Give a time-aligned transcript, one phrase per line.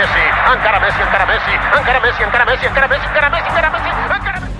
[0.00, 0.24] Messi,
[0.54, 4.40] encara Messi, encara Messi, encara Messi, encara Messi, encara Messi, encara Messi, encara Messi, encara
[4.40, 4.50] Messi.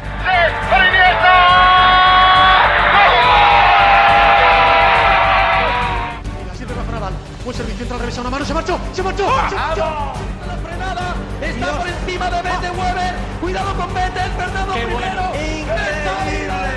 [7.43, 10.13] Buen servicio, al revés a una mano, se marchó, se marchó, se marchó.
[10.47, 13.15] La frenada está por encima de Bete Weber.
[13.41, 15.33] Cuidado con Bete, Fernando primero.
[15.35, 16.70] Increíble.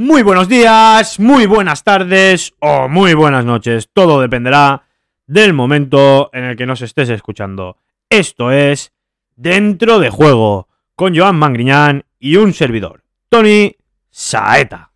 [0.00, 3.88] Muy buenos días, muy buenas tardes o muy buenas noches.
[3.92, 4.84] Todo dependerá
[5.26, 7.78] del momento en el que nos estés escuchando.
[8.08, 8.92] Esto es
[9.34, 13.74] Dentro de Juego, con Joan Mangriñán y un servidor, Tony
[14.08, 14.92] Saeta.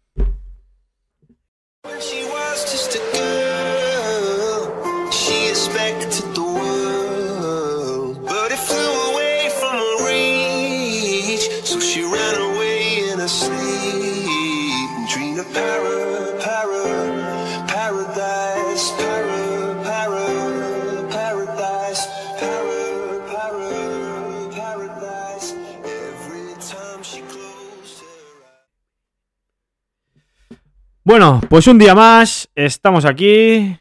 [31.04, 33.76] Bueno, pues un día más, estamos aquí.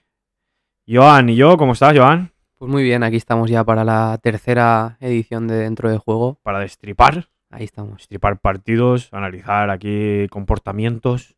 [0.88, 2.31] Joan y yo, ¿cómo estás, Joan?
[2.58, 6.39] Pues muy bien, aquí estamos ya para la tercera edición de Dentro de Juego.
[6.44, 7.97] Para destripar, Ahí estamos.
[7.97, 11.36] destripar partidos, analizar aquí comportamientos,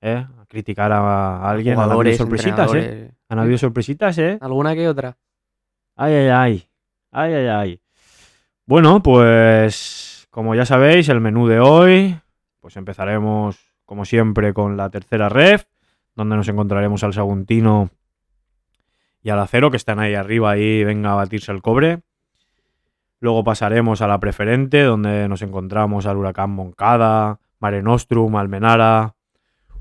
[0.00, 0.26] ¿eh?
[0.40, 1.78] A criticar a, a alguien.
[1.78, 3.10] Han habido sorpresitas, ¿eh?
[3.28, 4.38] Han habido sorpresitas, ¿eh?
[4.40, 5.16] ¿Alguna que otra?
[5.96, 6.68] Ay, ay, ay.
[7.10, 7.80] Ay, ay, ay.
[8.66, 12.16] Bueno, pues como ya sabéis, el menú de hoy,
[12.60, 15.64] pues empezaremos como siempre con la tercera ref,
[16.14, 17.90] donde nos encontraremos al Saguntino
[19.22, 22.02] y al Acero, que están ahí arriba, ahí venga a batirse el cobre.
[23.20, 29.14] Luego pasaremos a la preferente, donde nos encontramos al Huracán Moncada, Mare Nostrum, Almenara,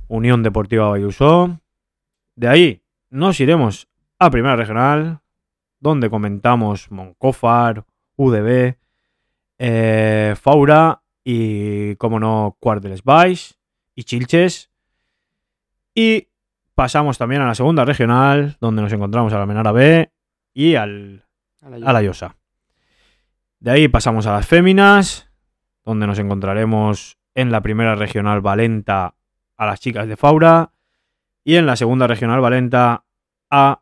[0.07, 1.59] Unión Deportiva Bayusó.
[2.35, 5.19] De ahí nos iremos a Primera Regional,
[5.79, 7.83] donde comentamos Moncófar,
[8.15, 8.77] UDB,
[9.59, 13.59] eh, Faura y, como no, Cuarteles Baix
[13.95, 14.71] y Chilches.
[15.95, 16.27] Y
[16.75, 20.11] pasamos también a la segunda regional, donde nos encontramos a la Menara B
[20.53, 21.25] y al,
[21.61, 22.35] A la a la Llosa.
[23.59, 25.29] De ahí pasamos a las féminas,
[25.85, 29.15] donde nos encontraremos en la primera regional Valenta
[29.55, 30.71] a las chicas de Faura
[31.43, 33.05] y en la segunda regional Valenta
[33.49, 33.81] a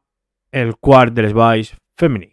[0.51, 2.30] el Quart del Vice Femini.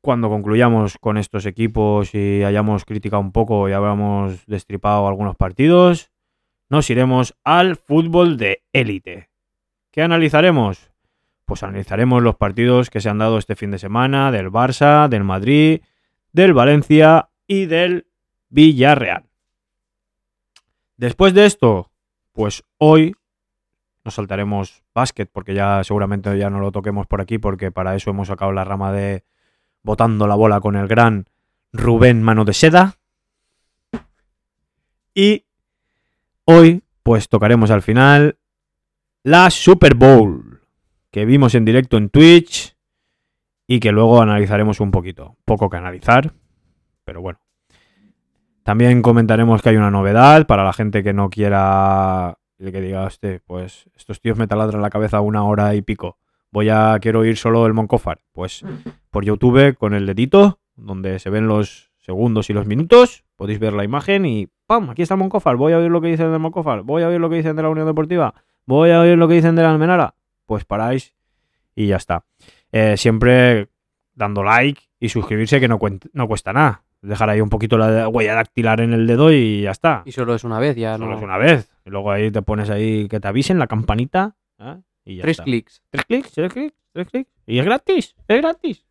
[0.00, 6.10] Cuando concluyamos con estos equipos y hayamos criticado un poco y hayamos destripado algunos partidos,
[6.68, 9.30] nos iremos al fútbol de élite.
[9.90, 10.92] ¿Qué analizaremos?
[11.44, 15.24] Pues analizaremos los partidos que se han dado este fin de semana del Barça, del
[15.24, 15.80] Madrid,
[16.32, 18.06] del Valencia y del
[18.50, 19.24] Villarreal.
[20.96, 21.90] Después de esto,
[22.32, 23.14] pues hoy
[24.04, 28.10] nos saltaremos básquet, porque ya seguramente ya no lo toquemos por aquí, porque para eso
[28.10, 29.24] hemos sacado la rama de
[29.88, 31.24] botando la bola con el gran
[31.72, 32.98] Rubén Mano de Seda.
[35.14, 35.46] Y
[36.44, 38.36] hoy, pues tocaremos al final
[39.22, 40.60] la Super Bowl,
[41.10, 42.76] que vimos en directo en Twitch
[43.66, 45.38] y que luego analizaremos un poquito.
[45.46, 46.34] Poco que analizar,
[47.04, 47.40] pero bueno.
[48.64, 53.40] También comentaremos que hay una novedad para la gente que no quiera que diga, "Hostia,
[53.46, 56.18] pues estos tíos me taladran la cabeza una hora y pico.
[56.50, 58.20] Voy a quiero oír solo el Moncófar.
[58.32, 58.64] Pues
[59.10, 63.72] por YouTube con el dedito, donde se ven los segundos y los minutos, podéis ver
[63.74, 64.90] la imagen y ¡pam!
[64.90, 65.56] Aquí está el Moncófar.
[65.56, 66.82] Voy a oír lo que dicen del Moncófar.
[66.82, 68.34] Voy a oír lo que dicen de la Unión Deportiva.
[68.66, 70.14] Voy a oír lo que dicen de la Almenara.
[70.46, 71.14] Pues paráis
[71.74, 72.24] y ya está.
[72.72, 73.68] Eh, siempre
[74.14, 75.78] dando like y suscribirse que no,
[76.12, 76.82] no cuesta nada.
[77.00, 80.02] Dejar ahí un poquito la huella dactilar en el dedo y ya está.
[80.04, 81.16] Y solo es una vez, ya Solo no.
[81.18, 81.70] es una vez.
[81.84, 84.34] Y luego ahí te pones ahí que te avisen la campanita.
[84.58, 84.76] ¿eh?
[85.08, 85.44] Y ya Tres está.
[85.44, 85.82] clics.
[85.90, 87.30] Tres clics, tres clics, tres clics.
[87.46, 88.84] Y es gratis, es gratis.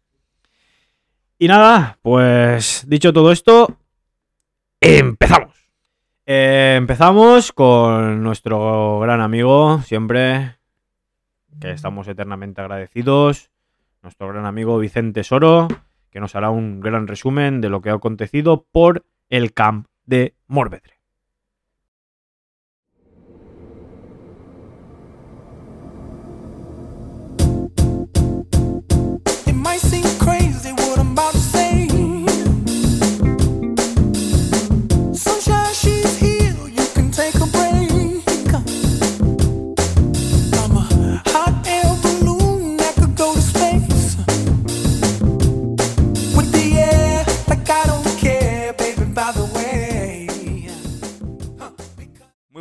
[1.37, 3.77] Y nada, pues dicho todo esto,
[4.81, 5.55] empezamos.
[6.25, 10.57] Eh, empezamos con nuestro gran amigo, siempre,
[11.61, 13.51] que estamos eternamente agradecidos,
[14.01, 15.67] nuestro gran amigo Vicente Soro,
[16.09, 20.33] que nos hará un gran resumen de lo que ha acontecido por el camp de
[20.47, 20.96] Morvedre.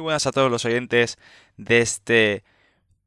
[0.06, 1.18] Buenas a todos los oyentes
[1.56, 2.44] de este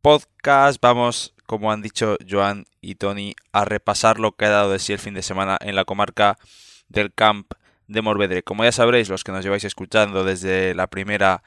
[0.01, 0.81] podcast.
[0.81, 4.91] Vamos, como han dicho Joan y Tony, a repasar lo que ha dado de sí
[4.91, 6.37] el fin de semana en la comarca
[6.89, 7.53] del Camp
[7.87, 8.43] de Morvedre.
[8.43, 11.41] Como ya sabréis, los que nos lleváis escuchando desde la primera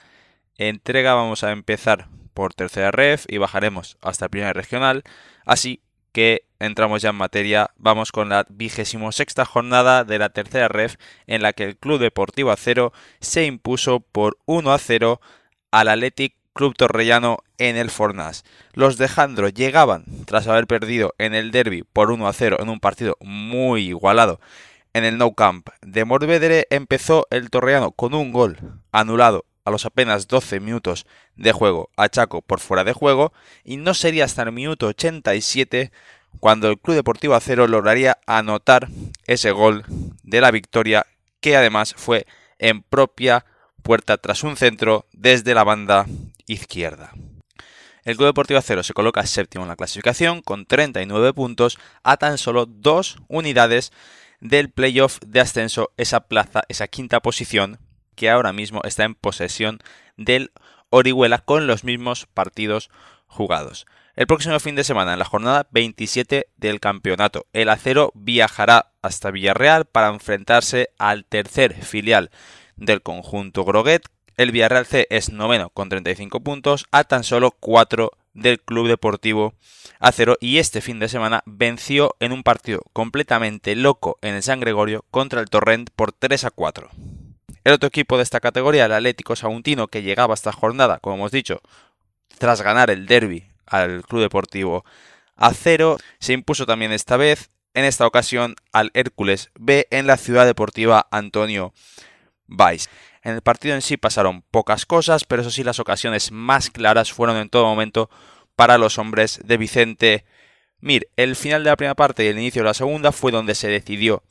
[0.57, 5.03] entrega, vamos a empezar por tercera ref y bajaremos hasta primera regional.
[5.45, 5.83] Así
[6.13, 7.73] que entramos ya en materia.
[7.77, 10.97] Vamos con la vigésimo sexta jornada de la tercera ref
[11.27, 15.21] en la que el Club Deportivo Acero se impuso por 1 a 0
[15.73, 18.45] al Athletic Club Torrellano en el Fornas.
[18.75, 22.69] Los de Jandro llegaban tras haber perdido en el derby por 1 a 0 en
[22.69, 24.39] un partido muy igualado.
[24.93, 28.59] En el No Camp de Morvedre empezó el Torrellano con un gol
[28.93, 33.33] anulado a los apenas 12 minutos de juego a Chaco por fuera de juego
[33.65, 35.91] y no sería hasta el minuto 87
[36.41, 38.89] cuando el Club Deportivo Acero lograría anotar
[39.27, 39.85] ese gol
[40.23, 41.07] de la victoria
[41.41, 42.27] que además fue
[42.59, 43.47] en propia
[43.83, 46.07] puerta tras un centro desde la banda
[46.47, 47.13] izquierda.
[48.05, 52.37] El Club Deportivo Acero se coloca séptimo en la clasificación con 39 puntos a tan
[52.37, 53.93] solo dos unidades
[54.41, 57.79] del playoff de ascenso, esa plaza, esa quinta posición
[58.17, 59.79] que ahora mismo está en posesión
[60.17, 60.53] del
[60.91, 62.91] Orihuela con los mismos partidos
[63.27, 63.87] jugados.
[64.15, 69.31] El próximo fin de semana, en la jornada 27 del campeonato, el Acero viajará hasta
[69.31, 72.31] Villarreal para enfrentarse al tercer filial
[72.77, 74.03] del conjunto Groguet.
[74.37, 79.55] El Villarreal C es noveno con 35 puntos, a tan solo 4 del Club Deportivo
[80.01, 84.61] Acero y este fin de semana venció en un partido completamente loco en el San
[84.61, 86.91] Gregorio contra el Torrent por 3 a 4.
[87.65, 91.31] El otro equipo de esta categoría, el Atlético Saguntino, que llegaba esta jornada, como hemos
[91.31, 91.61] dicho,
[92.39, 94.85] tras ganar el derby al Club Deportivo
[95.37, 100.47] Acero, se impuso también esta vez, en esta ocasión, al Hércules B en la Ciudad
[100.47, 101.73] Deportiva Antonio
[103.25, 107.13] En el partido en sí pasaron pocas cosas, pero eso sí las ocasiones más claras
[107.13, 108.11] fueron en todo momento
[108.57, 110.25] para los hombres de Vicente
[110.81, 111.09] Mir.
[111.17, 113.69] El final de la primera parte y el inicio de la segunda fue donde se
[113.69, 114.23] decidió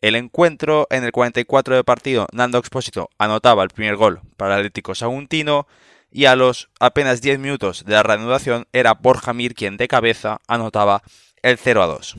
[0.00, 0.86] el encuentro.
[0.90, 5.66] En el 44 de partido, Nando Expósito anotaba el primer gol para el Atlético Saguntino
[6.10, 10.40] y a los apenas 10 minutos de la reanudación era Borja Mir quien de cabeza
[10.46, 11.02] anotaba
[11.42, 12.16] el 0 a 2.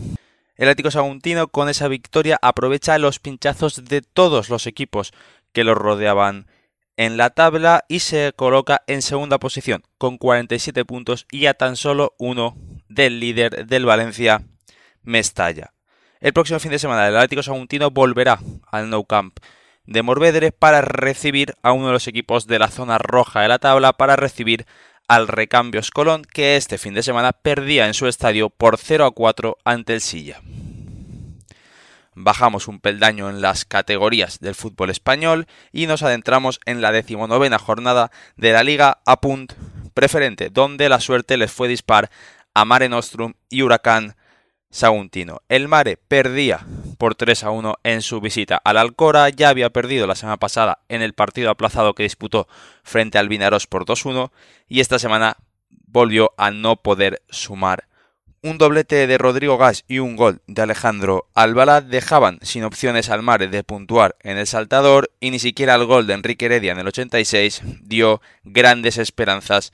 [0.56, 5.12] El Atlético Saguntino con esa victoria aprovecha los pinchazos de todos los equipos
[5.54, 6.48] que los rodeaban
[6.98, 11.76] en la tabla y se coloca en segunda posición con 47 puntos y a tan
[11.76, 12.56] solo uno
[12.88, 14.44] del líder del Valencia
[15.02, 15.74] Mestalla.
[16.20, 18.40] El próximo fin de semana el Atlético Saguntino volverá
[18.72, 19.40] al Nou Camp
[19.86, 23.60] de Morvedre para recibir a uno de los equipos de la zona roja de la
[23.60, 24.66] tabla para recibir
[25.08, 29.12] al Recambios Colón que este fin de semana perdía en su estadio por 0 a
[29.12, 30.42] 4 ante el Silla
[32.16, 37.60] bajamos un peldaño en las categorías del fútbol español y nos adentramos en la decimonovena
[37.60, 39.54] jornada de la Liga Apunt
[39.94, 42.10] Preferente, donde la suerte les fue dispar
[42.54, 44.16] a Mare Nostrum y Huracán
[44.70, 45.42] Saguntino.
[45.50, 46.66] El Mare perdía
[46.98, 50.80] por 3 a 1 en su visita al Alcora, ya había perdido la semana pasada
[50.90, 52.48] en el partido aplazado que disputó
[52.84, 54.32] frente al Vinaros por 2-1
[54.68, 55.38] y esta semana
[55.70, 57.88] volvió a no poder sumar
[58.44, 63.24] un doblete de Rodrigo Gas y un gol de Alejandro Albalá dejaban sin opciones al
[63.24, 66.80] Mare de puntuar en el saltador y ni siquiera el gol de Enrique Heredia en
[66.80, 69.72] el 86 dio grandes esperanzas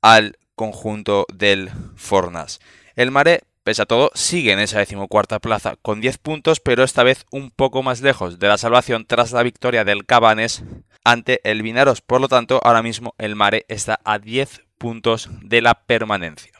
[0.00, 2.60] al conjunto del Fornas.
[2.96, 7.02] El Mare, pese a todo, sigue en esa decimocuarta plaza con 10 puntos, pero esta
[7.02, 10.64] vez un poco más lejos de la salvación tras la victoria del Cabanes
[11.04, 12.00] ante el Vinaros.
[12.00, 16.55] Por lo tanto, ahora mismo el Mare está a 10 puntos de la permanencia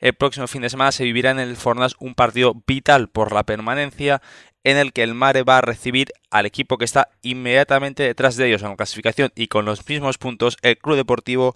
[0.00, 3.44] el próximo fin de semana se vivirá en el Fornas un partido vital por la
[3.44, 4.20] permanencia
[4.64, 8.48] en el que el Mare va a recibir al equipo que está inmediatamente detrás de
[8.48, 11.54] ellos en la clasificación y con los mismos puntos, el Club Deportivo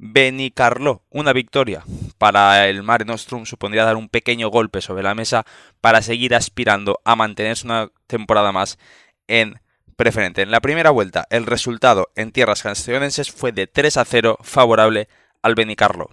[0.00, 1.02] Benicarlo.
[1.10, 1.82] Una victoria
[2.18, 5.44] para el Mare Nostrum supondría dar un pequeño golpe sobre la mesa
[5.80, 8.78] para seguir aspirando a mantenerse una temporada más
[9.26, 9.60] en
[9.96, 10.42] preferente.
[10.42, 15.08] En la primera vuelta, el resultado en tierras castellonenses fue de 3 a 0 favorable
[15.42, 16.08] al Benicarlo.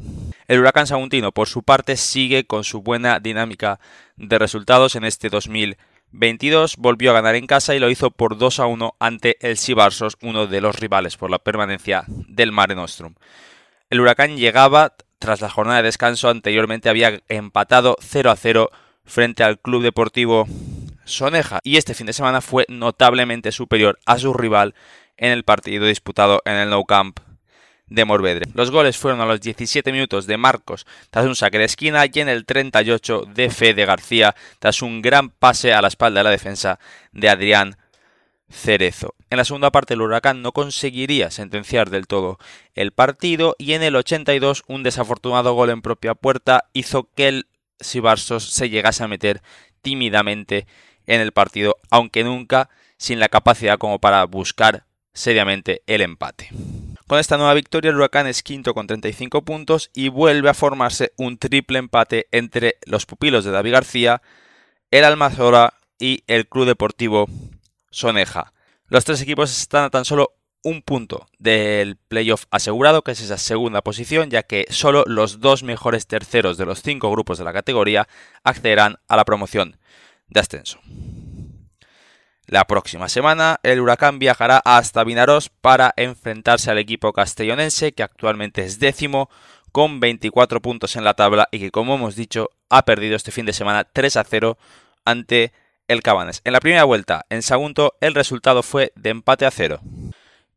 [0.48, 3.80] El Huracán Saguntino, por su parte, sigue con su buena dinámica
[4.16, 6.78] de resultados en este 2022.
[6.78, 10.18] Volvió a ganar en casa y lo hizo por 2 a 1 ante el Sibarsos,
[10.22, 13.16] uno de los rivales por la permanencia del Mare Nostrum.
[13.90, 18.70] El Huracán llegaba tras la jornada de descanso, anteriormente había empatado 0 a 0
[19.06, 20.48] frente al Club Deportivo
[21.06, 24.76] Soneja y este fin de semana fue notablemente superior a su rival
[25.18, 27.20] en el partido disputado en el Nou Camp
[27.88, 28.48] de Morvedre.
[28.54, 32.20] Los goles fueron a los 17 minutos de Marcos tras un saque de esquina y
[32.20, 36.30] en el 38 de Fede García tras un gran pase a la espalda de la
[36.32, 36.80] defensa
[37.12, 37.78] de Adrián
[38.50, 39.16] Cerezo.
[39.30, 42.38] En la segunda parte el Huracán no conseguiría sentenciar del todo
[42.74, 47.48] el partido y en el 82 un desafortunado gol en propia puerta hizo que el
[47.80, 49.42] Sibarsos se llegase a meter
[49.82, 50.66] tímidamente
[51.06, 56.50] en el partido, aunque nunca sin la capacidad como para buscar seriamente el empate.
[57.08, 61.14] Con esta nueva victoria el Huracán es quinto con 35 puntos y vuelve a formarse
[61.18, 64.24] un triple empate entre los pupilos de David García,
[64.90, 67.28] el Almazora y el Club Deportivo
[67.92, 68.54] Soneja.
[68.88, 70.34] Los tres equipos están a tan solo
[70.64, 75.62] un punto del playoff asegurado, que es esa segunda posición, ya que solo los dos
[75.62, 78.08] mejores terceros de los cinco grupos de la categoría
[78.44, 79.78] accederán a la promoción
[80.28, 80.80] de ascenso.
[82.48, 88.64] La próxima semana, el Huracán viajará hasta Vinaros para enfrentarse al equipo castellonense, que actualmente
[88.64, 89.30] es décimo,
[89.72, 93.46] con 24 puntos en la tabla y que, como hemos dicho, ha perdido este fin
[93.46, 94.58] de semana 3 a 0
[95.06, 95.54] ante
[95.88, 96.42] el Cabanes.
[96.44, 99.82] En la primera vuelta, en Sagunto, el resultado fue de empate a 0.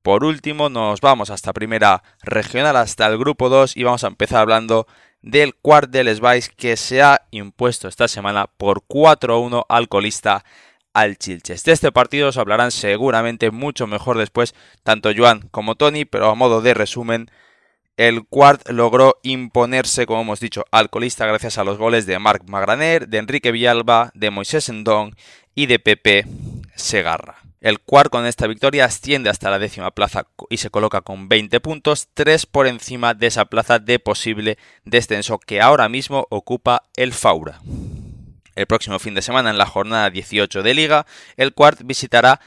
[0.02, 4.42] Por último, nos vamos hasta primera regional, hasta el grupo 2, y vamos a empezar
[4.42, 4.87] hablando
[5.23, 10.45] del Quart del Svice que se ha impuesto esta semana por 4-1 al colista
[10.92, 11.64] al Chilches.
[11.64, 16.35] De este partido os hablarán seguramente mucho mejor después tanto Joan como Tony, pero a
[16.35, 17.30] modo de resumen,
[17.97, 22.49] el Quart logró imponerse, como hemos dicho, al colista gracias a los goles de Marc
[22.49, 25.16] Magraner, de Enrique Villalba, de Moisés Endón
[25.54, 26.25] y de Pepe
[26.76, 27.38] Segarra.
[27.61, 31.59] El Quart con esta victoria asciende hasta la décima plaza y se coloca con 20
[31.59, 37.12] puntos, 3 por encima de esa plaza de posible descenso que ahora mismo ocupa el
[37.12, 37.61] Faura.
[38.59, 42.41] El próximo fin de semana, en la jornada 18 de Liga, el Quart visitará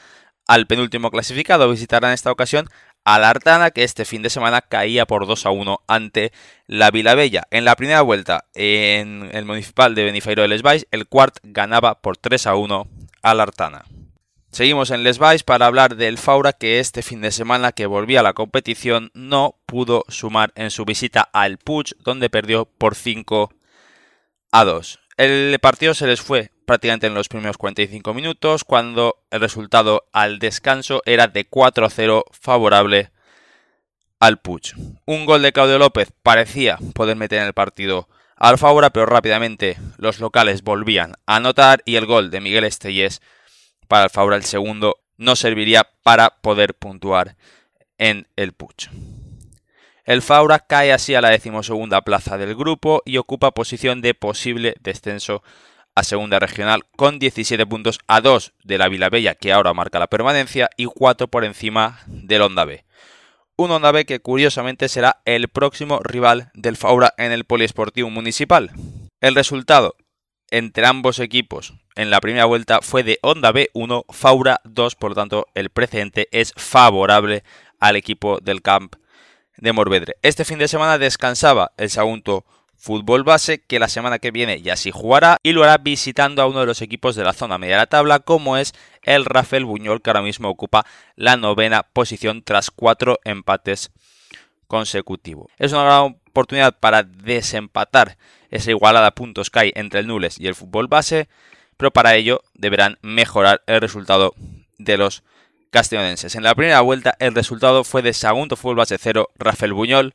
[0.46, 2.68] al penúltimo clasificado, visitará en esta ocasión
[3.02, 6.32] a la Artana, que este fin de semana caía por 2 a 1 ante
[6.66, 7.44] la Vilabella.
[7.50, 12.18] En la primera vuelta, en el municipal de Benifairo de Les el Quart ganaba por
[12.18, 12.86] 3 a 1
[13.22, 13.86] a la Artana.
[14.50, 18.20] Seguimos en Les Vais para hablar del Faura que este fin de semana que volvía
[18.20, 23.50] a la competición no pudo sumar en su visita al Puig donde perdió por 5
[24.52, 25.01] a 2.
[25.16, 30.38] El partido se les fue prácticamente en los primeros 45 minutos cuando el resultado al
[30.38, 33.10] descanso era de 4 a 0 favorable
[34.18, 34.72] al Puig.
[35.04, 39.76] Un gol de Claudio López parecía poder meter en el partido al Faura pero rápidamente
[39.98, 43.20] los locales volvían a anotar y el gol de Miguel Estellés
[43.88, 47.36] para el Faura el segundo no serviría para poder puntuar
[47.98, 48.88] en el Puch.
[50.04, 54.74] El Faura cae así a la decimosegunda plaza del grupo y ocupa posición de posible
[54.80, 55.44] descenso
[55.94, 60.08] a segunda regional con 17 puntos a 2 de la Vilabella que ahora marca la
[60.08, 62.84] permanencia y 4 por encima del Onda B.
[63.54, 68.72] Un Onda B que curiosamente será el próximo rival del Faura en el Poliesportivo Municipal.
[69.20, 69.94] El resultado
[70.50, 75.14] entre ambos equipos en la primera vuelta fue de Honda B1, Faura 2, por lo
[75.14, 77.44] tanto el precedente es favorable
[77.78, 78.96] al equipo del camp
[79.56, 80.16] de Morvedre.
[80.22, 82.44] Este fin de semana descansaba el Sagunto
[82.76, 86.46] Fútbol Base, que la semana que viene ya sí jugará y lo hará visitando a
[86.46, 89.64] uno de los equipos de la zona media de la tabla, como es el Rafael
[89.64, 93.92] Buñol, que ahora mismo ocupa la novena posición tras cuatro empates
[94.66, 95.52] consecutivos.
[95.58, 98.16] Es una gran oportunidad para desempatar
[98.50, 101.28] esa igualada puntos que hay entre el Nules y el fútbol base,
[101.76, 104.34] pero para ello deberán mejorar el resultado
[104.78, 105.22] de los
[105.72, 106.36] castellonenses.
[106.36, 110.14] En la primera vuelta el resultado fue de Sagunto Fútbol Base 0, Rafael Buñol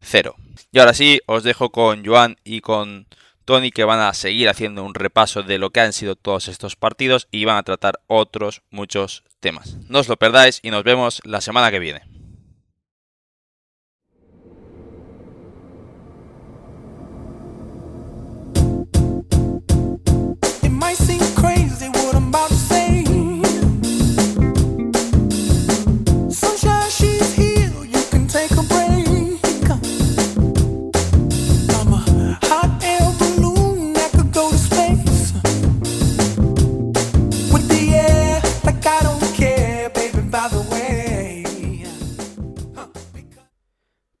[0.00, 0.36] 0.
[0.70, 3.08] Y ahora sí, os dejo con Joan y con
[3.44, 6.76] Tony que van a seguir haciendo un repaso de lo que han sido todos estos
[6.76, 9.76] partidos y van a tratar otros muchos temas.
[9.88, 12.17] No os lo perdáis y nos vemos la semana que viene.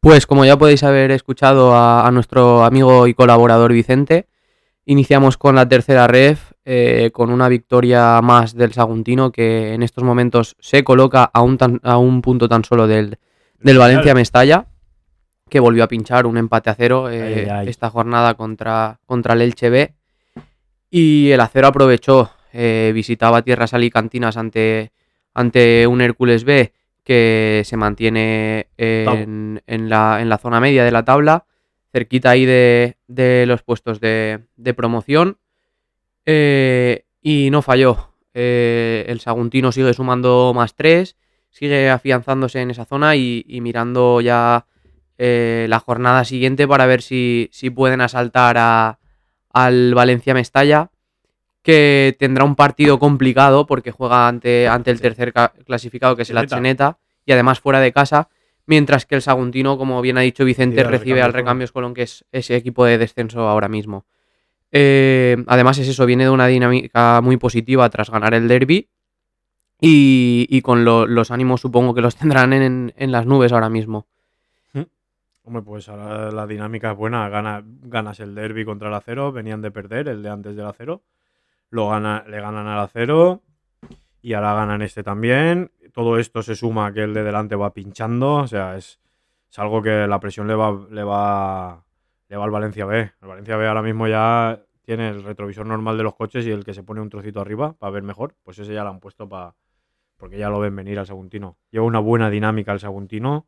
[0.00, 4.26] Pues como ya podéis haber escuchado a, a nuestro amigo y colaborador Vicente,
[4.86, 10.04] iniciamos con la tercera ref, eh, con una victoria más del Saguntino que en estos
[10.04, 13.18] momentos se coloca a un, tan- a un punto tan solo del,
[13.58, 14.66] del Valencia Mestalla,
[15.50, 17.68] que volvió a pinchar un empate a cero eh, Ay, ay, ay.
[17.68, 19.94] esta jornada contra, contra el Elche B.
[20.90, 24.92] Y el acero aprovechó, eh, visitaba tierras alicantinas ante,
[25.34, 26.72] ante un Hércules B
[27.08, 31.46] que se mantiene en, en la, en la zona media de la tabla,
[31.90, 35.38] cerquita ahí de, de los puestos de, de promoción.
[36.26, 38.12] eh, y no falló.
[38.34, 41.16] Eh, el Saguntino sigue sumando más 3
[41.50, 44.66] sigue afianzándose en esa zona y, y mirando ya
[45.16, 48.98] eh, la jornada siguiente para ver si, si pueden asaltar a,
[49.50, 50.90] al Valencia Mestalla,
[51.68, 56.30] que tendrá un partido complicado porque juega ante, ante el tercer ca- clasificado, que es
[56.30, 56.36] el.
[56.54, 58.30] Atseneta, y además fuera de casa,
[58.64, 61.72] mientras que el Saguntino, como bien ha dicho Vicente, Recibe al recibe al Recambios Recambios
[61.72, 64.06] Colón, que es ese equipo de descenso ahora mismo.
[64.72, 68.88] Eh, además es eso, viene de una dinámica muy positiva tras ganar el derby
[69.78, 73.68] y, y con lo- los ánimos supongo que los tendrán en, en las nubes ahora
[73.68, 74.06] mismo.
[75.44, 77.28] Hombre, pues ahora la dinámica es buena.
[77.30, 81.02] Gana, ganas el derby contra el acero, venían de perder el de antes del acero.
[81.70, 83.42] Lo gana, le ganan al acero
[84.22, 85.70] y ahora ganan este también.
[85.92, 88.34] Todo esto se suma a que el de delante va pinchando.
[88.34, 89.00] O sea, es,
[89.56, 91.84] algo que la presión le va, le va,
[92.28, 93.12] le va al Valencia B.
[93.20, 96.64] El Valencia B ahora mismo ya tiene el retrovisor normal de los coches y el
[96.64, 99.28] que se pone un trocito arriba para ver mejor, pues ese ya lo han puesto
[99.28, 99.54] para.
[100.16, 101.58] Porque ya lo ven venir al Saguntino.
[101.70, 103.46] Lleva una buena dinámica el Saguntino.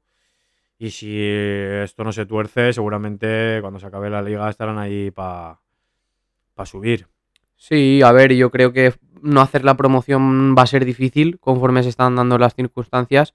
[0.79, 5.59] Y si esto no se tuerce, seguramente cuando se acabe la liga estarán ahí para
[6.65, 7.07] subir.
[7.63, 11.83] Sí, a ver, yo creo que no hacer la promoción va a ser difícil conforme
[11.83, 13.35] se están dando las circunstancias.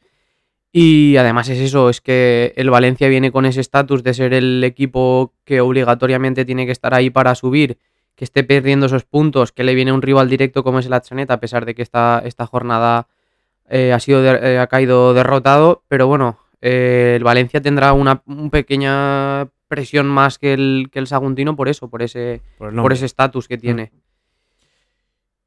[0.72, 4.64] Y además es eso, es que el Valencia viene con ese estatus de ser el
[4.64, 7.78] equipo que obligatoriamente tiene que estar ahí para subir,
[8.16, 11.36] que esté perdiendo esos puntos, que le viene un rival directo como es el Atsaneta,
[11.36, 13.08] a pesar de que esta, esta jornada
[13.70, 15.84] eh, ha, sido de- eh, ha caído derrotado.
[15.88, 21.08] Pero bueno, eh, el Valencia tendrá una, un pequeña presión más que el, que el
[21.08, 23.92] Saguntino por eso, por ese Por, ese estatus que tiene.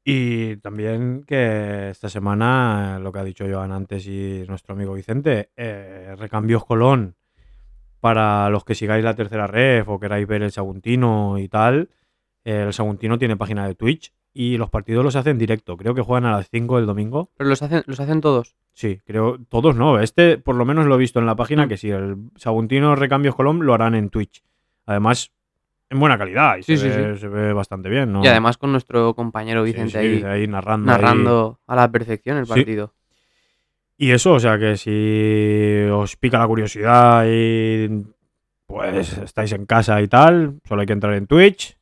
[0.03, 5.51] Y también que esta semana, lo que ha dicho Joan antes y nuestro amigo Vicente,
[5.55, 7.15] eh, recambios Colón
[7.99, 11.89] para los que sigáis la tercera ref o queráis ver el Saguntino y tal.
[12.45, 15.75] eh, el Saguntino tiene página de Twitch y los partidos los hacen directo.
[15.75, 17.29] Creo que juegan a las 5 del domingo.
[17.35, 18.55] Pero los hacen, los hacen todos.
[18.73, 19.99] Sí, creo, todos no.
[19.99, 21.69] Este por lo menos lo he visto en la página Mm.
[21.69, 24.41] que sí, el Saguntino Recambios Colón lo harán en Twitch.
[24.85, 25.33] Además,
[25.89, 28.23] en buena calidad y Sí, se, sí, ve, se ve bastante bien, ¿no?
[28.23, 29.97] Y además con nuestro compañero Vicente
[30.27, 30.91] ahí narrando.
[30.91, 31.57] ahí.
[31.67, 32.93] a la perfección el partido.
[33.97, 38.05] Y eso, o sea que si os pica la curiosidad y
[38.65, 41.77] pues estáis en casa y tal, solo hay que entrar en Twitch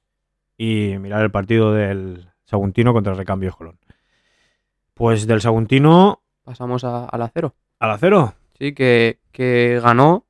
[0.58, 3.78] y mirar el partido del Saguntino contra el Recambio Colón.
[4.93, 7.54] Pues del Saguntino Pasamos a, al acero.
[7.80, 8.34] al acero.
[8.58, 10.26] Sí, que, que ganó,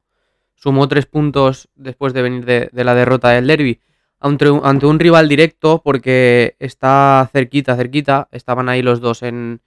[0.58, 3.80] sumó tres puntos después de venir de, de la derrota del derby
[4.20, 8.28] ante, un- ante un rival directo porque está cerquita, cerquita.
[8.32, 9.62] Estaban ahí los dos en,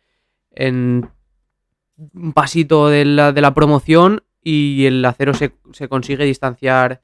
[0.50, 1.08] en
[2.14, 7.02] un pasito de la, de la promoción y el acero se, se consigue distanciar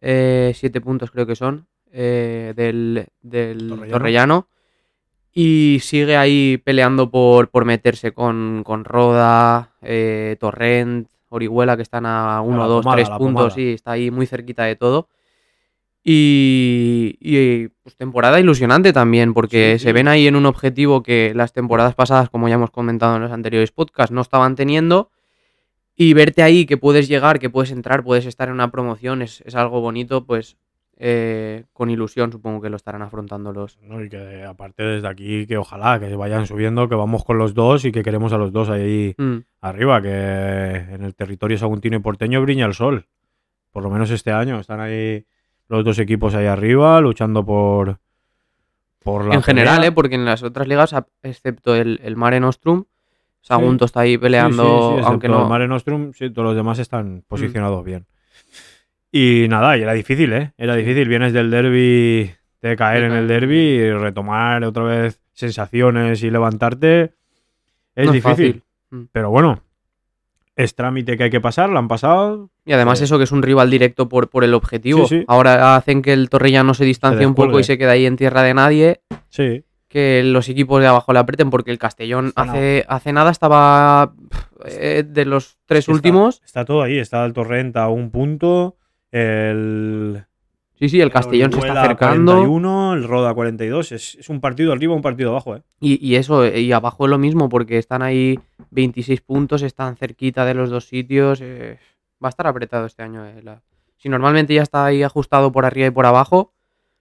[0.00, 3.90] eh, siete puntos creo que son eh, del, del Torrellano.
[3.90, 4.48] Torrellano.
[5.34, 12.06] Y sigue ahí peleando por, por meterse con, con Roda, eh, Torrent, Orihuela, que están
[12.06, 13.54] a 1, la 2, pomada, 3 la puntos.
[13.54, 15.08] Sí, está ahí muy cerquita de todo.
[16.04, 21.32] Y, y, pues temporada ilusionante también, porque Sí, se ven ahí en un objetivo que
[21.34, 25.10] las temporadas pasadas, como ya hemos comentado en los anteriores podcasts, no estaban teniendo.
[25.94, 29.42] Y verte ahí que puedes llegar, que puedes entrar, puedes estar en una promoción, es,
[29.46, 30.56] es algo bonito, pues
[31.04, 34.04] eh, con ilusión supongo que lo estarán afrontando los, ¿no?
[34.04, 37.84] Y que aparte desde aquí, que ojalá que vayan subiendo, que vamos con los dos
[37.84, 41.98] y que queremos a los dos ahí Mm, arriba, que en el territorio saguntino y
[41.98, 43.08] porteño brilla el sol.
[43.72, 45.26] Por lo menos este año están ahí
[45.66, 47.98] los dos equipos ahí arriba luchando por
[49.02, 49.82] por la en general.
[49.82, 49.90] ¿eh?
[49.90, 52.84] porque en las otras ligas, excepto el, el Mare Nostrum,
[53.40, 55.48] Sagunto está ahí peleando, sí, sí, aunque excepto el no.
[55.48, 58.06] Mare Nostrum, sí, todos los demás están posicionados bien.
[59.12, 60.52] Y nada, y era difícil, ¿eh?
[60.56, 61.06] Era difícil.
[61.06, 62.30] Vienes del derby,
[62.62, 67.12] de caer en el derby y retomar otra vez sensaciones y levantarte.
[67.94, 68.22] Es no difícil.
[68.30, 68.62] fácil.
[68.90, 69.02] Mm.
[69.12, 69.62] Pero bueno,
[70.56, 72.50] es trámite que hay que pasar, lo han pasado.
[72.64, 75.06] Y además eso que es un rival directo por, por el objetivo.
[75.06, 75.24] Sí, sí.
[75.28, 78.42] Ahora hacen que el Torrellano se distancie un poco y se quede ahí en tierra
[78.42, 79.00] de nadie.
[79.28, 79.64] Sí.
[79.88, 84.14] Que los equipos de abajo le aprieten porque el Castellón hace, hace nada estaba
[84.64, 86.40] eh, de los tres Está- últimos.
[86.46, 86.98] Está, todo ahí.
[86.98, 88.76] Está el Torrent a un punto.
[89.12, 90.24] El.
[90.78, 92.32] Sí, sí, el Castellón se está acercando.
[92.32, 93.92] 41, el Roda 42.
[93.92, 95.62] Es, es un partido arriba, un partido abajo, ¿eh?
[95.80, 99.96] Y, y eso, eh, y abajo es lo mismo, porque están ahí 26 puntos, están
[99.96, 101.40] cerquita de los dos sitios.
[101.40, 101.78] eh,
[102.24, 103.24] va a estar apretado este año.
[103.26, 103.62] eh, la-
[103.96, 106.52] Si normalmente ya está ahí ajustado por arriba y por abajo,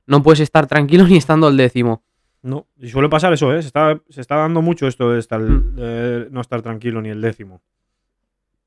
[0.06, 2.04] no puedes estar tranquilo ni estando el décimo.
[2.44, 3.62] No, y suele pasar eso, ¿eh?
[3.62, 5.76] Se está, se está dando mucho esto de, estar, Mm.
[5.76, 7.62] de no estar tranquilo ni el décimo.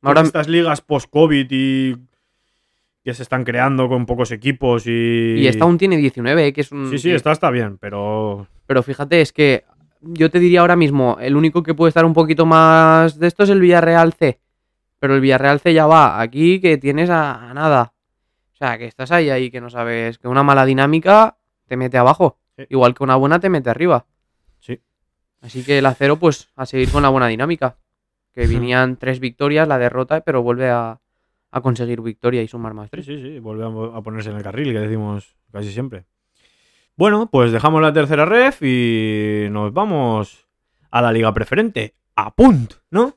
[0.02, 1.96] Ahora, Ahora estas ligas post-COVID y
[3.04, 5.34] que se están creando con pocos equipos y...
[5.36, 6.90] y esta aún tiene 19, eh, que es un.
[6.90, 8.46] Sí, sí, esta está bien, pero...
[8.66, 9.64] Pero fíjate, es que
[10.00, 13.42] yo te diría ahora mismo, el único que puede estar un poquito más de esto
[13.42, 14.40] es el Villarreal C.
[14.98, 16.18] Pero el Villarreal C ya va.
[16.18, 17.92] Aquí que tienes a, a nada.
[18.54, 20.16] O sea, que estás ahí, ahí, que no sabes.
[20.16, 21.36] Que una mala dinámica
[21.66, 22.38] te mete abajo.
[22.56, 22.64] Sí.
[22.70, 24.06] Igual que una buena te mete arriba.
[24.60, 24.80] Sí.
[25.42, 27.76] Así que el acero, pues, a seguir con la buena dinámica.
[28.32, 31.00] Que venían tres victorias, la derrota, pero vuelve a,
[31.56, 33.06] a conseguir victoria y sumar más Sí, tres.
[33.06, 36.04] sí, sí, vuelve a- a ponerse en el carril, que decimos casi siempre.
[36.96, 40.48] Bueno, pues dejamos la tercera ref y nos vamos
[40.90, 41.94] a la liga preferente.
[42.16, 43.14] A punt, ¿no?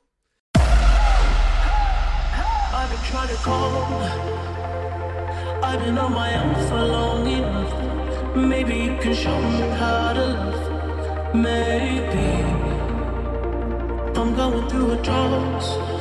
[14.20, 15.97] I'm going through a.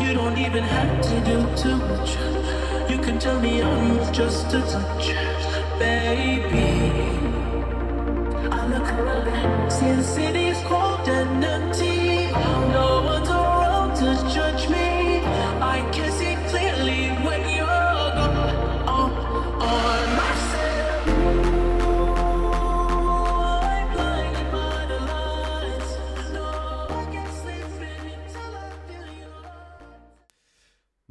[0.00, 2.10] You don't even have to do too much.
[2.90, 5.06] You can tell me I'm just a touch,
[5.78, 6.68] baby.
[8.50, 12.32] I look around, see the city's cold and empty.
[12.72, 14.79] No one's around to judge me.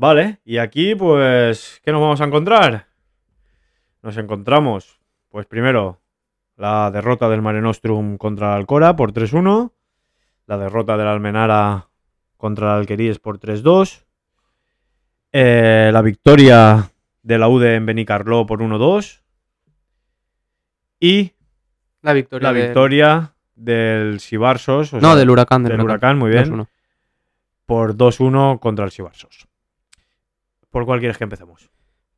[0.03, 2.87] Vale, y aquí, pues, ¿qué nos vamos a encontrar?
[4.01, 5.99] Nos encontramos, pues primero,
[6.55, 9.73] la derrota del Mare Nostrum contra el Alcora por 3-1,
[10.47, 11.89] la derrota del Almenara
[12.37, 14.05] contra el Alqueríes por 3-2,
[15.33, 16.89] eh, la victoria
[17.21, 19.21] de la UD en Benicarló por 1-2
[20.97, 21.33] y
[22.01, 22.47] La victoria.
[22.47, 25.63] la del- victoria del Sibarsos, o No, sea, del huracán.
[25.63, 26.45] Del, del Huracán, muy bien.
[26.45, 26.67] 2-1.
[27.65, 29.48] por 2-1 contra el Sibarsos.
[30.71, 31.69] ¿Por cuál quieres que empecemos?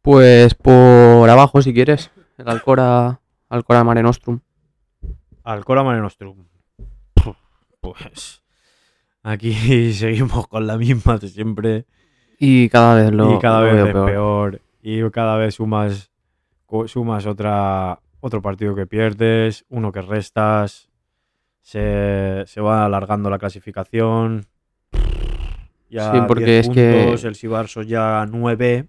[0.01, 2.11] Pues por abajo, si quieres.
[2.37, 4.39] El Alcora, Alcora Mare Nostrum.
[5.43, 6.45] Alcora Mare Nostrum.
[7.79, 8.41] Pues
[9.23, 9.53] aquí
[9.93, 11.85] seguimos con la misma de siempre
[12.39, 13.35] Y cada vez lo.
[13.35, 14.05] y cada vez es peor.
[14.05, 14.61] peor.
[14.81, 16.11] y cada vez sumas
[16.87, 20.89] sumas otra otro partido que pierdes, uno que restas,
[21.61, 24.45] se, se va alargando la clasificación.
[25.91, 28.85] Ya Sí, porque 10 es que- el Sibarsos ya 9.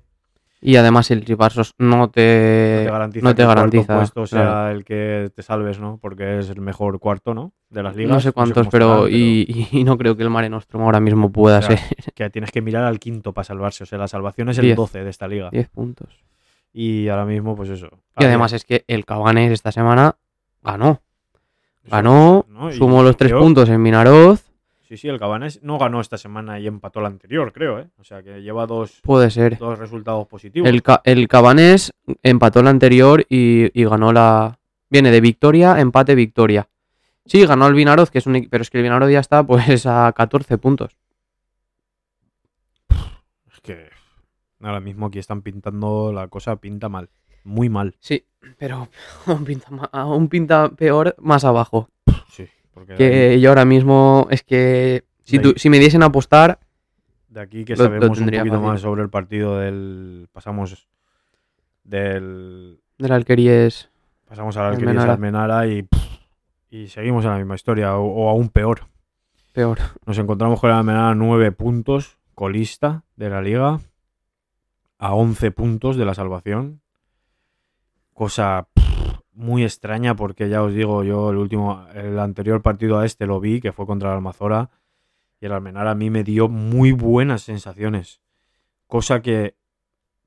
[0.64, 3.96] Y además el Ribarsos no te, no te garantiza, no te que el cuarto garantiza,
[3.96, 4.70] puesto sea claro.
[4.70, 5.98] el que te salves, ¿no?
[6.00, 7.52] Porque es el mejor cuarto, ¿no?
[7.68, 8.12] De las ligas.
[8.14, 11.58] No sé cuántos, pero, y, y no creo que el Mare Nostrum ahora mismo pueda
[11.58, 11.80] O sea, ser
[12.14, 13.82] que tienes que mirar al quinto para salvarse.
[13.82, 14.76] O sea, la salvación es el Diez.
[14.76, 15.50] 12 de esta liga.
[15.50, 16.08] 10 puntos.
[16.72, 17.88] Y ahora mismo, pues eso.
[18.20, 20.14] Y además es que el Cabanes esta semana
[20.62, 21.02] ganó.
[21.90, 22.46] Ganó,
[22.78, 24.44] sumó los tres yo- puntos en Minaroz.
[24.92, 27.88] Sí, sí, el Cabanes no ganó esta semana y empató la anterior, creo, ¿eh?
[27.98, 29.57] O sea, que lleva dos, Puede ser.
[29.57, 30.68] dos resultados positivos.
[30.68, 34.59] El, Ca- el Cabanés empató la anterior y, y ganó la.
[34.90, 36.68] Viene de victoria, empate, victoria.
[37.24, 39.87] Sí, ganó el Vinaroz, que es un pero es que el Vinaroz ya está pues
[39.87, 40.98] a 14 puntos.
[42.90, 43.88] Es que
[44.61, 47.09] ahora mismo aquí están pintando la cosa, pinta mal.
[47.44, 47.96] Muy mal.
[47.98, 48.26] Sí,
[48.59, 48.88] pero
[49.24, 51.88] aún pinta, aún pinta peor más abajo.
[52.28, 52.46] Sí.
[52.72, 56.58] Porque Que yo ahora mismo es que si, si me diesen a apostar,
[57.28, 58.61] De aquí que Lo- lo sabemos un poquito fácil.
[58.61, 60.28] más sobre el partido del.
[60.32, 60.87] Pasamos
[61.85, 62.80] del.
[62.98, 63.90] del Alqueríes.
[64.26, 65.12] Pasamos al Alquerías Almenara.
[65.14, 65.82] Almenara y.
[65.82, 66.18] pff,
[66.70, 68.87] y seguimos en la misma historia, o, o aún peor.
[69.52, 69.78] Peor.
[70.06, 73.80] Nos encontramos con el Almenara 9 puntos, colista de la liga,
[74.98, 76.80] a 11 puntos de la salvación.
[78.14, 78.66] Cosa
[79.34, 83.40] muy extraña porque ya os digo, yo el último, el anterior partido a este lo
[83.40, 84.70] vi, que fue contra el Almazora,
[85.40, 88.20] y el Almenara a mí me dio muy buenas sensaciones.
[88.86, 89.56] Cosa que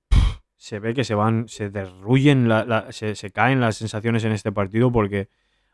[0.10, 4.24] pff, se ve que se van, se derruyen, la- la- se, se caen las sensaciones
[4.24, 5.30] en este partido porque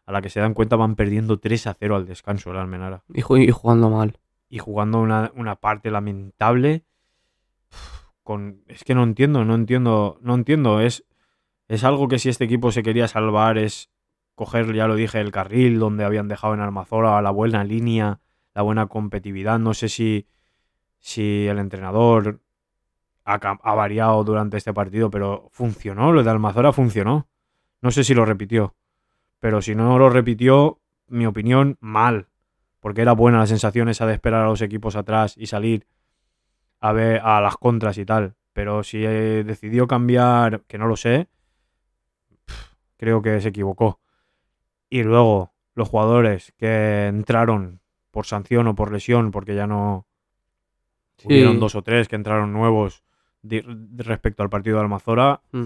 [0.05, 3.03] a la que se dan cuenta van perdiendo 3 a 0 al descanso el Almenara
[3.13, 4.17] Y, y jugando mal.
[4.49, 6.83] y jugando una, una parte lamentable.
[8.23, 10.79] Con, es que no entiendo, no entiendo, no entiendo.
[10.81, 11.03] Es,
[11.73, 13.89] es algo que si este equipo se quería salvar es
[14.35, 18.19] coger, ya lo dije, el carril donde habían dejado en Almazora, la buena línea,
[18.53, 19.59] la buena competitividad.
[19.59, 20.27] No sé si,
[20.99, 22.41] si el entrenador
[23.23, 23.37] ha,
[23.75, 27.27] variado durante este partido, pero funcionó, lo de Almazora funcionó.
[27.81, 28.75] No sé si lo repitió,
[29.39, 32.27] pero si no lo repitió, mi opinión, mal
[32.81, 35.87] porque era buena la sensación esa de esperar a los equipos atrás y salir
[36.81, 38.35] a ver a las contras y tal.
[38.53, 41.29] Pero si eh, decidió cambiar, que no lo sé,
[43.01, 43.99] creo que se equivocó.
[44.91, 47.79] Y luego los jugadores que entraron
[48.11, 50.05] por sanción o por lesión, porque ya no
[51.17, 51.25] Sí.
[51.27, 53.03] hubieron dos o tres que entraron nuevos
[53.43, 55.65] respecto al partido de Almazora, Mm.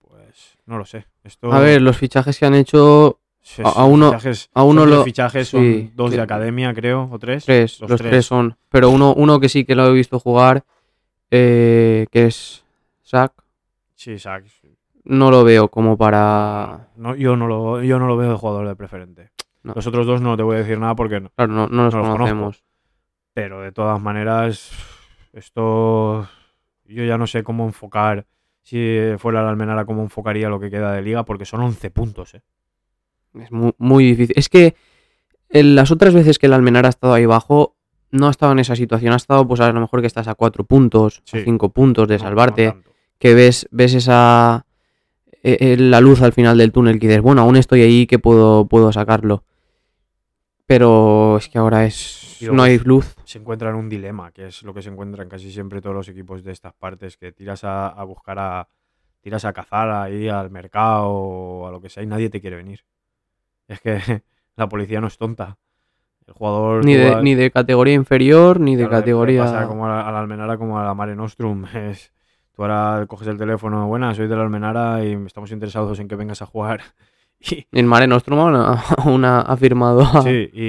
[0.00, 1.06] pues no lo sé.
[1.24, 3.18] Esto A ver, los fichajes que han hecho
[3.64, 6.72] A- uno- fichajes- a uno son tres lo- fichajes son sí, dos de que- academia,
[6.72, 7.44] creo, o tres.
[7.44, 8.26] Tres, los, tres.
[8.26, 8.56] son.
[8.68, 10.64] Pero uno, uno que sí que lo he visto jugar,
[11.32, 12.64] eh, que es
[13.02, 13.32] Sack,
[13.96, 14.44] Sí, Sack.
[15.04, 16.88] No lo veo como para.
[16.96, 19.30] No, yo, no lo, yo no lo veo de jugador de preferente.
[19.62, 19.72] No.
[19.74, 21.30] Los otros dos no te voy a decir nada porque no.
[21.36, 22.64] Claro, no, no los No los conocemos.
[23.34, 24.70] Pero de todas maneras,
[25.32, 26.28] esto
[26.84, 28.26] yo ya no sé cómo enfocar.
[28.62, 32.34] Si fuera la Almenara, cómo enfocaría lo que queda de liga, porque son 11 puntos,
[32.34, 32.42] ¿eh?
[33.34, 34.34] Es muy, muy difícil.
[34.38, 34.76] Es que
[35.48, 37.76] en las otras veces que el Almenara ha estado ahí bajo,
[38.10, 39.14] no ha estado en esa situación.
[39.14, 41.38] Ha estado, pues a lo mejor que estás a cuatro puntos, Sí.
[41.38, 42.74] a cinco puntos de salvarte.
[43.18, 44.66] que ves, ves esa
[45.42, 48.92] la luz al final del túnel que dices, bueno, aún estoy ahí que puedo, puedo
[48.92, 49.44] sacarlo.
[50.66, 52.38] Pero es que ahora es.
[52.50, 53.14] No hay luz.
[53.24, 56.08] se encuentra en un dilema, que es lo que se encuentran casi siempre todos los
[56.08, 58.68] equipos de estas partes, que tiras a, a buscar a.
[59.20, 62.56] tiras a cazar ahí al mercado o a lo que sea y nadie te quiere
[62.56, 62.84] venir.
[63.68, 63.98] Es que
[64.56, 65.58] la policía no es tonta.
[66.26, 66.84] El jugador.
[66.84, 69.42] Ni de, vas- ni de categoría inferior, ni de Claro, categoría.
[69.44, 71.64] pasa como a la, a la Almenara como a la Mare Nostrum.
[71.74, 72.12] Es,
[72.54, 76.16] tú ahora coges el teléfono, buenas, soy de la Almenara y estamos interesados en que
[76.16, 76.80] vengas a jugar.
[77.44, 80.02] Y, En Mare Nostrum aún ha- aún ha, ha firmado.
[80.02, 80.62] a- sí, y,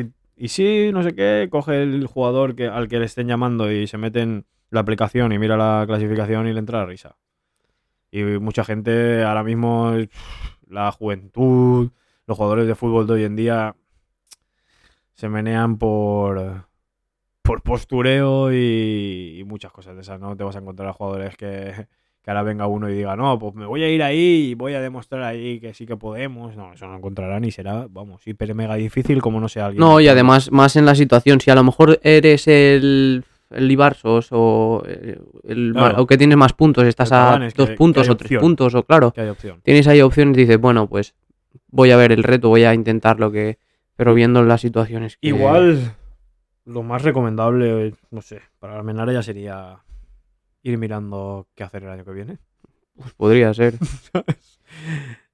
[0.00, 3.70] y, y sí, no sé qué, coge el jugador que, al que le estén llamando
[3.70, 7.16] y se mete en la aplicación y mira la clasificación y le entra la risa.
[8.10, 9.92] Y mucha gente ahora mismo,
[10.66, 11.90] la juventud,
[12.26, 13.76] los jugadores de fútbol de hoy en día
[15.12, 16.67] se menean por,
[17.48, 20.20] por postureo y, y muchas cosas de esas.
[20.20, 21.72] No te vas a encontrar a jugadores que,
[22.22, 24.74] que ahora venga uno y diga, no, pues me voy a ir ahí y voy
[24.74, 26.54] a demostrar ahí que sí que podemos.
[26.56, 29.80] No, eso no encontrarán y será, vamos, hiper mega difícil como no sea alguien.
[29.80, 34.28] No, y además, más en la situación, si a lo mejor eres el, el Ibarsos
[34.30, 36.02] o, eh, el, Claro.
[36.02, 39.10] o que tienes más puntos, estás a que- dos puntos o tres puntos, o claro,
[39.12, 39.60] que hay opción.
[39.62, 41.14] tienes ahí opciones y dices, bueno, pues
[41.70, 43.58] voy a ver el reto, voy a intentar lo que.
[43.96, 45.28] Pero viendo las situaciones que.
[45.28, 45.94] Igual,
[46.68, 49.78] lo más recomendable, no sé, para Almenara ya sería
[50.62, 52.38] ir mirando qué hacer el año que viene.
[52.96, 53.74] pues podría ser.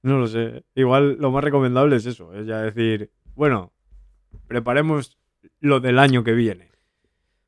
[0.03, 0.64] No lo sé.
[0.75, 3.73] Igual lo más recomendable es eso, es ya decir, bueno,
[4.47, 5.18] preparemos
[5.61, 6.68] lo del año que viene.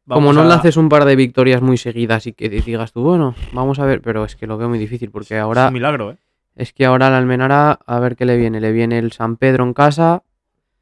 [0.09, 3.03] Como Vamos no a- lances un par de victorias muy seguidas y que digas tú,
[3.03, 5.75] bueno, vamos a ver, pero es que lo veo muy difícil porque Es ahora un
[5.75, 6.16] milagro, ¿eh?
[6.55, 9.64] es que ahora la Almenara, a ver qué le viene, le viene el San Pedro
[9.64, 10.22] en casa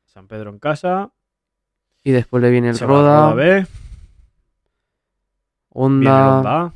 [0.06, 1.10] San Pedro en casa,
[2.04, 3.66] y después le viene el se va a Roda, B, el
[5.70, 6.38] Onda.
[6.38, 6.72] Onda.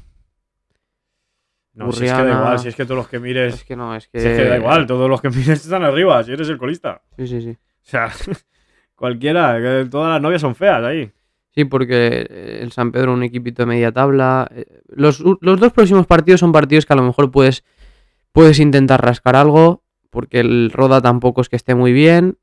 [1.75, 3.77] No, si es que da igual, si es que todos los que mires, Es que
[3.77, 6.33] no, es que si es que da igual, todos los que mires están arriba, si
[6.33, 7.03] eres el colista.
[7.17, 7.51] Sí, sí, sí.
[7.51, 8.11] O sea,
[8.97, 11.12] cualquiera, que todas las novias son feas ahí.
[11.55, 14.49] Sí, porque eh, el San Pedro un equipito de media tabla.
[14.53, 17.64] eh, Los, los dos próximos partidos son partidos que a lo mejor puedes,
[18.33, 22.38] puedes intentar rascar algo, porque el Roda tampoco es que esté muy bien.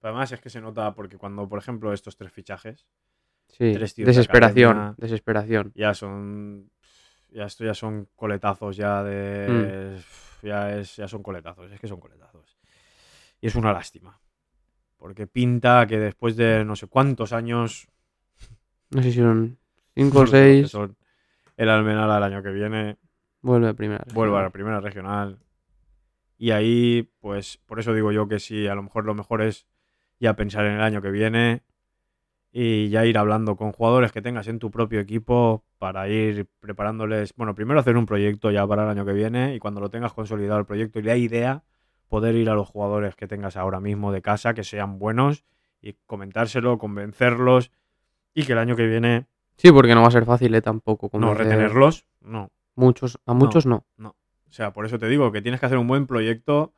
[0.00, 2.86] Pero además es que se nota porque cuando, por ejemplo, estos tres fichajes
[3.48, 4.94] Sí, Tres tíos de desesperación, academia.
[4.98, 5.72] desesperación.
[5.74, 6.70] ya son.
[7.30, 9.98] Ya esto ya son coletazos ya de.
[10.42, 10.46] Mm.
[10.46, 12.56] Ya, es, ya son coletazos, es que son coletazos.
[13.40, 14.20] Y es una lástima.
[14.96, 17.88] Porque pinta que después de no sé cuántos años.
[18.92, 19.56] No sé si son
[19.94, 20.96] 5 no o sé lo que 6, son,
[21.56, 22.96] el Almenara el año que viene
[23.40, 24.04] vuelve a primera.
[24.12, 25.38] vuelve a la primera regional.
[26.36, 29.68] Y ahí, pues, por eso digo yo que sí, a lo mejor lo mejor es
[30.20, 31.62] ya pensar en el año que viene
[32.52, 37.34] y ya ir hablando con jugadores que tengas en tu propio equipo para ir preparándoles,
[37.36, 40.12] bueno, primero hacer un proyecto ya para el año que viene y cuando lo tengas
[40.12, 41.64] consolidado el proyecto y la idea,
[42.08, 45.44] poder ir a los jugadores que tengas ahora mismo de casa, que sean buenos
[45.80, 47.70] y comentárselo, convencerlos
[48.34, 49.26] y que el año que viene
[49.60, 51.10] Sí, porque no va a ser fácil eh, tampoco.
[51.18, 52.50] no retenerlos, no.
[52.76, 53.84] Muchos, a muchos no.
[53.98, 56.72] O sea, por eso te digo que tienes que hacer un buen proyecto.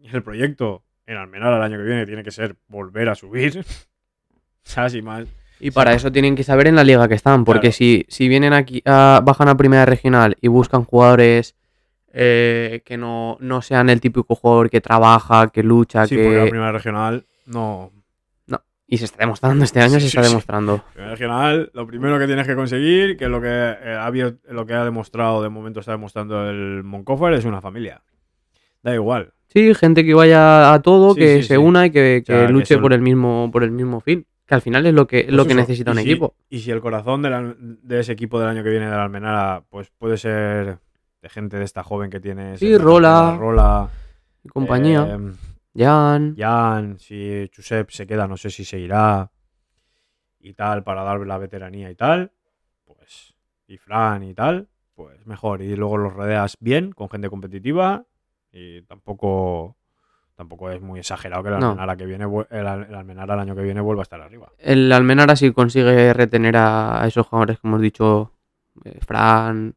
[0.00, 3.64] Y el proyecto en Almenara el año que viene tiene que ser volver a subir.
[4.62, 4.94] ¿Sabes?
[4.94, 5.26] Y más.
[5.58, 7.72] Y para eso tienen que saber en la liga que están, porque Claro.
[7.74, 11.54] si, si vienen aquí, a- bajan a primera regional y buscan jugadores
[12.12, 16.44] eh, que no, no sean el típico jugador que trabaja, que lucha, Sí, porque la
[16.44, 16.50] que...
[16.50, 17.92] primera regional no.
[18.92, 20.82] Y se está demostrando, este año Sí, se está demostrando.
[20.94, 24.10] Primera regional, lo primero que tienes que conseguir, que es lo que, eh, ha,
[24.52, 28.02] lo que ha demostrado, de momento está demostrando el Moncofer, es una familia.
[28.82, 29.32] Da igual.
[29.52, 31.56] Sí, gente que vaya a todo, Sí, que sí, se sí.
[31.56, 34.26] una y que, que sea, luche por el mismo por el mismo fin.
[34.46, 36.10] Que al final es lo que, es Pues lo que eso, necesita y un si-
[36.10, 36.34] equipo.
[36.48, 39.02] Y si el corazón de, la- de ese equipo del año que viene de la
[39.04, 40.78] Almenara, pues puede ser
[41.22, 42.56] de gente de esta joven que tiene.
[42.58, 43.36] Sí, Rola.
[43.38, 43.88] Rola.
[44.44, 45.06] Y compañía.
[45.18, 45.32] eh,
[45.76, 46.34] Jan.
[46.36, 49.30] Jan, si Josep se queda, no sé si se irá
[50.40, 52.32] y tal, para dar la veteranía y tal,
[52.84, 53.34] pues,
[53.68, 55.62] y Fran y tal, pues mejor.
[55.62, 58.06] Y luego los rodeas bien, con gente competitiva
[58.52, 59.76] y tampoco,
[60.34, 61.66] Tampoco es muy exagerado que el No.
[61.72, 64.50] Almenara, que viene, el, Almenara año que viene vuelva a estar arriba.
[64.58, 68.32] El Almenara sí consigue retener a esos jugadores que hemos dicho,
[68.86, 69.74] eh, Fran,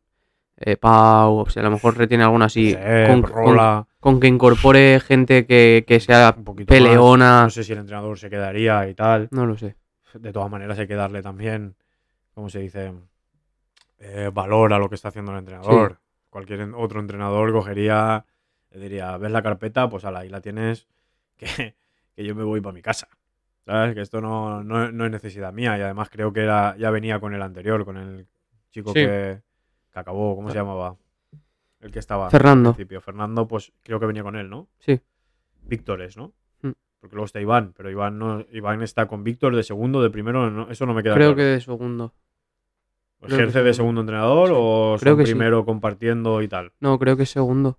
[0.56, 4.22] eh, Pau, o sea, a lo mejor retiene alguno así, Josep, con, con- Rola, con
[4.22, 6.82] que incorpore gente que, que sea un poquito más.
[6.82, 7.44] peleona.
[7.44, 9.28] No sé si el entrenador se quedaría y tal.
[9.32, 9.76] No lo sé.
[10.14, 11.76] De todas maneras hay que darle también,
[12.34, 12.94] ¿cómo se dice?
[14.00, 16.00] Eh, valor a lo que está haciendo el entrenador.
[16.30, 18.24] Cualquier otro entrenador cogería,
[18.74, 19.90] le diría, ¿ves la carpeta?
[19.90, 20.88] Pues ala, ahí la tienes,
[21.38, 21.76] que,
[22.16, 23.08] que yo me voy para mi casa.
[23.66, 23.96] ¿Sabes?
[23.96, 27.20] Que esto no, no- no es necesidad mía y además creo que era, ya venía
[27.22, 28.28] con el anterior, con el
[28.72, 28.96] chico Sí.
[29.06, 29.42] que,
[29.92, 30.98] que acabó, ¿cómo se llamaba?
[31.80, 32.70] El que estaba Fernando.
[32.72, 33.00] al principio.
[33.00, 34.68] Fernando, pues creo que venía con él, ¿no?
[34.80, 35.00] Sí.
[35.62, 36.34] Víctores, ¿no?
[36.62, 36.72] Mm.
[37.00, 40.50] Porque luego está Iván, pero Iván no, Iván está con Víctor de segundo, de primero,
[40.50, 41.36] no- eso no me queda Creo claro.
[41.38, 42.14] que de segundo.
[43.22, 44.02] ¿Ejerce de segundo.
[44.02, 45.32] entrenador o Creo son que sí.
[45.32, 46.74] primero compartiendo y tal?
[46.82, 47.78] No, creo que segundo.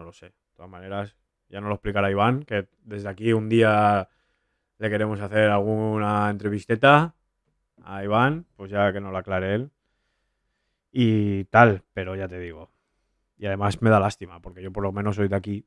[0.00, 0.26] No lo sé.
[0.26, 1.14] De todas maneras,
[1.50, 4.08] ya nos lo explicará Iván, que desde aquí un día
[4.78, 7.14] le queremos hacer alguna entrevisteta
[7.84, 9.70] a Iván, pues ya que nos lo aclare él.
[10.90, 12.70] Y tal, pero ya te digo.
[13.36, 15.66] Y además me da lástima, porque yo por lo menos soy de aquí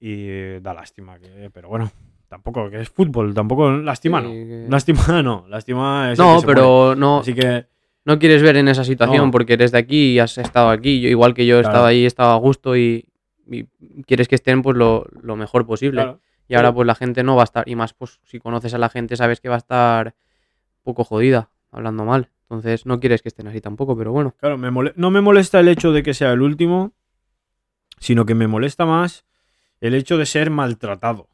[0.00, 1.18] y da lástima.
[1.20, 1.90] Que, pero bueno,
[2.28, 4.30] tampoco, que es fútbol, tampoco lástima no.
[4.30, 6.46] Sí, que- Lástima no, lástima es No, muere.
[6.46, 7.66] pero no, Así que
[8.04, 9.30] no quieres ver en esa situación No.
[9.30, 11.00] porque eres de aquí y has estado aquí.
[11.00, 11.72] Yo, igual que yo he Claro.
[11.74, 13.04] estado ahí, he estado a gusto y,
[13.50, 13.66] y
[14.06, 16.02] quieres que estén pues lo, lo mejor posible.
[16.02, 18.72] claro, Y ahora pues la gente no va a estar, y más pues si conoces
[18.74, 20.14] a la gente sabes que va a estar
[20.82, 22.30] poco jodida, hablando mal.
[22.42, 24.34] Entonces no quieres que estén así tampoco, pero bueno.
[24.38, 26.92] Claro, me no me molesta el hecho de que sea el último,
[27.98, 29.26] sino que me molesta más
[29.80, 31.28] el hecho de ser maltratado.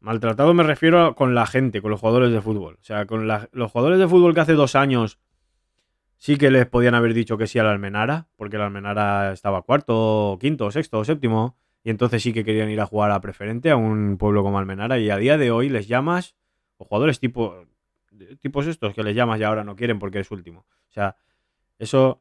[0.00, 2.78] Maltratado me refiero a- con la gente, con los jugadores de fútbol.
[2.80, 5.18] O sea, con la- los jugadores de fútbol que hace dos años
[6.18, 10.36] sí que les podían haber dicho que sí al Almenara, porque el Almenara estaba cuarto,
[10.40, 14.18] quinto, sexto, séptimo, y entonces sí que querían ir a jugar a preferente a un
[14.18, 16.36] pueblo como Almenara, y a día de hoy les llamas,
[16.76, 17.64] o jugadores tipo,
[18.40, 20.66] tipos estos que les llamas y ahora no quieren porque es último.
[20.88, 21.16] O sea,
[21.78, 22.20] eso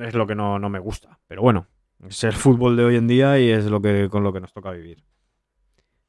[0.00, 1.18] es lo que no, no me gusta.
[1.28, 1.66] Pero bueno,
[2.08, 4.52] es el fútbol de hoy en día y es lo que con lo que nos
[4.52, 5.04] toca vivir.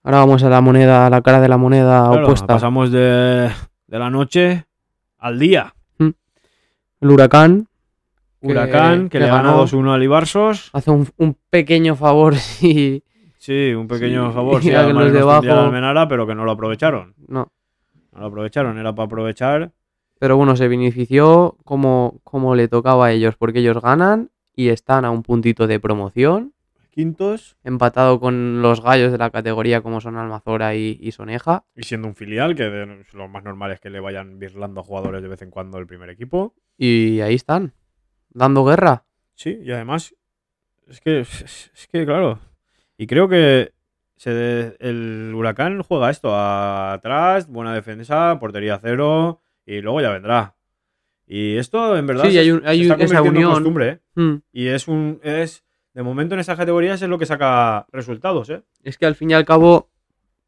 [0.03, 2.47] Ahora vamos a la moneda, a la cara de la moneda Claro, opuesta.
[2.47, 3.49] pasamos de,
[3.87, 4.65] de la noche
[5.17, 5.73] al día.
[7.03, 7.67] El huracán
[8.41, 9.63] Huracán, que, que le gana ganó.
[9.65, 10.69] 2-1 al Ibarsos.
[10.73, 13.03] hace un, un pequeño favor y
[13.37, 14.61] Sí, un pequeño Sí, favor.
[14.61, 17.13] Sí, que los de abajo- Almenara, pero que no lo aprovecharon.
[17.27, 17.51] no.
[18.11, 19.71] No lo aprovecharon, era para aprovechar.
[20.19, 25.03] Pero bueno, se benefició como, como le tocaba a ellos, porque ellos ganan y están
[25.03, 26.53] a un puntito de promoción,
[26.91, 27.57] Quintos.
[27.63, 31.65] empatado con los gallos de la categoría como son Almazora y, y Soneja.
[31.75, 35.23] Y siendo un filial, que de- lo más normal es que le vayan virlando jugadores
[35.23, 36.53] de vez en cuando el primer equipo.
[36.77, 37.73] Y ahí están,
[38.29, 39.05] dando guerra.
[39.35, 40.15] Sí, y además,
[40.87, 41.41] es que, es,
[41.73, 42.39] es que claro,
[42.97, 43.73] y creo que
[44.15, 50.55] se, el Huracán juega esto, atrás, buena defensa, portería cero, y luego ya vendrá.
[51.25, 53.51] Y esto, en verdad, Sí, se, hay un- se hay está esa en unión.
[53.53, 53.99] costumbre, ¿eh?
[54.15, 54.35] Mm.
[54.51, 58.61] Y es un, es, de momento en estas categorías es lo que saca resultados, ¿eh?
[58.83, 59.89] Es que al fin y al cabo,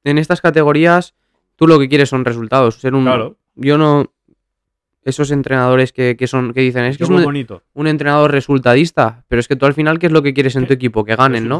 [0.04, 1.16] en estas categorías,
[1.56, 2.76] tú lo que quieres son resultados.
[2.76, 3.38] Ser un, Claro.
[3.56, 4.12] Yo no.
[5.06, 7.62] Esos entrenadores que, que son que dicen es que es un, bonito.
[7.74, 10.66] un entrenador resultadista, pero es que tú al final, ¿qué es lo que quieres en
[10.68, 11.06] tu equipo?
[11.06, 11.60] Que ganen, ¿no?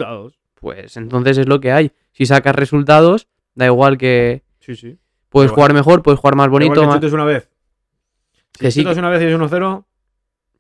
[0.56, 1.92] Pues entonces es lo que hay.
[2.12, 4.98] Si sacas resultados, da igual que Sí, sí.
[5.30, 7.48] puedes jugar mejor, puedes jugar más bonito, que más- chutes una vez.
[8.58, 9.86] Que Si sí, chutas una vez y es 1-0,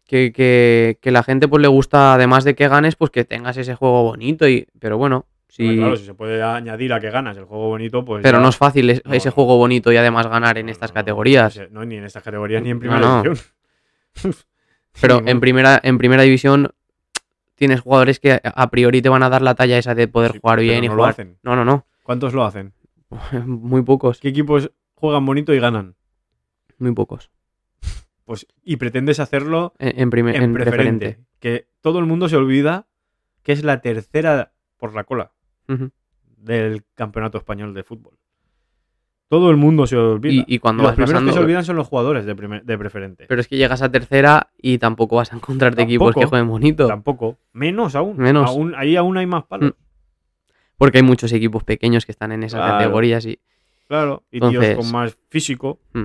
[0.06, 3.58] que, que, que la gente pues le gusta, además de que ganes, pues que tengas
[3.58, 4.48] ese juego bonito.
[4.48, 5.76] y Pero bueno, sí.
[5.78, 8.50] claro, si se puede añadir a que ganas el juego bonito, pues pero ya- no
[8.50, 9.34] es fácil es- No, ese no.
[9.36, 11.60] juego bonito y además ganar en No, estas categorías.
[11.72, 13.38] no, ni en estas categorías ni en primera división.
[15.02, 16.70] Pero en primera, en primera división
[17.56, 20.40] tienes jugadores que a- priori te van a dar la talla esa de poder Sí,
[20.42, 21.12] jugar bien y no lo jugar.
[21.12, 21.38] hacen.
[21.44, 21.86] No, no, no.
[22.04, 22.74] ¿Cuántos lo hacen?
[23.46, 24.20] Muy pocos.
[24.20, 25.96] ¿Qué equipos juegan bonito y ganan?
[26.78, 27.32] Muy pocos.
[28.26, 30.04] Pues, y pretendes hacerlo En, en, en,
[30.44, 30.64] en preferente.
[30.64, 31.20] preferente.
[31.40, 32.88] Que todo el mundo se olvida
[33.44, 35.32] que es la tercera por la cola
[36.38, 38.18] Del campeonato español de fútbol.
[39.28, 40.44] Todo el mundo se olvida.
[40.48, 41.32] Y, y cuando los vas primeros pasando.
[41.32, 43.26] que se olvidan son los jugadores de, primer- de preferente.
[43.28, 46.88] Pero es que llegas a tercera y tampoco vas a encontrarte equipos que jueguen bonito.
[46.88, 47.40] Tampoco.
[47.54, 48.18] Menos aún.
[48.18, 48.48] Menos.
[48.50, 49.74] Aún- ahí aún hay más palos.
[50.78, 52.78] Porque hay muchos equipos pequeños que están en esas Claro.
[52.78, 53.40] categorías y.
[53.88, 54.24] Claro.
[54.32, 55.80] Y tíos con más físico.
[55.94, 56.04] Mm.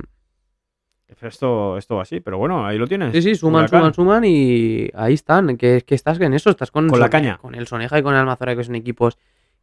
[1.22, 2.20] Esto, esto va así.
[2.20, 3.12] Pero bueno, ahí lo tienes.
[3.12, 5.56] Sí, sí, suman, suman, suman y ahí están.
[5.58, 7.36] Que, que estás en eso, estás con, Con la caña.
[7.38, 9.18] Con el Soneja y con el Almazora, que son equipos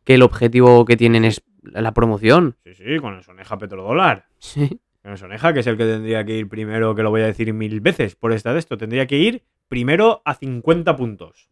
[0.08, 2.56] que el objetivo que tienen es la promoción.
[2.64, 4.28] Sí, sí, con el Soneja Petrodólar.
[4.40, 4.80] Sí.
[5.02, 7.26] Con el Soneja, que es el que tendría que ir primero, que lo voy a
[7.26, 8.78] decir mil veces por esta de esto.
[8.78, 11.50] Tendría que ir primero a 50 puntos.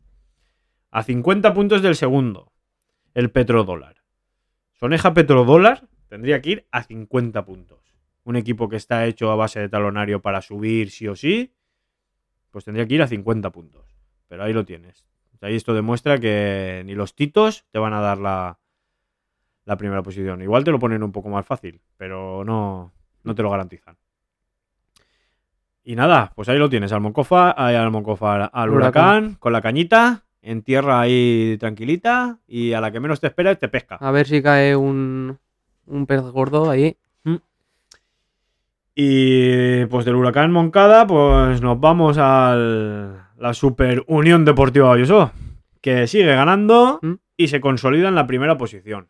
[0.90, 2.54] A 50 puntos del segundo.
[3.14, 3.98] el petrodólar.
[4.72, 7.80] Soneja petrodólar tendría que ir a 50 puntos.
[8.24, 11.54] Un equipo que está hecho a base de talonario para subir sí o sí,
[12.52, 13.98] pues tendría que ir a 50 puntos.
[14.30, 15.06] Pero ahí lo tienes.
[15.42, 18.60] Ahí esto demuestra que ni los titos te van a dar la,
[19.66, 20.42] la primera posición.
[20.42, 23.98] Igual te lo ponen un poco más fácil, pero no, no te lo garantizan.
[25.84, 28.74] Y nada, pues ahí lo tienes, al Moncofa, al Moncofa, al Huracán.
[28.74, 33.60] huracán, con la cañita, en tierra ahí tranquilita, y a la que menos te esperas
[33.60, 33.98] te pesca.
[33.98, 35.38] A ver si cae un,
[35.86, 36.98] un pez gordo ahí.
[38.98, 45.32] Y pues del huracán Moncada, pues nos vamos a la Super Unión Deportiva Ayuso,
[45.82, 47.14] que sigue ganando ¿Mm?
[47.38, 49.08] y se consolida en la primera posición.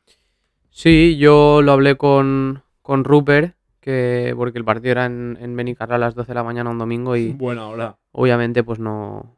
[0.69, 5.95] Sí, yo lo hablé con, con Rupert, que, porque el partido era en, en Benicarra
[5.95, 7.97] a las 12 de la mañana un domingo y Buena hora.
[8.11, 9.37] obviamente pues no,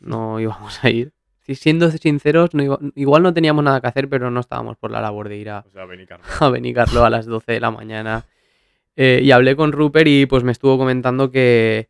[0.00, 1.12] no íbamos a ir.
[1.40, 4.90] Si- Siendo sinceros, no iba- igual no teníamos nada que hacer, pero no estábamos por
[4.90, 6.24] la labor de ir a, O sea, Benicarlo.
[6.40, 8.24] a Benicarlo a las 12 de la mañana.
[8.96, 11.88] Eh, y hablé con Rupert y pues me estuvo comentando que,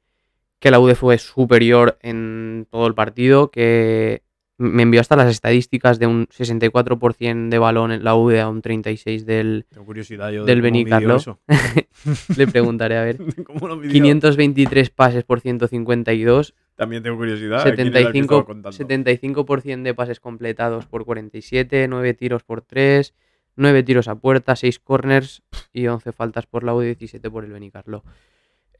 [0.59, 4.22] que la UD fue superior en todo el partido, que
[4.59, 8.61] me envió hasta las estadísticas de un 64% de balón en la UD a un
[8.61, 9.66] 36% del...
[9.68, 11.38] Tengo curiosidad yo Del de.
[12.36, 13.18] Le preguntaré a ver.
[13.44, 13.92] ¿Cómo lo midió?
[13.92, 17.64] 523 pases por 152, También tengo curiosidad.
[17.64, 18.76] de quién era el que 75%, estaba contando.
[18.76, 23.14] 75% de pases completados por 47, 9 tiros por 3,
[23.54, 25.42] 9 tiros a puerta, 6 corners
[25.72, 28.02] y 11 faltas por la U, 17 por el Benicarlo.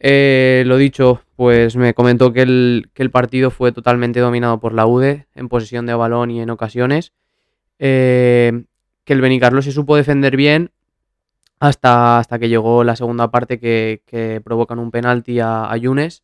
[0.01, 5.27] Eh, lo dicho, pues me comentó que el, partido fue totalmente dominado por la UDE
[5.35, 7.13] en posesión de balón y en ocasiones.
[7.79, 8.65] Eh,
[9.05, 10.71] que el Benicarlo se supo defender bien
[11.61, 16.23] hasta, hasta que llegó la segunda parte que, provocan un penalti a, a Yunes,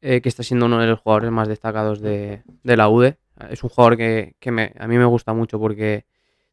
[0.00, 3.18] eh, que está siendo uno de los jugadores más destacados de, la UDE.
[3.50, 4.34] Es un jugador que,
[4.78, 6.06] a mí me gusta mucho porque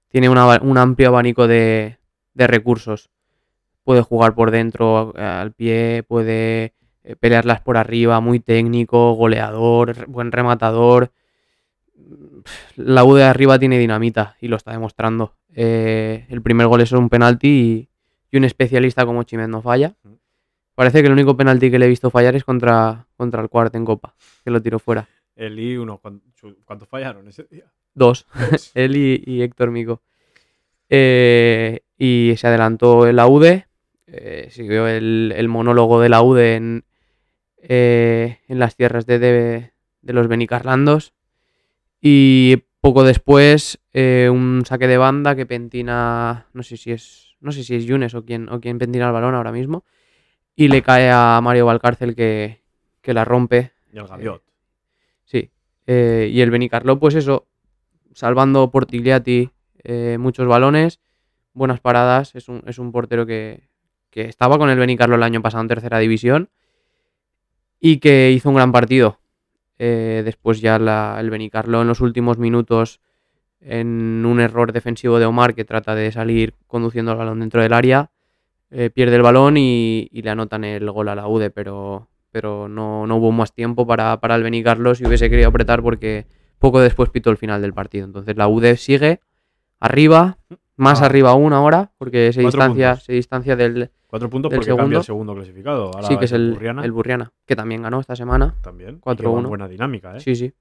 [0.10, 1.98] tiene un amplio abanico de
[2.36, 3.10] recursos.
[3.86, 6.74] Puede jugar por dentro, al pie, puede
[7.06, 11.12] eh, pelearlas por arriba, muy técnico, goleador, buen rematador.
[12.76, 15.36] La U de arriba tiene dinamita y lo está demostrando.
[15.54, 17.90] Eh, el primer gol es un penalti y,
[18.32, 19.96] y un especialista como Chimen no falla.
[20.76, 23.78] Parece que el único penalti que le he visto fallar es contra, contra el cuarto
[23.78, 24.14] en Copa,
[24.44, 25.08] que lo tiró fuera.
[25.36, 26.00] El I, uno.
[26.00, 27.72] ¿cuán- su- ¿Cuántos fallaron ese día?
[27.94, 28.26] Dos,
[28.74, 30.02] él y, y Héctor Mico.
[30.90, 33.68] Eh, y se adelantó el AUDE,
[34.08, 36.86] eh, siguió el, el monólogo de la UDE en,
[37.58, 41.14] eh, en las tierras de, de, de los Benicarlandos.
[42.01, 47.51] Y poco después, eh, un saque de banda que pentina, no sé si es, no
[47.51, 49.86] sé si es Yunes o quien, o quien pentina el balón ahora mismo.
[50.56, 52.62] Y le cae a Mario Valcárcel que,
[53.01, 53.72] que la rompe.
[53.91, 54.43] Y el Gaviot.
[55.26, 55.49] Sí.
[55.88, 57.47] Y el Benicarló, pues eso,
[58.14, 59.51] salvando Portigliati
[59.84, 60.99] eh, muchos balones,
[61.53, 62.36] buenas paradas.
[62.36, 63.68] Es un, es un portero que,
[64.16, 66.47] que estaba con el Benicarló el año pasado en tercera división
[67.82, 69.20] y que hizo un gran partido.
[69.78, 73.01] Eh, después ya la- el Benicarló en los últimos minutos
[73.59, 77.74] en un error defensivo de Omar que trata de salir conduciendo el balón dentro del
[77.74, 78.09] área,
[78.72, 82.70] eh, pierde el balón y, y le anotan el gol a la UDE, pero, pero
[82.70, 86.26] no, no hubo más tiempo para, para el Benicarló si hubiese querido apretar porque
[86.57, 88.05] poco después pitó el final del partido.
[88.05, 89.20] Entonces la UDE sigue
[89.82, 90.38] arriba,
[90.78, 91.05] más Ah.
[91.07, 93.03] arriba aún ahora, porque se distancia, puntos.
[93.05, 94.97] se distancia del, Cuatro puntos porque cambia segundo.
[94.99, 95.91] el segundo clasificado.
[95.93, 98.56] Ahora sí que es el Burriana el Burriana, que también ganó esta semana.
[98.62, 98.95] también.
[98.97, 99.16] y 4-1.
[99.18, 100.20] que va en buena dinámica, ¿eh?
[100.20, 100.53] Sí, sí.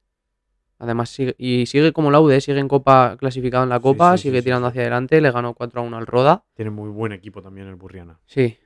[0.79, 4.23] Además, sigue, y sigue como la UD, sigue en Copa, clasificado en la Copa, sí,
[4.23, 6.45] sí, sigue sí, tirando hacia adelante, le ganó 4 a 1 al Roda.
[6.55, 8.19] Tiene muy buen equipo también el Burriana.
[8.27, 8.59] Sí.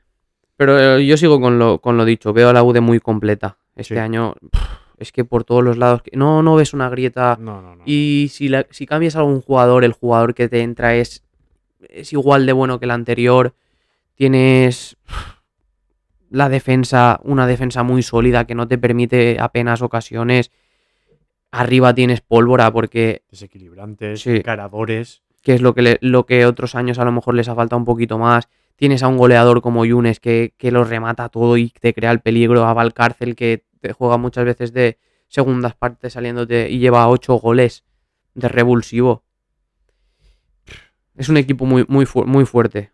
[0.57, 3.59] Pero eh, yo sigo con lo, con lo dicho, veo a la UD muy completa.
[3.76, 4.62] Este año pff,
[4.97, 7.37] es que por todos los lados, no, no ves una grieta.
[7.39, 7.83] No, no, no.
[7.87, 11.22] Y si, la- si cambias a algún jugador, el jugador que te entra es,
[11.89, 13.55] es igual de bueno que el anterior.
[14.19, 14.97] Tienes
[16.31, 20.51] la defensa, una defensa muy sólida que no te permite apenas ocasiones.
[21.53, 24.37] Arriba tienes pólvora porque Desequilibrantes, Sí.
[24.39, 25.23] encaradores.
[25.41, 27.79] que es lo que, le- lo que otros años a lo mejor les ha faltado
[27.79, 28.49] un poquito más.
[28.75, 32.19] Tienes a un goleador como Yunes que, que lo remata todo y te crea el
[32.21, 32.66] peligro.
[32.66, 34.99] A Valcárcel que te juega muchas veces de
[35.29, 37.85] segundas partes saliéndote y lleva ocho goles
[38.35, 39.23] de revulsivo.
[41.16, 42.91] Es un equipo muy, muy, fu- muy fuerte.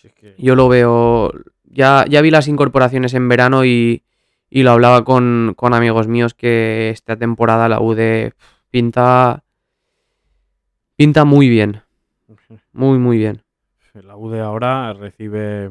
[0.00, 1.32] Si es que- Yo lo veo.
[1.64, 4.02] Ya, ya vi las incorporaciones en verano y,
[4.48, 8.32] y lo hablaba con, con amigos míos que esta temporada la UD
[8.70, 9.44] pinta.
[10.96, 11.82] Pinta muy bien.
[12.72, 13.42] Muy, muy bien.
[13.94, 15.70] La UD ahora recibe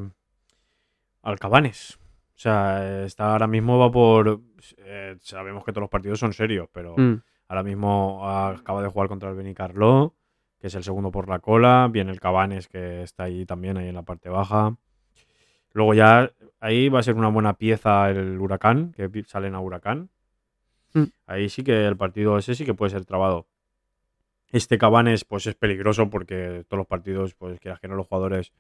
[1.24, 1.98] al Cabanes.
[2.36, 4.42] O sea, está ahora mismo va por.
[4.78, 9.08] eh, sabemos que todos los partidos son serios, pero Mm, ahora mismo acaba de jugar
[9.10, 10.16] contra el Benicarló.
[10.60, 11.90] Que es el segundo por la cola.
[11.92, 14.76] Viene el Cabanes, que está ahí también, ahí en la parte baja.
[15.74, 20.10] Luego ya ahí va a ser una buena pieza el Huracán, que salen a Huracán.
[20.94, 21.04] Mm.
[21.28, 23.48] Ahí sí que el partido ese sí que puede ser trabado.
[24.52, 28.52] Este Cabanes, pues es peligroso porque todos los partidos, pues quieras que no, los jugadores,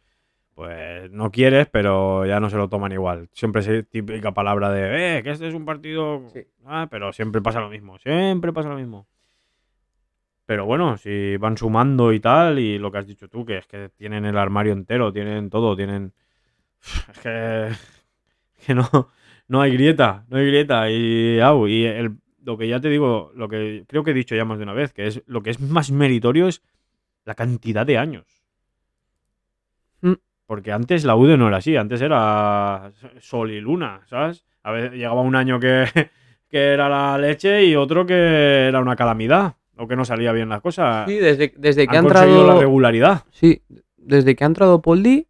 [0.54, 3.28] pues no quieres, pero ya no se lo toman igual.
[3.34, 6.30] Siempre es típica palabra de, eh, que este es un partido.
[6.32, 6.46] Sí.
[6.66, 9.08] Ah, pero siempre pasa lo mismo, siempre pasa lo mismo.
[10.50, 13.68] Pero bueno, si van sumando y tal, y lo que has dicho tú, que es
[13.68, 16.12] que tienen el armario entero, tienen todo, tienen.
[17.12, 17.70] Es que.
[18.66, 19.12] que no,
[19.48, 20.90] no hay grieta, no hay grieta.
[20.90, 24.36] Y, au, y el, lo que ya te digo, lo que creo que he dicho
[24.36, 26.64] ya más de una vez, que es lo que es más meritorio es
[27.26, 28.44] la cantidad de años.
[30.02, 30.14] Mm.
[30.48, 34.48] Porque antes la UD no era así, antes era sol y luna, ¿sabes?
[34.64, 35.86] A veces llegaba un año que,
[36.50, 40.50] que era la leche y otro que era una calamidad, o que no salía bien
[40.50, 41.08] las cosas.
[41.08, 42.60] Sí, desde, desde que ha Han la entrado.
[42.60, 43.24] regularidad.
[43.32, 43.62] Sí,
[43.98, 45.28] desde que ha entrado Poldi,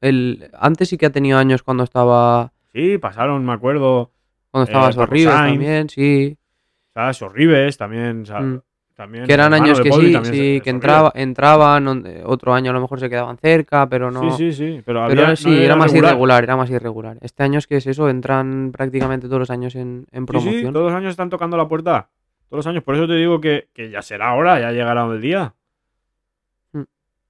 [0.00, 2.52] el, antes sí que ha tenido años cuando estaba.
[2.72, 4.10] Sí, pasaron, me acuerdo,
[4.50, 6.38] Cuando estaba Eh, Sorribes también, sí.
[6.94, 7.16] ¿sabes?
[7.18, 8.60] Sorribes también, sa- Mm.
[8.94, 10.66] también Que eran años que sí, también sí, se- que Sorribes.
[10.74, 14.30] entraba, entraban, otro año a lo mejor se quedaban cerca, pero no.
[14.36, 16.12] Sí, sí, sí, pero, Pero había, sí, no era más regular.
[16.12, 17.18] irregular, era más irregular.
[17.20, 20.54] Este año es que es eso, entran prácticamente todos los años en, en Sí, promoción.
[20.66, 22.08] sí, todos los años están tocando la puerta.
[22.48, 22.82] Todos los años.
[22.82, 25.54] Por eso te digo que, que ya será ahora, ya llegará el día.
[26.72, 26.82] Mm.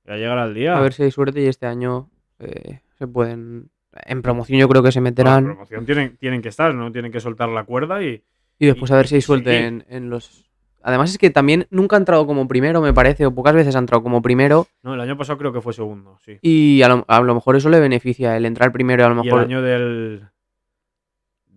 [0.07, 0.77] Ya llegará el día.
[0.77, 2.09] A ver si hay suerte y este año
[2.39, 3.71] eh, se pueden.
[4.07, 5.39] En promoción yo creo que se Bueno, meterán.
[5.39, 6.93] en promoción tienen, tienen que estar, ¿no?
[6.93, 8.23] Tienen que soltar la cuerda y.
[8.61, 10.45] Y después y- a ver si hay suerte en, en los.
[10.83, 13.81] Además es que también nunca ha entrado como primero, me parece, o pocas veces ha
[13.81, 14.69] entrado como primero.
[14.83, 16.39] No, el año pasado creo que fue segundo, sí.
[16.41, 19.19] Y a lo, a lo mejor eso le beneficia, el entrar primero a lo Y
[19.19, 19.41] el mejor.
[19.41, 20.23] año del.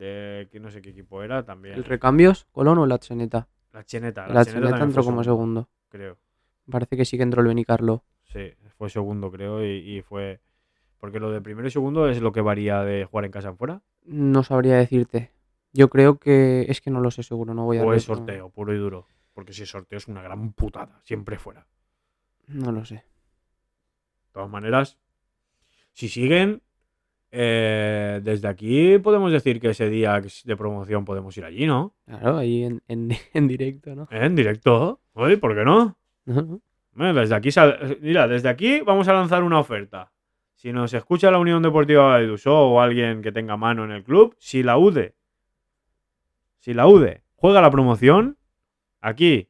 [0.02, 1.76] De que no sé qué equipo era también.
[1.76, 2.48] ¿El recambios?
[2.52, 3.48] ¿Colón o la Cheneta?
[3.72, 4.26] la Cheneta.
[4.26, 5.70] La, La Cheneta entró como segundo.
[5.90, 6.18] Creo.
[6.68, 8.04] Parece que sí que entró el Benicarlo.
[8.24, 9.64] Sí, fue segundo, creo.
[9.64, 10.40] Y, y fue.
[10.98, 13.58] Porque lo de primero y segundo es lo que varía de jugar en casa en
[13.58, 13.84] fuera.
[14.04, 15.30] No sabría decirte.
[15.72, 16.66] Yo creo que.
[16.68, 17.84] Es que no lo sé seguro, no voy a.
[17.84, 19.06] O es sorteo, puro y duro.
[19.36, 21.00] Porque si es sorteo es una gran putada.
[21.04, 21.68] Siempre fuera.
[22.48, 22.96] No lo sé.
[22.96, 24.98] De todas maneras,
[25.94, 26.64] si siguen,
[27.32, 31.96] eh, desde aquí podemos decir que ese día de promoción podemos ir allí, ¿no?
[32.06, 34.04] Claro, ahí en, en, en directo, ¿no?
[34.12, 34.26] ¿Eh?
[34.26, 35.02] En directo.
[35.14, 35.98] Oye, ¿por qué no?
[36.26, 36.62] No, no.
[36.94, 40.12] Bueno, desde aquí, sal- mira, desde aquí vamos a lanzar una oferta.
[40.56, 44.36] Si nos escucha la Unión Deportiva Valledusó o alguien que tenga mano en el club,
[44.38, 45.16] si la UDE,
[46.60, 48.38] si la UDE juega la promoción,
[49.00, 49.50] aquí,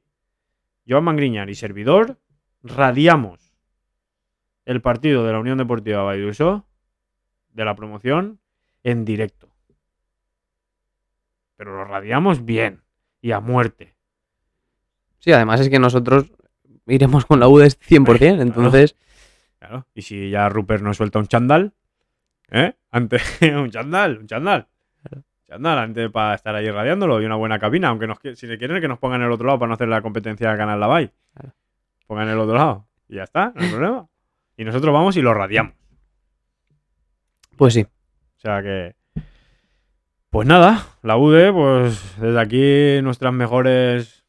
[0.88, 2.20] Joan Mangriñán y servidor,
[2.64, 3.54] radiamos
[4.66, 6.66] el partido de la Unión Deportiva Valledusó
[7.54, 8.40] de la promoción
[8.84, 9.50] en directo.
[11.56, 12.82] Pero lo radiamos bien
[13.22, 13.96] y a muerte.
[15.20, 16.32] Sí, además es que nosotros
[16.88, 18.96] iremos con la UDES 100%, entonces.
[19.60, 19.86] Claro.
[19.94, 21.74] Y si ya Rupert nos suelta un chandal,
[22.50, 22.74] ¿eh?
[22.90, 24.68] Antes, un chandal, un chandal.
[25.48, 28.80] Chandal, antes para estar ahí radiándolo y una buena cabina, aunque nos, si le quieren
[28.80, 31.12] que nos pongan en el otro lado para no hacer la competencia a Canal Lavai.
[31.34, 31.54] Claro.
[32.08, 32.88] Pongan en el otro lado.
[33.10, 34.08] Y ya está, no hay problema.
[34.58, 35.74] Y nosotros vamos y lo radiamos.
[37.62, 37.82] Pues sí.
[37.82, 38.96] O sea que.
[40.32, 44.26] Pues nada, la UDE, pues desde aquí nuestras mejores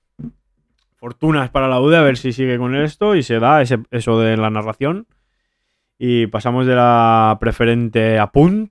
[0.99, 4.21] fortunas para la UDE, a ver si sigue con esto y se da ese- eso
[4.21, 5.07] de la narración.
[5.99, 8.71] Y pasamos de la preferente a punt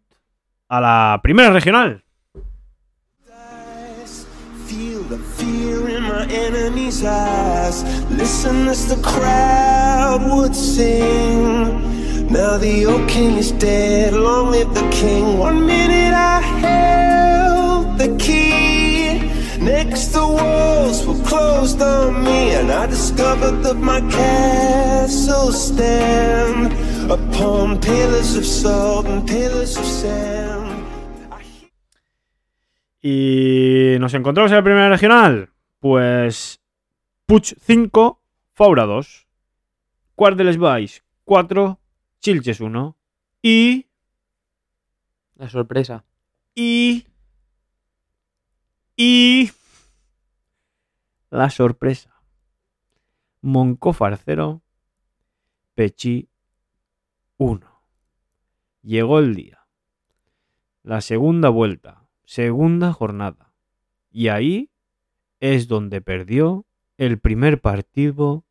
[0.70, 2.04] a la primera regional.
[12.32, 15.38] Now the old king is dead, long live the king.
[15.38, 19.20] One minute I held the key.
[19.60, 26.72] Next the walls were closed on me, and I discovered that my castle stand
[27.12, 30.86] upon pillars of salt and pillars of sand.
[33.02, 35.50] Y nos encontramos en la primera regional.
[35.82, 36.62] Pues
[37.26, 38.22] Puig 5,
[38.54, 39.28] Faura 2,
[40.16, 41.81] Quart de les Valls 4,
[42.22, 42.96] Chilches 1
[43.42, 43.88] y
[45.36, 46.06] La sorpresa.
[46.54, 47.08] y
[48.96, 49.50] y
[51.32, 52.22] la sorpresa.
[53.42, 54.62] Moncófar 0,
[55.74, 56.30] Pechi
[57.38, 57.84] 1.
[58.84, 59.66] Llegó el día.
[60.84, 63.52] La segunda vuelta, segunda jornada.
[64.12, 64.70] Y ahí
[65.40, 66.68] es donde perdió
[66.98, 68.46] el primer partido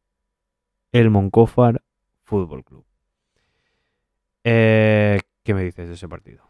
[0.91, 1.85] el Moncófar
[2.25, 2.90] Fútbol Club.
[4.45, 6.45] Eh, ¿Qué me dices de ese partido?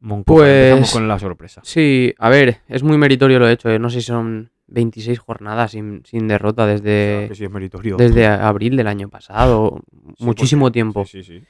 [0.00, 1.60] Moncófar, Pues- empezamos con la sorpresa.
[1.64, 3.70] Sí, a ver, es muy meritorio lo hecho.
[3.70, 7.50] eh, No sé si son 26 jornadas sin, sin derrota desde, sí es
[7.98, 9.80] desde abril del año pasado.
[10.18, 11.04] Sí, muchísimo porque- tiempo.
[11.04, 11.44] Sí, sí, sí.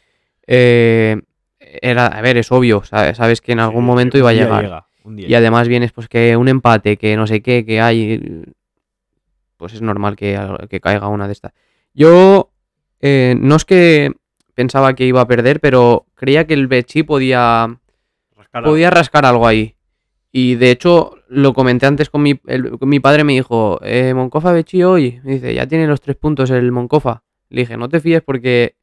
[0.47, 1.21] Eh,
[1.61, 4.65] era, a ver, es obvio, sa- sabes que en algún momento iba a llegar.
[4.65, 4.87] llega,
[5.29, 8.45] Y además vienes pues que un empate, que no sé qué, que hay,
[9.57, 11.53] pues es normal que, que caiga una de estas.
[11.95, 12.51] Yo
[13.01, 14.13] eh, no es que
[14.55, 17.79] pensaba que iba a perder, pero creía que el Bechi podía,
[18.37, 19.75] Rascar podía rascar algo ahí.
[20.31, 24.13] Y de hecho lo comenté antes con mi, el- con mi padre, me dijo, eh,
[24.15, 27.23] Moncofa Bechi hoy, me dice, ya tiene los tres puntos el Moncofa.
[27.51, 28.77] Le dije, no te fíes porque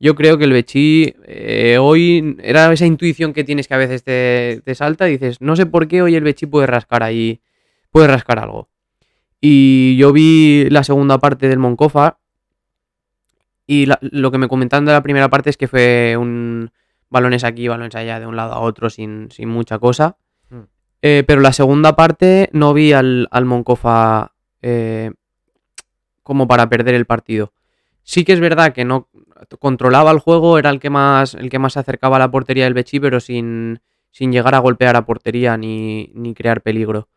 [0.00, 4.02] yo creo que el Bechi eh, hoy era esa intuición que tienes que a veces
[4.02, 7.40] te, te salta y dices, no sé por qué hoy el Bechi puede rascar ahí,
[7.90, 8.68] puede rascar algo.
[9.40, 12.18] Y yo vi la segunda parte del Moncofa
[13.66, 16.70] y la- lo que me comentaron de la primera parte es que fue un
[17.08, 20.16] balones aquí, balones allá, de un lado a otro sin, sin mucha cosa.
[20.50, 20.60] Mm.
[21.02, 25.12] Eh, pero la segunda parte no vi al, al Moncofa eh,
[26.22, 27.52] como para perder el partido.
[28.02, 29.08] Sí que es verdad que no
[29.58, 32.64] controlaba el juego, era el que más, el que más se acercaba a la portería
[32.64, 37.08] del Bechi, pero sin, sin llegar a golpear a portería ni, ni crear peligro.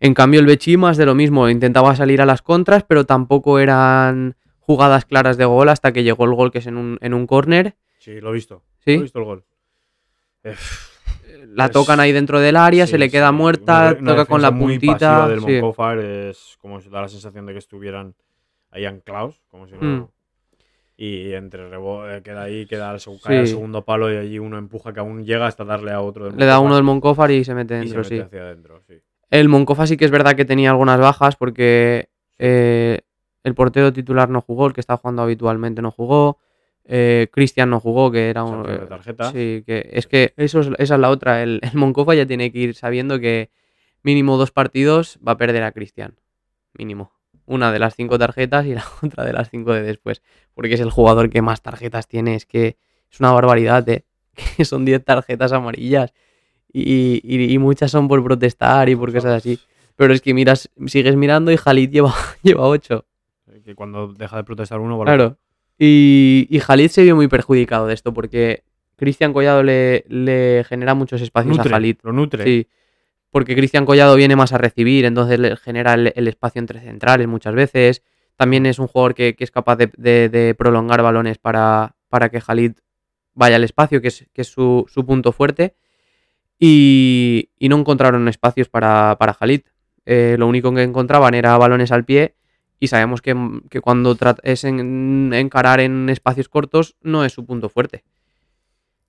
[0.00, 3.58] En cambio, el Bechi más de lo mismo, intentaba salir a las contras, pero tampoco
[3.58, 4.36] eran
[4.66, 7.26] jugadas claras de gol hasta que llegó el gol que es en un, en un
[7.26, 7.76] córner.
[7.98, 8.62] Sí, lo he visto.
[8.84, 8.92] Sí.
[8.94, 9.44] Lo he visto el gol.
[10.44, 10.54] Eh,
[11.48, 14.10] La Es- tocan ahí dentro del área, sí, se le queda sí, muerta, una- una
[14.12, 14.92] toca con la muy puntita.
[14.98, 15.52] pasiva del sí.
[15.60, 18.14] Moncófar es como se da la sensación de que estuvieran
[18.70, 19.80] ahí anclados, como si no.
[19.82, 20.08] Mm.
[20.98, 23.52] Y entre rebo eh, queda ahí, queda el, seg- cae Sí.
[23.52, 26.26] segundo palo y allí uno empuja que aún llega hasta darle a otro.
[26.26, 28.20] del Le da uno del Moncófar y se mete y se dentro, mete sí.
[28.22, 28.94] hacia adentro, sí.
[29.30, 32.08] El Moncofa sí que es verdad que tenía algunas bajas porque
[32.38, 33.00] eh,
[33.46, 36.38] el portero titular no jugó, el que está jugando habitualmente no jugó.
[36.84, 38.62] eh, Cristian no jugó, que era un.
[38.88, 39.30] Tarjeta.
[39.32, 41.42] Sí, que es que eso es, esa es la otra.
[41.42, 43.50] El, el Moncofa ya tiene que ir sabiendo que
[44.02, 46.14] mínimo dos partidos va a perder a Cristian.
[46.74, 47.12] Mínimo.
[47.46, 50.22] Una de las cinco tarjetas y la otra de las cinco de después.
[50.54, 52.34] Porque es el jugador que más tarjetas tiene.
[52.34, 52.76] Es que
[53.10, 54.04] es una barbaridad, ¿eh?
[54.56, 56.12] Que son 10 tarjetas amarillas.
[56.72, 59.58] Y, y- y muchas son por protestar y por cosas así.
[59.96, 63.04] Pero es que miras, sigues mirando y Jalid lleva, lleva 8.
[63.66, 65.08] Que cuando deja de protestar uno, vale.
[65.08, 65.38] Claro.
[65.76, 68.62] Y, y Jalid se vio muy perjudicado de esto porque
[68.94, 71.96] Cristian Collado le, le genera muchos espacios Nutre, a Jalid.
[72.04, 72.44] Lo nutre.
[72.44, 72.68] Sí,
[73.30, 77.26] porque Cristian Collado viene más a recibir, entonces le genera el, el espacio entre centrales
[77.26, 78.02] muchas veces.
[78.36, 82.28] También es un jugador que, que es capaz de, de- de prolongar balones para, para
[82.30, 82.72] que Jalid
[83.34, 85.74] vaya al espacio, que es, que es su, su punto fuerte.
[86.58, 89.62] Y, y no encontraron espacios para, para Jalid.
[90.06, 92.34] Eh, lo único que encontraban era balones al pie.
[92.78, 93.34] Y sabemos que,
[93.70, 98.04] que cuando es en- encarar en espacios cortos no es su punto fuerte.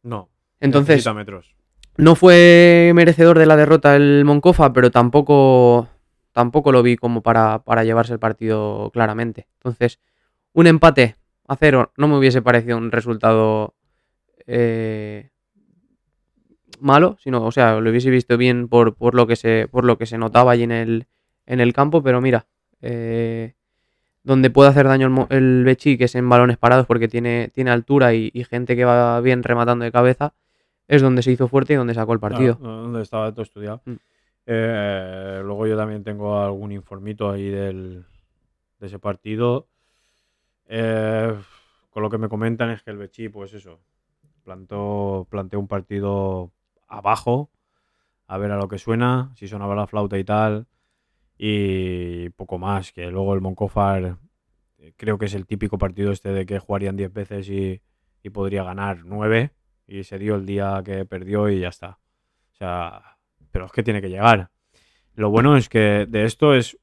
[0.03, 0.30] No.
[0.59, 1.55] Entonces, metros.
[1.97, 5.88] no fue merecedor de la derrota el Moncofa, pero tampoco,
[6.32, 9.47] tampoco lo vi como para, para llevarse el partido claramente.
[9.57, 9.99] Entonces,
[10.53, 11.15] un empate
[11.47, 13.76] a cero no me hubiese parecido un resultado
[14.47, 15.30] eh,
[16.80, 19.97] malo, sino, o sea, lo hubiese visto bien por, por lo que se, por lo
[19.97, 21.07] que se notaba allí en el,
[21.45, 22.47] en el campo, pero mira,
[22.82, 23.53] eh,
[24.28, 27.72] donde puede hacer daño el, el Bechi, que es en balones parados porque tiene, tiene
[27.72, 30.34] altura y, y gente que va bien rematando de cabeza,
[30.90, 32.56] es donde se hizo fuerte y donde sacó el partido.
[32.56, 33.82] Donde estaba todo estudiado.
[33.86, 33.94] Mm.
[34.46, 38.06] Eh, luego yo también tengo algún informito ahí del,
[38.80, 39.68] de ese partido.
[40.68, 41.34] Eh,
[41.90, 43.80] con lo que me comentan es que el Bechi, pues eso,
[44.44, 46.52] plantó, planteó un partido
[46.90, 47.50] abajo,
[48.28, 50.68] a ver a lo que suena, si sonaba la flauta y tal,
[51.38, 54.18] y poco más, que luego el Moncófar
[54.80, 57.82] eh, creo que es el típico partido este de que jugarían 10 veces y,
[58.24, 59.52] y podría ganar 9,
[59.88, 62.00] y se dio el día que perdió y ya está.
[62.54, 63.18] O sea,
[63.52, 64.50] pero es que tiene que llegar.
[65.16, 66.78] Lo bueno es que de esto es,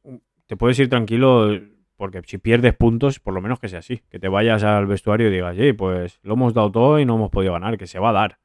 [0.47, 1.51] te puedes ir tranquilo
[1.97, 5.29] porque si pierdes puntos, por lo menos que sea así, que te vayas al vestuario
[5.29, 7.99] y digas, sí, pues lo hemos dado todo y no hemos podido ganar, que se
[8.01, 8.39] va a dar,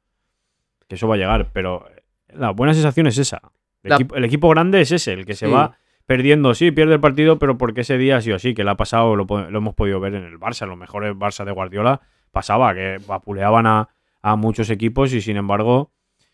[0.86, 1.84] que eso va a llegar, pero
[2.28, 3.40] la buena sensación es esa.
[3.82, 5.52] El, La- equipo, el equipo grande es ese, el que se Sí.
[5.52, 5.76] va
[6.10, 8.76] perdiendo, sí, pierde el partido, pero porque ese día sí o sí, que le ha
[8.76, 12.00] pasado, lo, hemos podido ver en el Barça, los mejores Barça de Guardiola,
[12.32, 13.90] pasaba, que vapuleaban a,
[14.20, 15.92] a muchos equipos y sin embargo,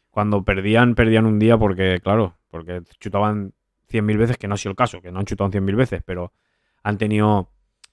[0.08, 3.52] cuando perdían, perdían un día porque, claro, porque chutaban
[3.90, 6.32] 100.000 veces, que no ha sido el caso, que no han chutado 100.000 veces, pero
[6.82, 7.50] han tenido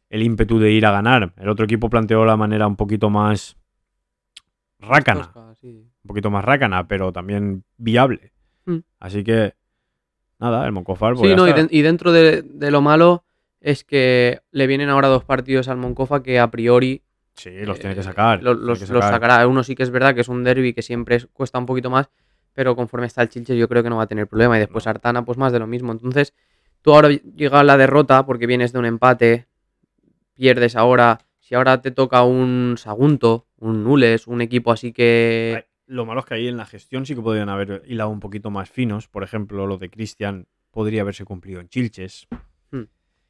[0.09, 1.33] el ímpetu de ir a ganar.
[1.35, 3.57] El otro equipo planteó la manera un poquito más
[4.79, 8.31] rácana, un poquito más rácana, pero también viable.
[8.67, 8.77] Mm.
[9.01, 9.55] Así que,
[10.43, 13.23] nada, el Moncofar, pues Sí, no, y, den- y dentro de, de lo malo
[13.61, 17.01] es que le vienen ahora dos partidos al Moncofa que a priori
[17.35, 18.43] Sí, los tiene que eh, sacar.
[18.43, 19.21] los Los, tiene que los sacar.
[19.31, 19.47] sacará.
[19.47, 21.89] Uno sí que es verdad que es un derby que siempre es- cuesta un poquito
[21.89, 22.09] más,
[22.53, 24.57] pero conforme está el Chilche yo creo que no va a tener problema.
[24.57, 24.85] Y después.
[24.85, 25.91] Artana, pues más de lo mismo.
[25.91, 26.33] Entonces,
[26.81, 29.47] tú ahora llega la derrota porque vienes de un empate,
[30.33, 31.19] pierdes ahora.
[31.39, 35.65] Si ahora te toca un Sagunto, un Nules, un equipo así que.
[35.93, 38.49] Lo malo es que ahí en la gestión sí que podrían haber hilado un poquito
[38.49, 39.07] más finos.
[39.07, 42.27] Por ejemplo, lo de Cristian podría haberse cumplido en Chilches.
[42.71, 42.83] Hmm.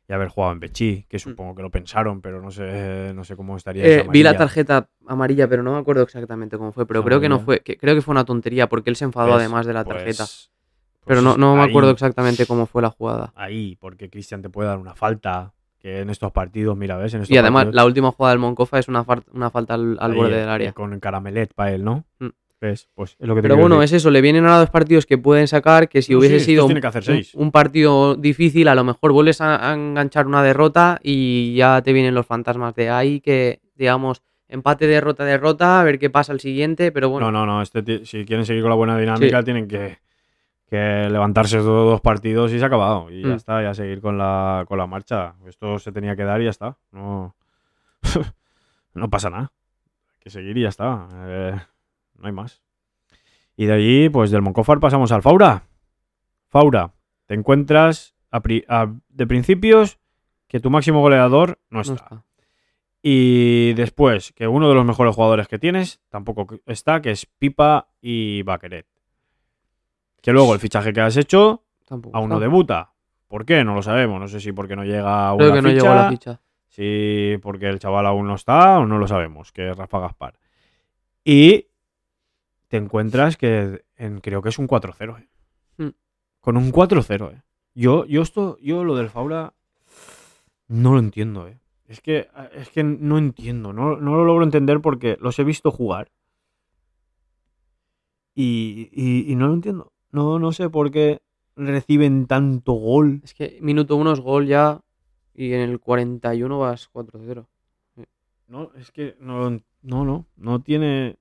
[0.07, 3.36] Y haber jugado en Bechí, que supongo que lo pensaron, pero no sé, no sé
[3.36, 3.86] cómo estaría.
[3.86, 6.86] Eh, vi la tarjeta amarilla, pero no me acuerdo exactamente cómo fue.
[6.86, 7.59] Pero creo que no fue.
[7.61, 9.97] que- creo que fue una tontería porque él se enfadó Pues- además de la pues-
[9.97, 10.24] tarjeta.
[10.24, 10.51] pues
[11.05, 13.34] pero no, no me acuerdo exactamente cómo fue la jugada.
[13.36, 15.53] Ahí, porque Cristian te puede dar una falta.
[15.80, 17.14] Que en estos partidos, mira, ¿ves?
[17.14, 19.97] En estos Y además, partidos- la última jugada del Moncofa es una, una falta al,
[20.16, 20.72] borde eh, del área.
[20.72, 22.05] Con caramelet para él, ¿no?
[22.20, 22.28] Mm.
[22.64, 22.88] ¿Ves?
[22.95, 23.95] Pues es lo que te Pero bueno, decir.
[23.95, 26.45] es eso, le vienen ahora dos partidos que pueden sacar, que si No, hubiese sí,
[26.45, 27.36] sido un, tiene que hacer un- seis.
[27.36, 31.91] un partido difícil, a lo mejor vuelves a, a enganchar una derrota y ya te
[31.91, 36.39] vienen los fantasmas de ahí, que digamos, empate, derrota, derrota, a ver qué pasa el
[36.39, 37.61] siguiente, pero bueno, No, no, no.
[37.61, 39.97] Este, si quieren seguir con la buena dinámica, tienen que,
[40.70, 43.09] que levantarse todos dos partidos y se ha acabado.
[43.11, 43.34] Y ya Mm.
[43.34, 45.34] está, ya seguir con la, con la marcha.
[45.47, 46.78] Esto se tenía que dar y ya está.
[46.93, 47.36] No,
[48.93, 49.51] no pasa nada.
[50.14, 51.07] Hay que seguir y ya está.
[51.28, 51.55] Eh,
[52.16, 52.61] no hay más.
[53.55, 55.64] Y de allí, pues del Moncófar pasamos al Faura.
[56.49, 56.93] Faura,
[57.26, 59.99] te encuentras a pri- a- de principios
[60.47, 62.24] que tu máximo goleador no no está.
[63.01, 67.89] Y después, que uno de los mejores jugadores que tienes tampoco está, que es Pipa
[68.01, 68.88] y Baqueret.
[70.22, 72.93] Que luego el fichaje que has hecho Tampoco aún no debuta.
[73.28, 73.64] ¿Por qué?
[73.66, 74.20] No lo sabemos.
[74.22, 76.09] No sé si porque no llega a Creo una que no ficha, llegó a la
[76.09, 76.41] ficha.
[76.70, 80.39] si porque el chaval aún no está o no lo sabemos, que es Rafa Gaspar.
[81.26, 81.68] Y
[82.74, 85.19] te encuentras que en, creo que es un 4-0.
[85.19, 85.28] ¿eh?
[85.78, 85.89] Hmm.
[86.39, 87.32] Con un 4-0.
[87.32, 87.43] ¿eh?
[87.76, 89.53] Yo, yo esto, yo lo del Faura
[90.67, 91.59] no lo entiendo, ¿eh?
[91.86, 95.69] Es que, es que no entiendo, no, no lo logro entender porque los he visto
[95.69, 96.11] jugar.
[98.34, 99.93] Y, y- y no lo entiendo.
[100.11, 101.21] No, no sé por qué
[101.55, 103.21] reciben tanto gol.
[103.24, 104.82] Es que minuto uno es gol ya
[105.36, 107.45] y en el 41 vas 4-0.
[108.47, 109.51] No, es que no,
[109.84, 111.17] no, no, no tiene.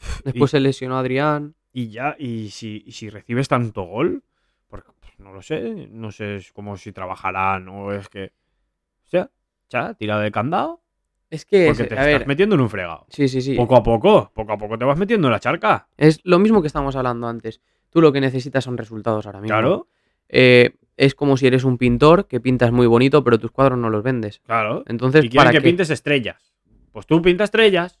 [0.24, 1.54] Después se lesionó Adrián.
[1.72, 4.24] Y ya, y si, y si recibes tanto gol,
[4.68, 8.32] porque pues, no lo sé, no sé es como si trabajarán o es que.
[9.06, 9.30] O sea,
[9.68, 10.80] ya, tira de candado,
[11.30, 13.06] Es que, porque te a estás ver, metiendo en un fregado.
[13.08, 13.54] sí, sí, sí.
[13.54, 15.86] Poco a poco, poco a poco te vas metiendo en la charca.
[15.96, 17.60] Es lo mismo que estamos hablando antes.
[17.90, 19.54] Tú lo que necesitas son resultados ahora mismo.
[19.56, 19.88] Claro,
[20.28, 23.90] Eh, es como si eres un pintor que pintas muy bonito, pero tus cuadros no
[23.90, 24.40] los vendes.
[24.44, 24.82] claro.
[24.86, 25.68] Entonces, y quieren ¿para que qué?
[25.68, 26.52] pintes estrellas.
[26.92, 27.99] Pues tú pintas estrellas.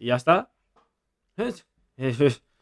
[0.00, 0.50] Y ya está.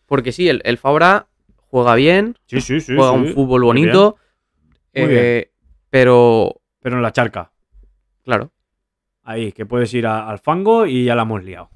[0.07, 1.28] Porque sí, el, el Fabra
[1.70, 2.95] juega bien, Sí, sí, sí.
[2.95, 3.86] juega un fútbol Muy bien.
[3.86, 4.16] bonito,
[4.95, 5.51] Muy eh,
[5.91, 7.51] pero Pero en la charca.
[8.24, 8.51] claro,
[9.22, 11.70] Ahí, que puedes ir a- al fango y ya la hemos liado.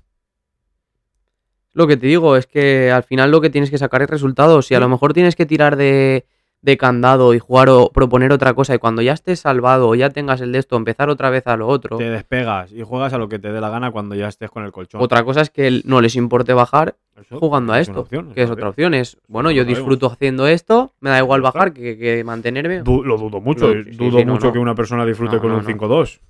[1.74, 4.66] lo que te digo es que al final lo que tienes que sacar es resultados.
[4.66, 6.26] Si a lo mejor tienes que tirar de,
[6.62, 10.10] de candado y jugar o proponer otra cosa y cuando ya estés salvado o ya
[10.10, 11.96] tengas el de esto, empezar otra vez a lo otro.
[11.96, 14.64] Te despegas y juegas a lo que te dé la gana cuando ya estés con
[14.64, 15.02] el colchón.
[15.02, 18.50] Otra cosa es que no les importe bajar Eso, jugando a esto, opción, que es
[18.50, 18.94] otra opción.
[18.94, 22.82] Es, bueno, yo disfruto haciendo esto, me da igual bajar que, que mantenerme.
[22.82, 23.74] Du- lo dudo mucho.
[23.74, 24.52] Lo- sí, dudo sí, mucho no.
[24.52, 25.68] que una persona disfrute No, con un no.
[25.68, 26.20] 5-2.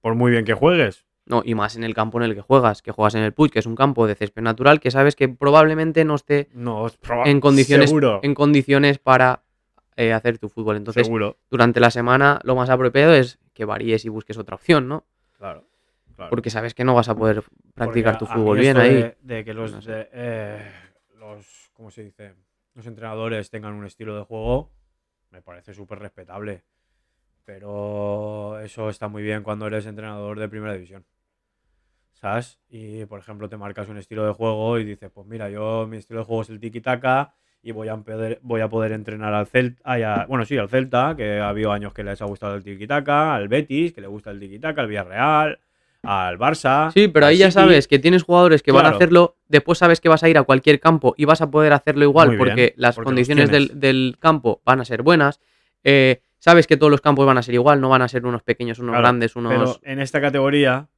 [0.00, 1.04] Por muy bien que juegues.
[1.30, 3.52] No, y más en el campo en el que juegas, que juegas en el Puig,
[3.52, 6.96] que es un campo de césped natural, que sabes que probablemente no esté No, es
[6.96, 7.30] probable.
[7.30, 8.18] en condiciones, Seguro.
[8.24, 9.44] en condiciones para
[9.96, 10.76] eh, hacer tu fútbol.
[10.76, 11.38] Entonces, seguro.
[11.48, 15.04] durante la semana lo más apropiado es que varíes y busques otra opción, ¿no?
[15.38, 15.64] Claro.
[16.16, 16.30] claro.
[16.30, 18.94] Porque sabes que no vas a poder practicar Porque tu fútbol bien ahí.
[18.94, 19.92] De, de que los, No sé.
[19.92, 20.72] de, eh,
[21.16, 21.70] los.
[21.74, 22.34] ¿Cómo se dice?
[22.74, 24.70] Los entrenadores tengan un estilo de juego,
[25.30, 26.64] me parece súper respetable.
[27.44, 31.04] Pero eso está muy bien cuando eres entrenador de primera división.
[32.20, 32.58] ¿Sabes?
[32.68, 35.96] Y por ejemplo, te marcas un estilo de juego y dices, pues mira, yo mi
[35.96, 39.46] estilo de juego es el tiki-taka y voy a, poder, voy a poder entrenar al
[39.46, 40.26] Celta.
[40.28, 43.48] bueno, sí, al Celta, que ha habido años que les ha gustado el tiki-taka, al
[43.48, 45.58] Betis, que le gusta el tiki-taka, al Villarreal,
[46.02, 46.90] al Barça.
[46.92, 47.54] Sí, pero ahí ya City.
[47.62, 50.42] sabes que tienes jugadores que van a hacerlo, después sabes que vas a ir a
[50.42, 53.80] cualquier campo y vas a poder hacerlo igual Muy bien, porque las porque condiciones del,
[53.80, 55.40] del campo van a ser buenas.
[55.84, 58.42] eh, sabes que todos los campos van a ser igual, no van a ser unos
[58.42, 59.52] pequeños, unos Claro, grandes, unos...
[59.52, 60.88] Pero en esta categoría,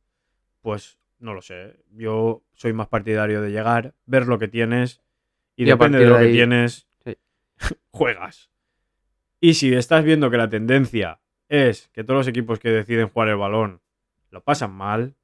[0.60, 1.76] pues no lo sé.
[1.92, 5.00] Yo soy más partidario de llegar, ver lo que tienes
[5.56, 7.16] y, depende de lo de que tienes, Sí.
[7.90, 8.50] juegas.
[9.40, 13.28] Y si estás viendo que la tendencia es que todos los equipos que deciden jugar
[13.28, 13.80] el balón
[14.30, 15.14] lo pasan mal,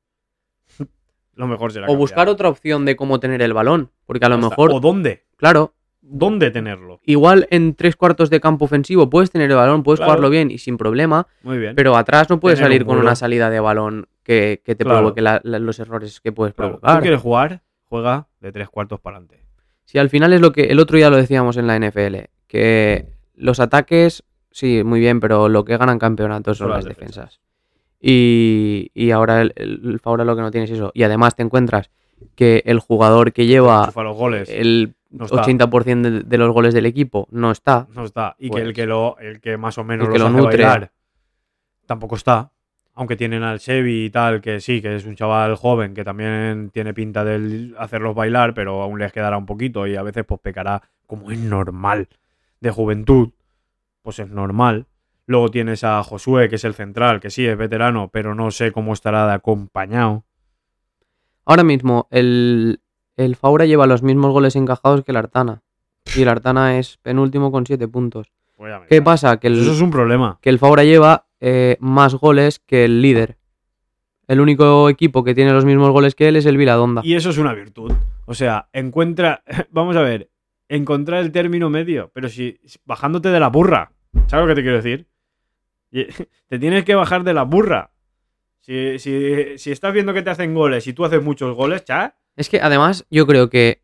[1.34, 3.90] lo mejor será O buscar otra opción de cómo tener el balón.
[4.06, 5.24] Porque a lo mejor, ¿O dónde?
[5.36, 7.00] claro, ¿Dónde tenerlo?
[7.04, 10.12] igual en tres cuartos de campo ofensivo puedes tener el balón, puedes Claro.
[10.12, 11.74] jugarlo bien y sin problema, Muy bien.
[11.74, 14.84] pero atrás no puedes Tener un salir con una salida de balón que, que te
[14.84, 14.98] Claro.
[15.00, 16.96] provoque la- la- los errores que puedes Claro, provocar.
[16.98, 17.62] ¿Tú quieres jugar?
[17.86, 19.42] Juega de tres cuartos para adelante.
[19.86, 23.06] Si al final es lo que el otro día lo decíamos en la NFL, que
[23.34, 27.40] los ataques, sí, muy bien, pero lo que ganan campeonatos son las las defensas.
[28.00, 30.90] Y, y ahora el, Faura lo que no tiene es eso.
[30.94, 31.90] Y además te encuentras
[32.34, 34.48] que el jugador que lleva los goles.
[34.50, 35.42] el no está.
[35.42, 37.88] 80% de, de los goles del equipo no está.
[37.94, 38.36] No está.
[38.38, 40.36] Y que Pues- el que lo, el que más o menos el que los lo
[40.36, 40.64] hace nutre.
[40.64, 40.92] bailar
[41.86, 42.52] tampoco está.
[42.98, 46.70] Aunque tienen al Sevi y tal, que sí, que es un chaval joven que también
[46.70, 50.40] tiene pinta de hacerlos bailar, pero aún les quedará un poquito y a veces pues
[50.40, 52.08] pecará como es normal
[52.58, 53.30] de juventud.
[54.02, 54.86] Pues es normal.
[55.26, 58.72] Luego tienes a Josué, que es el central, que sí, es veterano, pero no sé
[58.72, 60.24] cómo estará de acompañado.
[61.44, 62.80] Ahora mismo el,
[63.16, 65.62] el Faura lleva los mismos goles encajados que el Artana.
[66.16, 68.32] Y el Artana es penúltimo con 7 puntos.
[68.88, 69.36] ¿Qué pasa?
[69.38, 70.40] Que el, Eso es un problema.
[70.40, 73.38] que el Faura lleva eh, más goles que el líder.
[74.26, 77.00] El único equipo que tiene los mismos goles que él es el Viladonda.
[77.04, 77.92] Y eso es una virtud.
[78.26, 79.42] O sea, encuentra.
[79.70, 80.30] Vamos a ver.
[80.68, 82.10] Encontrar el término medio.
[82.12, 82.60] Pero si.
[82.84, 83.92] Bajándote de la burra.
[84.26, 85.06] ¿Sabes lo que te quiero decir?
[86.48, 87.90] Te tienes que bajar de la burra.
[88.60, 92.16] Si, si, si estás viendo que te hacen goles y tú haces muchos goles, cha.
[92.36, 93.82] Es que además yo creo que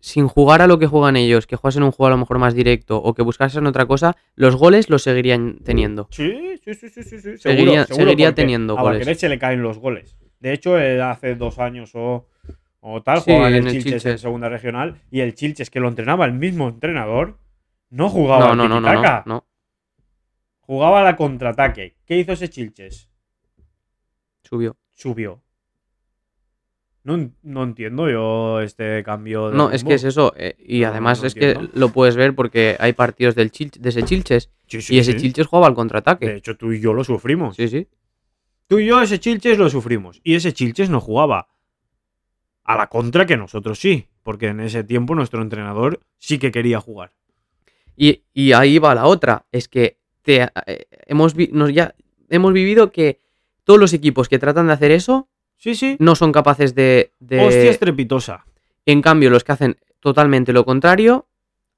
[0.00, 2.54] sin jugar a lo que juegan ellos, que jugasen un juego a lo mejor más
[2.54, 6.08] directo o que buscasen otra cosa, los goles los seguirían teniendo.
[6.10, 7.18] Sí, sí, sí, sí, sí.
[7.38, 9.18] Seguiría- seguiría porque teniendo a goles.
[9.18, 10.16] Se le caen los goles.
[10.40, 12.28] De hecho, eh, hace dos años o,
[12.80, 15.00] o tal, Sí, jugaba en el, Chilches en segunda regional.
[15.10, 17.38] Y el Chilches, que lo entrenaba el mismo entrenador,
[17.90, 19.44] no jugaba No, no, no, no, no.
[20.60, 21.96] Jugaba a la contraataque.
[22.06, 23.08] ¿Qué hizo ese Chilches?
[24.44, 24.76] Subió.
[24.92, 25.42] Subió.
[27.08, 29.56] No, en- no entiendo yo este cambio de.
[29.56, 30.34] No, es que es eso.
[30.36, 33.70] eh, y No, además no es que lo puedes ver porque hay partidos del Chil-
[33.80, 35.18] de ese Chilches Sí, sí, y ese sí.
[35.20, 36.34] Chilches jugaba al De contraataque.
[36.36, 37.56] hecho, tú y yo lo sufrimos.
[37.56, 37.88] Sí, sí.
[38.66, 40.20] Tú y yo ese Chilches lo sufrimos.
[40.22, 41.48] Y ese Chilches no jugaba
[42.64, 44.06] a la contra que nosotros sí.
[44.22, 47.12] Porque en ese tiempo nuestro entrenador sí que quería jugar.
[47.96, 49.46] Y, y ahí va la otra.
[49.50, 51.94] Es que te, eh, hemos, nos ya,
[52.28, 53.18] hemos vivido que
[53.64, 55.96] todos los equipos que tratan de hacer eso Sí, sí.
[56.00, 57.12] no son capaces de...
[57.20, 58.46] de- Hostia estrepitosa.
[58.86, 61.26] En cambio, los que hacen totalmente lo contrario,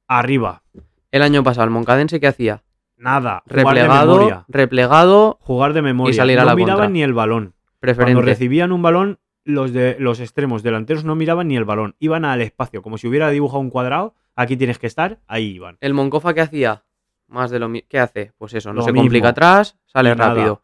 [0.07, 0.62] Arriba.
[1.11, 2.62] el año pasado el Moncadense que hacía
[2.97, 3.43] Nada.
[3.49, 4.45] Jugar de replegado, memoria.
[4.49, 6.14] replegado, Jugar de memoria.
[6.14, 6.89] salir a no la miraban contra.
[6.93, 7.55] ni el balón.
[7.81, 8.12] preferente.
[8.14, 11.97] Cuando recibían un balón, los de los extremos delanteros no miraban ni el balón.
[11.99, 14.14] Iban al espacio, como si hubiera dibujado un cuadrado.
[14.37, 15.78] Aquí tienes que estar, ahí iban.
[15.81, 16.85] El Moncofa que hacía
[17.26, 17.87] más de lo mismo.
[17.89, 18.33] ¿Qué hace?
[18.37, 19.05] Pues eso, no Lo se mismo.
[19.05, 20.61] complica atrás, sale Y nada.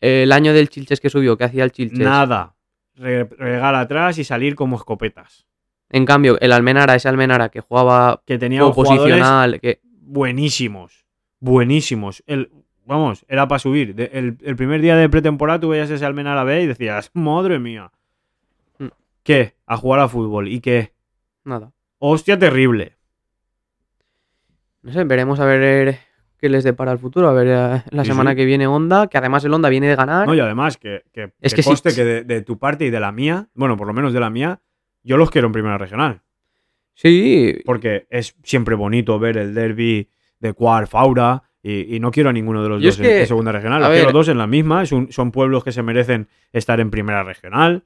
[0.00, 1.98] El año del Chilches que subió, ¿qué hacía el Chilches?
[1.98, 2.54] Nada.
[2.94, 5.46] Re- regar atrás y salir como escopetas.
[5.90, 11.04] En cambio, el Almenara, ese Almenara que jugaba Que tenía posicional, que buenísimos.
[11.40, 12.22] Buenísimos.
[12.26, 12.50] El,
[12.84, 13.94] vamos, era para subir.
[13.94, 17.58] De- el, el primer día de pretemporada tú veías ese Almenara B y decías, madre
[17.58, 17.90] mía.
[18.78, 18.86] Mm.
[19.22, 19.54] ¿Qué?
[19.66, 20.48] A jugar a fútbol.
[20.48, 20.92] ¿Y qué?
[21.44, 21.72] nada.
[21.98, 22.96] Hostia terrible.
[24.82, 25.98] No sé, veremos a ver
[26.40, 27.28] qué les depara el futuro.
[27.28, 28.36] A ver eh, la Sí, semana sí.
[28.38, 30.26] que viene Honda, que además el Honda viene de ganar.
[30.26, 31.68] No, y además que, que, Es que que sí.
[31.68, 34.20] conste que de, de tu parte y de la mía, bueno, por lo menos de
[34.20, 34.60] la mía,
[35.02, 36.22] yo los quiero en primera regional.
[36.94, 41.42] Sí, Porque es siempre bonito ver el derby de Cuar Faura.
[41.62, 43.52] Y, y no quiero a ninguno de los Yo dos es en, que, en segunda
[43.52, 43.80] regional.
[43.82, 44.82] Los quiero dos en la misma.
[44.92, 47.84] Un- son pueblos que se merecen estar en primera regional.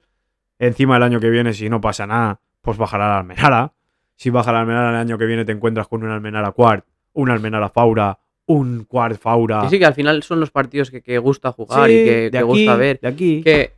[0.59, 3.73] Encima el año que viene, si no pasa nada, pues bajará la Almenara.
[4.17, 6.85] Si baja la Almenara el año que viene, te encuentras con una Almenara Quart,
[7.15, 9.63] una Almenara Faura, un Quart Faura.
[9.63, 12.29] que sí, que al final son los partidos que, que gusta jugar y Sí, que,
[12.31, 13.01] que aquí, gusta ver.
[13.01, 13.43] De aquí.
[13.43, 13.73] Que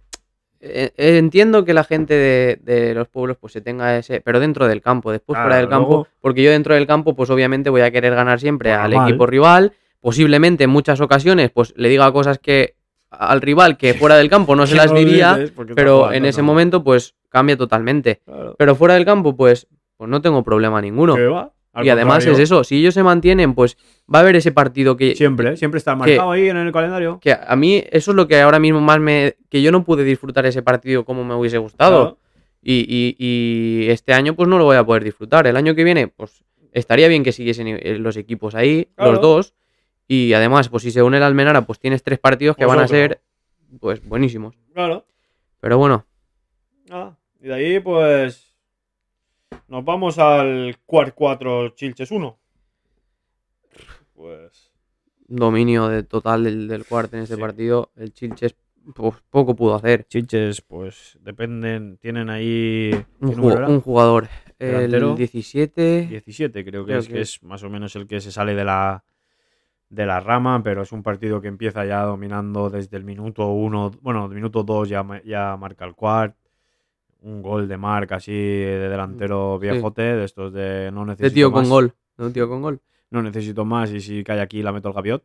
[0.61, 4.41] eh, eh, entiendo que la gente de, de los pueblos pues se tenga ese, pero
[4.41, 7.83] dentro del campo, después fuera del campo, porque yo dentro del campo pues obviamente voy
[7.83, 12.39] a querer ganar siempre al equipo rival, posiblemente en muchas ocasiones pues le diga cosas
[12.39, 12.75] que
[13.11, 15.39] al rival que fuera del campo no se las diría,
[15.75, 16.47] pero jugando, en ese no.
[16.47, 18.23] momento pues cambia totalmente.
[18.25, 18.57] Claro.
[18.59, 21.15] Pero fuera del campo pues pues no tengo problema ninguno.
[21.15, 21.53] ¿Qué va?
[21.77, 23.77] Al Y además contrario, es eso, si ellos se mantienen pues
[24.13, 27.21] va a haber ese partido que Siempre, siempre está marcado ahí en el calendario.
[27.21, 29.37] que a mí eso es lo que ahora mismo más me.
[29.51, 32.01] que yo no pude disfrutar ese partido como me hubiese gustado.
[32.03, 32.19] Claro.
[32.63, 35.47] Y, y- y este año pues no lo voy a poder disfrutar.
[35.47, 39.13] El año que viene pues estaría bien que siguiesen eh, los equipos ahí, Claro.
[39.13, 39.55] los dos.
[40.09, 42.85] Y además pues si se une el Almenara pues tienes tres partidos que Pues van
[42.85, 43.21] a ser
[43.81, 44.55] pues buenísimos.
[44.73, 45.05] Claro.
[45.61, 46.07] Pero bueno,
[46.91, 48.46] Ah, y de ahí, pues.
[49.69, 52.39] Nos vamos al Quart 4 Chilches 1.
[54.15, 54.73] Pues.
[55.29, 57.41] dominio de total del, del cuarto en este Sí.
[57.41, 57.91] partido.
[57.97, 58.57] El Chilches
[58.95, 60.07] pues, poco pudo hacer.
[60.07, 61.99] Chilches, pues dependen.
[61.99, 62.93] Tienen ahí.
[63.21, 64.29] Un, jugador.
[64.59, 65.11] Delantero.
[65.11, 66.07] El 17.
[66.09, 67.43] 17, creo que Creo es, que que es.
[67.43, 69.05] más o menos el que se sale de la.
[69.89, 73.93] De la rama, pero es un partido que empieza ya dominando desde el minuto 1.
[74.01, 76.37] Bueno, minuto 2 ya, ya marca el Quart.
[77.23, 79.69] Un gol de marca así de delantero Sí.
[79.69, 81.69] viejote, de estos de no necesito De tío con más.
[81.71, 81.95] gol.
[82.17, 82.81] De un tío con gol.
[83.11, 85.25] no necesito más y si cae aquí la meto al gaviot.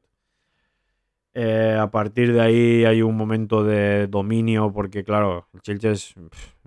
[1.33, 6.13] Eh, a partir de ahí hay un momento de dominio porque, claro, el Chilches,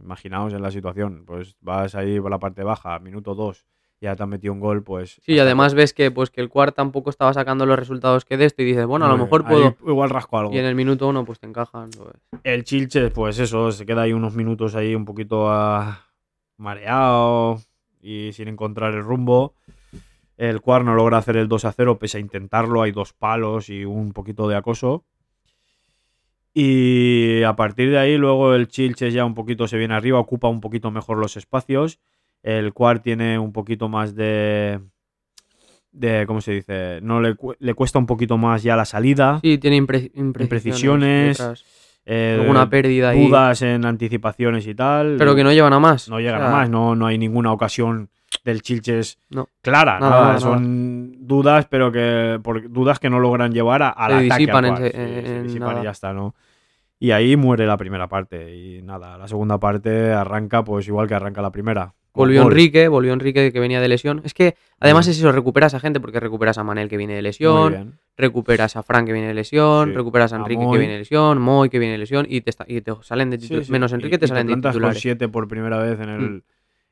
[0.02, 3.66] imaginaos en la situación, pues vas ahí por la parte baja, minuto 2,
[4.04, 5.20] ya te han metido un gol, pues...
[5.22, 8.36] Sí, y además ves que pues que el Quart tampoco estaba sacando los resultados que
[8.36, 9.76] de esto y dices, bueno, a lo mejor puedo.
[9.86, 10.54] igual rasco algo.
[10.54, 11.90] Y en el minuto uno pues te encajan.
[11.90, 12.14] pues.
[12.44, 16.06] El Chilches, pues eso, se queda ahí unos minutos ahí un poquito ah,
[16.58, 17.60] mareado
[18.00, 19.54] y sin encontrar el rumbo.
[20.36, 23.68] El Cuar no logra hacer el 2 a 0, pese a intentarlo, hay dos palos
[23.70, 25.04] y un poquito de acoso.
[26.52, 30.48] Y a partir de ahí, luego el Chilches ya un poquito se viene arriba, ocupa
[30.48, 31.98] un poquito mejor los espacios.
[32.44, 34.78] El Cuar tiene un poquito más de.
[35.92, 37.00] de ¿Cómo se dice?
[37.02, 39.40] No le, cu- le cuesta un poquito más ya la salida.
[39.42, 41.40] Sí, tiene impre- imprecisiones.
[41.40, 41.64] Imprecisiones,
[42.04, 43.26] eh, alguna pérdida ahí.
[43.26, 45.16] dudas en anticipaciones y tal.
[45.18, 46.08] Pero que no llevan a más.
[46.08, 48.10] no llegan O a más, no, no hay ninguna ocasión
[48.44, 49.48] del Chilches No.
[49.62, 53.88] clara, Nada, nada, nada, son dudas, pero que por, dudas que no logran llevar a,
[53.88, 54.32] al Se ataque.
[54.32, 54.84] al disipan en cual.
[54.84, 56.34] Sí, se en disipan y ya está, ¿no?
[56.98, 61.14] Y ahí muere la primera parte y nada, la segunda parte arranca pues igual que
[61.14, 61.94] arranca la primera.
[62.14, 62.42] Volvió.
[62.42, 64.22] Enrique, volvió Enrique que venía de lesión.
[64.24, 65.12] Es que además bien.
[65.12, 68.82] es eso, recuperas a gente porque recuperas a Manel que viene de lesión, recuperas a
[68.84, 69.94] Fran que viene de lesión, Sí.
[69.96, 72.80] recuperas a Enrique que viene de lesión, Moy que viene de lesión y te, y
[72.80, 73.60] te salen de Sí.
[73.70, 75.02] Menos Y- Enrique te y salen de plantas con titulares.
[75.02, 76.42] siete por primera vez en el, Mm.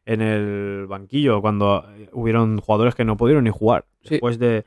[0.06, 3.84] en el banquillo, cuando eh, hubieron jugadores que no pudieron ni jugar.
[4.08, 4.64] Después de,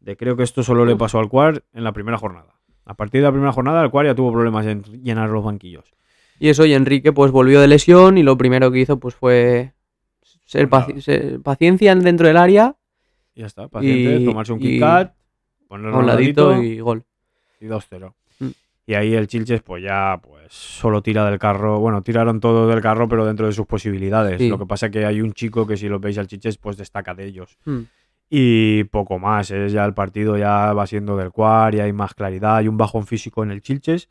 [0.00, 2.54] de creo que esto solo le pasó al Cuar en la primera jornada.
[2.86, 5.92] A partir de la primera jornada, el Cuar ya tuvo problemas en llenar los banquillos.
[6.38, 9.74] Y eso, y Enrique pues volvió de lesión y lo primero que hizo pues fue
[10.50, 12.76] ser, paci- ser- paciencia dentro del área,
[13.36, 17.04] ya está, paciente, Y- tomarse un Kit Kat, a ponerlo un ladito ladito y gol.
[17.60, 18.14] y 2-0.
[18.40, 18.48] Mm.
[18.86, 21.78] Y ahí el Chilches, pues ya, pues solo tira del carro.
[21.78, 24.38] Bueno, tiraron todo del carro, pero dentro de sus posibilidades.
[24.38, 24.48] Sí.
[24.48, 27.14] Lo que pasa que hay un chico que si lo veis al Chilches, pues destaca
[27.14, 27.56] de ellos.
[27.64, 27.80] Mm.
[28.28, 32.14] Y poco más, es ya el partido ya va siendo del cuar, y hay más
[32.14, 34.08] claridad, hay un bajón físico en el Chilches.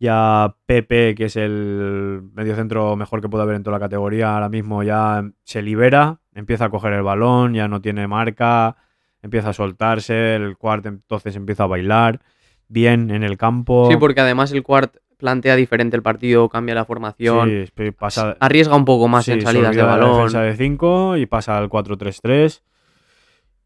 [0.00, 4.48] Ya Pepe, que es el mediocentro mejor que puede haber en toda la categoría, ahora
[4.48, 8.76] mismo ya se libera, empieza a coger el balón, ya no tiene marca,
[9.22, 12.20] empieza a soltarse, el cuart entonces empieza a bailar
[12.68, 13.88] bien en el campo.
[13.90, 18.76] Sí, porque además el Quart plantea diferente el partido, cambia la formación, Sí, pasa, arriesga
[18.76, 20.16] un poco más sí, en salidas de olvida la balón.
[20.16, 22.62] defensa de 5 y pasa al 4-3-3.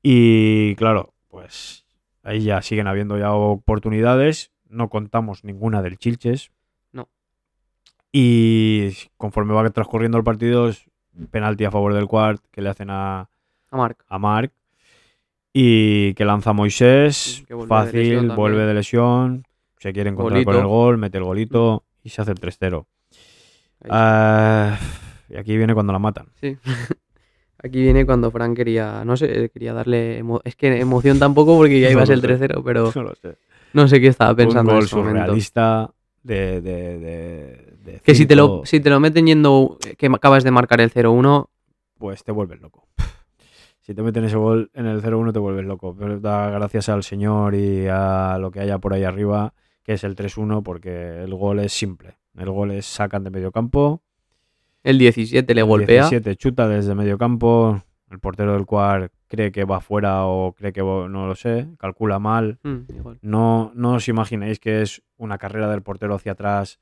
[0.03, 1.85] Y claro, pues
[2.23, 4.51] ahí ya siguen habiendo ya oportunidades.
[4.73, 6.51] No contamos ninguna del Chilches.
[6.93, 7.09] No.
[8.11, 10.85] Y conforme va transcurriendo el partido, es
[11.31, 13.29] penalti a favor del Quart que le hacen a,
[13.71, 14.05] A Marc.
[14.09, 14.53] a Marc.
[15.53, 17.45] Y que lanza Moisés.
[17.47, 19.45] Que vuelve fácil, vuelve de lesión.
[19.79, 22.87] Se quiere encontrar con el gol, mete el golito y se hace el 3-0.
[23.83, 24.79] Ahí Ah,
[25.29, 26.27] y aquí viene cuando la matan.
[26.41, 26.57] Sí.
[27.65, 31.87] Aquí viene cuando Fran quería, no sé, quería darle, es que emoción tampoco porque ya
[31.89, 32.49] No iba a ser lo el sé.
[32.49, 33.37] 3-0, pero No lo sé.
[33.75, 35.11] no sé qué estaba pensando un en gol momento.
[35.11, 35.91] surrealista
[36.23, 40.45] de, de, de- de Que si te, lo, si te lo meten yendo, que acabas
[40.45, 41.49] de marcar el 0-1,
[41.99, 42.87] Pues te vuelves loco.
[43.81, 45.97] Si te meten ese gol en el 0-1 te vuelves loco.
[45.99, 49.53] Pero da gracias al Señor y a lo que haya por ahí arriba,
[49.83, 52.17] que es el 3-1, porque el gol es simple.
[52.37, 54.01] El gol es sacan de medio campo,
[54.85, 56.09] el 17 le el golpea.
[56.09, 60.75] 17 chuta desde medio campo, el portero del cual cree que va fuera o cree
[60.75, 62.59] que va- no lo sé, calcula mal.
[62.63, 63.19] Mm, igual.
[63.23, 66.79] No, no os imaginéis que es una carrera del portero hacia atrás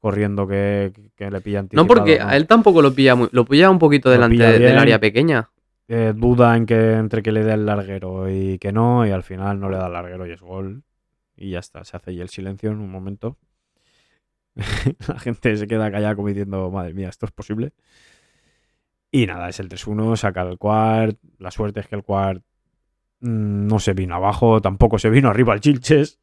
[0.00, 3.70] corriendo que, que le pillan No, porque a él tampoco lo pilla muy, lo pilla
[3.70, 5.48] un poquito delante del área pequeña.
[5.88, 9.22] eh, duda en que entre que le dé el larguero y que no, y al
[9.22, 10.82] final no le da el larguero y es gol.
[11.36, 13.38] Y ya está, se hace ahí el silencio en un momento.
[15.08, 17.72] La gente se queda callada como diciendo, madre mía, ¿esto es posible?
[19.14, 21.16] Y nada, es el 3-1, saca el quart.
[21.38, 22.42] La suerte es que el quart
[23.20, 26.18] mm, no se vino abajo, tampoco se vino arriba al Chilches,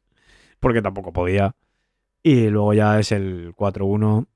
[0.60, 1.56] porque tampoco podía.
[2.22, 4.26] Y luego ya es el 4-1,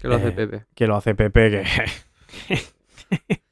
[0.00, 0.64] Que lo hace Eh, Pepe.
[0.74, 1.62] que lo hace Pepe, que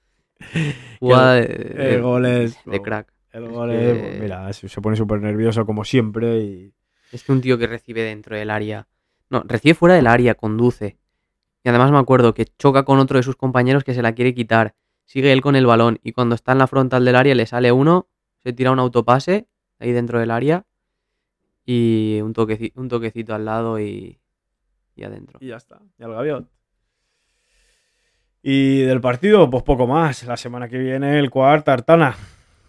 [0.98, 3.12] Jugada de, el de- gol es- de crack.
[3.32, 6.74] El Es gol es, que- pues mira, se se pone súper nervioso como siempre y
[7.12, 8.88] Es que un tío que recibe dentro del área.
[9.28, 10.98] No, recibe fuera del área, conduce.
[11.62, 14.34] Y además me acuerdo que choca con otro de sus compañeros que se la quiere
[14.34, 14.74] quitar.
[15.04, 17.72] Sigue él con el balón y cuando está en la frontal del área le sale
[17.72, 18.08] uno,
[18.42, 19.48] se tira un autopase
[19.78, 20.64] ahí dentro del área
[21.66, 24.20] y un, toqueci- un toquecito al lado y,
[24.94, 25.38] y adentro.
[25.42, 26.48] y ya está, y al gaviot.
[28.42, 30.24] Y del partido, pues poco más.
[30.24, 32.16] La semana que viene el cuart Tartana.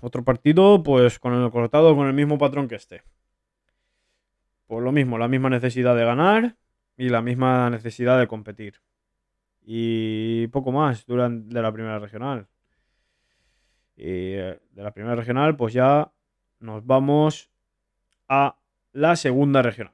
[0.02, 3.04] Otro partido, pues con el cortado con el mismo patrón que este.
[4.68, 6.56] Pues lo mismo, la misma necesidad de ganar
[6.98, 8.82] y la misma necesidad de competir.
[9.64, 12.48] Y poco más durante de la primera regional.
[13.96, 16.12] Y eh, de la primera regional, pues ya
[16.60, 17.50] nos vamos
[18.28, 18.58] a
[18.94, 19.94] la segunda regional.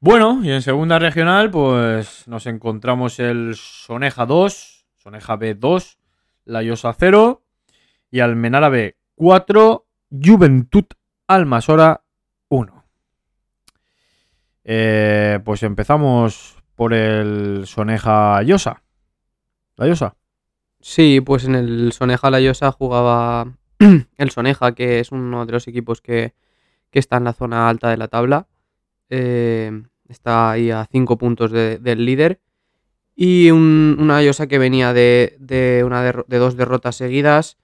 [0.00, 5.96] Bueno, y en segunda regional, pues nos encontramos el Soneja 2, Soneja B2,
[6.44, 7.42] La Llosa 0
[8.08, 9.86] y Almenara B 4,
[10.24, 10.84] Juventud
[11.26, 12.04] Almasora
[12.46, 12.84] 1.
[14.62, 18.84] Eh, pues empezamos por el Soneja Llosa.
[19.74, 20.14] La Llosa.
[20.78, 23.52] Sí, pues en el Soneja La Llosa jugaba
[24.16, 26.34] el Soneja, que es uno de los equipos que
[26.92, 28.46] está en la zona alta de la tabla.
[29.10, 32.40] Eh, está ahí a 5 puntos de- del líder.
[33.14, 37.56] Y un- una Llosa que venía de, de una de dos derrotas seguidas.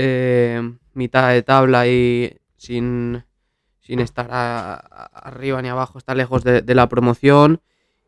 [0.00, 0.62] eh,
[0.94, 3.24] mitad de tabla y sin,
[3.80, 7.60] sin estar arriba ni abajo, está lejos de, la promoción.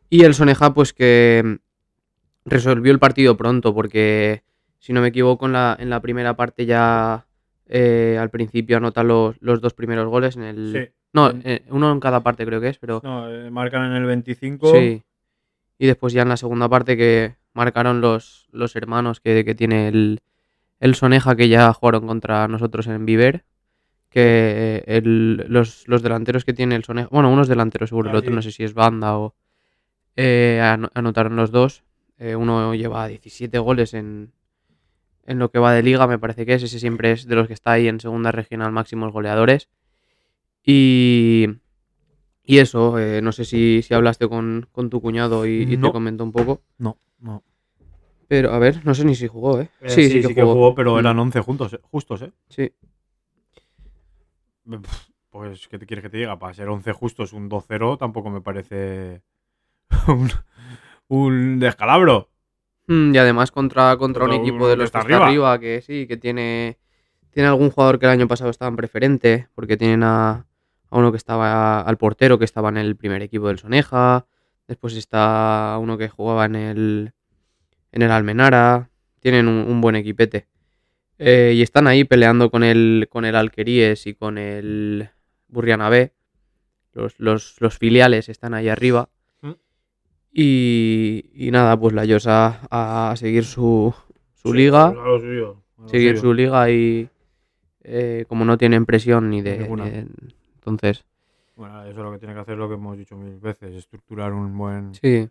[0.09, 1.59] Y el Soneja, pues que
[2.45, 4.43] resolvió el partido pronto, porque
[4.79, 7.27] si no me equivoco, en la, en la primera parte ya
[7.67, 10.71] eh, al principio anota los, los dos primeros goles en el.
[11.13, 13.01] No, eh, uno en cada parte creo que es, pero.
[13.03, 14.71] No, eh, marcan en el 25.
[14.73, 15.03] Sí.
[15.77, 19.87] Y después ya en la segunda parte que marcaron los, los hermanos que, que tiene
[19.87, 20.21] el,
[20.79, 23.43] el Soneja que ya jugaron contra nosotros en Viver.
[24.09, 27.07] Que el- los, los delanteros que tiene el Soneja.
[27.11, 28.35] Bueno, unos delanteros seguro, Ah, el otro sí.
[28.35, 29.33] no sé si es banda o.
[30.17, 31.83] eh, ano- anotaron los dos.
[32.19, 34.31] Eh, uno lleva 17 goles en,
[35.25, 36.63] en lo que va de liga, me parece que es.
[36.63, 39.69] Ese siempre es de los que está ahí en segunda regional máximos goleadores.
[40.63, 41.47] Y,
[42.43, 45.91] y eso, eh, no sé si, si hablaste con, con tu cuñado y, y te
[45.91, 46.61] comentó un poco.
[46.77, 47.43] No, no.
[48.27, 49.69] Pero a ver, no sé ni si jugó, ¿eh?
[49.81, 50.73] Eh, sí, sí, que jugó.
[50.75, 50.99] pero Mm.
[50.99, 52.31] eran 11 juntos, eh, justos, ¿eh?
[52.49, 52.71] Sí.
[54.69, 56.37] Pf, Pues, ¿qué te quieres que te diga?
[56.39, 59.21] Para ser 11 justos, un 2-0 tampoco me parece
[60.07, 60.29] un,
[61.07, 62.29] un descalabro.
[62.87, 65.25] Mm, y además contra, contra un equipo de los que está arriba.
[65.27, 66.77] arriba, que sí, que tiene,
[67.31, 70.45] tiene algún jugador que el año pasado estaba en preferente, porque tienen a,
[70.91, 74.27] a uno que estaba al portero, que estaba en el primer equipo del Soneja,
[74.67, 77.13] después está uno que jugaba en el,
[77.91, 78.89] en el Almenara,
[79.19, 80.47] tienen un, un buen equipete.
[81.17, 85.09] Eh, y están ahí peleando con el, con el Alqueríes y con el
[85.47, 86.13] Burriana B.
[86.93, 89.09] Los, los, los filiales están ahí arriba.
[89.41, 89.51] Mm.
[90.33, 93.93] Y, y nada, pues la Llosa a, a seguir su,
[94.33, 94.93] su liga.
[95.85, 97.07] Seguir su liga y
[97.83, 100.07] eh, como no tienen presión ni de...
[100.61, 101.03] Entonces,
[101.55, 104.31] Bueno, eso es lo que tiene que hacer lo que hemos dicho mil veces, estructurar
[104.31, 104.93] un buen...
[104.95, 105.27] sí.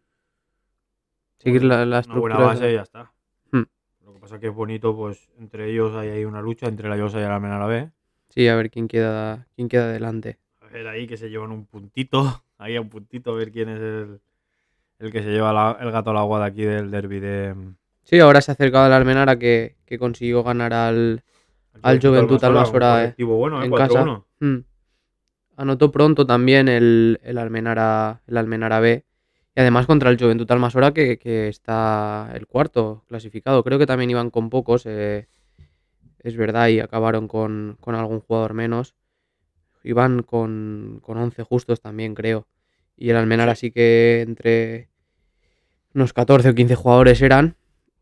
[1.38, 2.34] Seguir la, la una estructura.
[2.36, 3.10] buena base y ya está.
[3.52, 3.62] Hmm.
[4.04, 6.88] Lo que pasa es que es bonito, pues entre ellos hay ahí una lucha, entre
[6.88, 7.90] la Llosa y la Almenara B.
[8.28, 10.38] Sí, a ver quién queda, quién queda adelante.
[10.60, 13.70] A ver ahí que se llevan un puntito, ahí a un puntito, a ver quién
[13.70, 14.20] es el,
[14.98, 17.54] el que se lleva la- el gato al agua de aquí del derby de...
[18.02, 21.22] Sí, ahora se ha acercado al Almenara que, que consiguió ganar al,
[21.80, 23.76] Al Juventud Almasora, un eh, bueno, eh, en 4-1.
[23.76, 24.22] casa.
[24.40, 24.56] Mm.
[25.60, 29.04] Anotó pronto también el, el, Almenara, el Almenara B.
[29.54, 33.62] Y además contra el Juventud Almasora, que, que está el cuarto clasificado.
[33.62, 34.86] Creo que también iban con pocos.
[34.86, 35.28] eh,
[36.20, 38.94] es verdad, y acabaron con, con algún jugador menos.
[39.84, 42.46] Iban con, con 11 justos también, creo.
[42.96, 44.88] Y el Almenara sí que entre
[45.92, 47.56] unos 14 o 15 jugadores eran.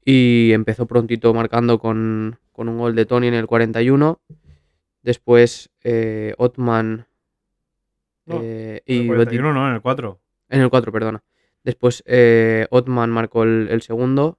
[0.04, 4.20] Y empezó prontito marcando con, con un gol de Tony en el 41.
[5.02, 7.08] Después eh, Otman
[8.28, 10.20] No, eh, En el y 41 no, en el 4.
[10.50, 11.22] en el 4, perdona.
[11.64, 14.38] Después eh, Otman marcó el, el segundo.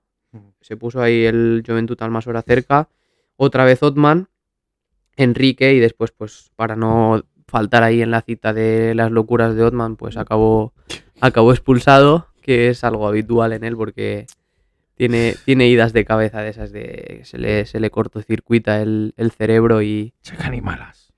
[0.61, 2.89] Se puso ahí el Juventud Almasora cerca.
[3.35, 4.29] Otra vez Otman.
[5.15, 9.63] Enrique y después, pues, para no faltar ahí en la cita de las locuras de
[9.63, 10.73] Otman, pues acabó,
[11.19, 14.27] acabó expulsado, que es algo habitual en él porque
[14.95, 19.31] tiene, tiene idas de cabeza de esas de se le, se le cortocircuita el, el
[19.31, 21.08] cerebro y, Checan y malas.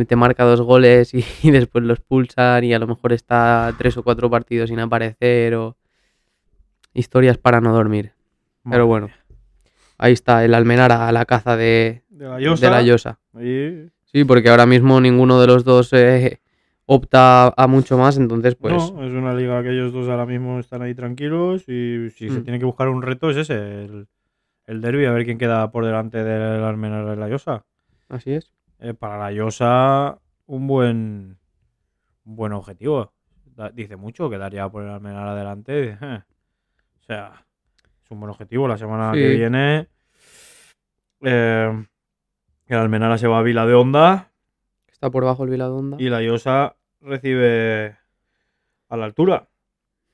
[0.00, 3.72] Y te marca dos goles y, y después los pulsan y a lo mejor está
[3.78, 5.76] tres o cuatro partidos sin aparecer o
[6.94, 8.12] historias para no dormir.
[8.70, 9.10] Pero bueno,
[9.98, 12.70] ahí está el Almenara a la caza de, De la de Llosa.
[12.70, 13.18] la Llosa.
[13.34, 16.40] ahí- Sí, porque ahora mismo ninguno de los dos eh,
[16.84, 20.58] opta a mucho más, entonces pues No, es una liga que ellos dos ahora mismo
[20.60, 22.44] están ahí tranquilos y si se Mm.
[22.44, 23.54] tiene que buscar un reto es ese,
[23.84, 24.06] el,
[24.66, 27.64] el derby, a ver quién queda por delante del Almenara y la Llosa.
[28.10, 28.52] así es.
[28.84, 31.38] Eh, para la Llosa, un buen,
[32.24, 33.12] un buen objetivo.
[33.54, 35.96] Da- dice mucho, quedaría por el Almenara adelante.
[36.00, 36.22] eh.
[37.00, 37.44] O sea,
[38.04, 38.66] es un buen objetivo.
[38.66, 39.88] La semana que viene
[41.24, 41.86] Eh,
[42.66, 44.32] el Almenara se va a Vila de Honda
[44.90, 45.96] Está por bajo el Viladonda.
[46.00, 47.96] y la Llosa recibe
[48.88, 49.48] a la altura.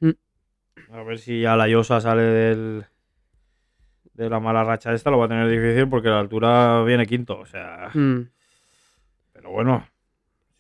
[0.01, 0.11] Mm.
[0.93, 2.85] A ver si ya la Llosa sale del,
[4.13, 7.39] de la mala racha esta, lo va a tener difícil porque la altura viene quinto.
[7.39, 8.29] O sea, Mm,
[9.49, 9.89] pero bueno,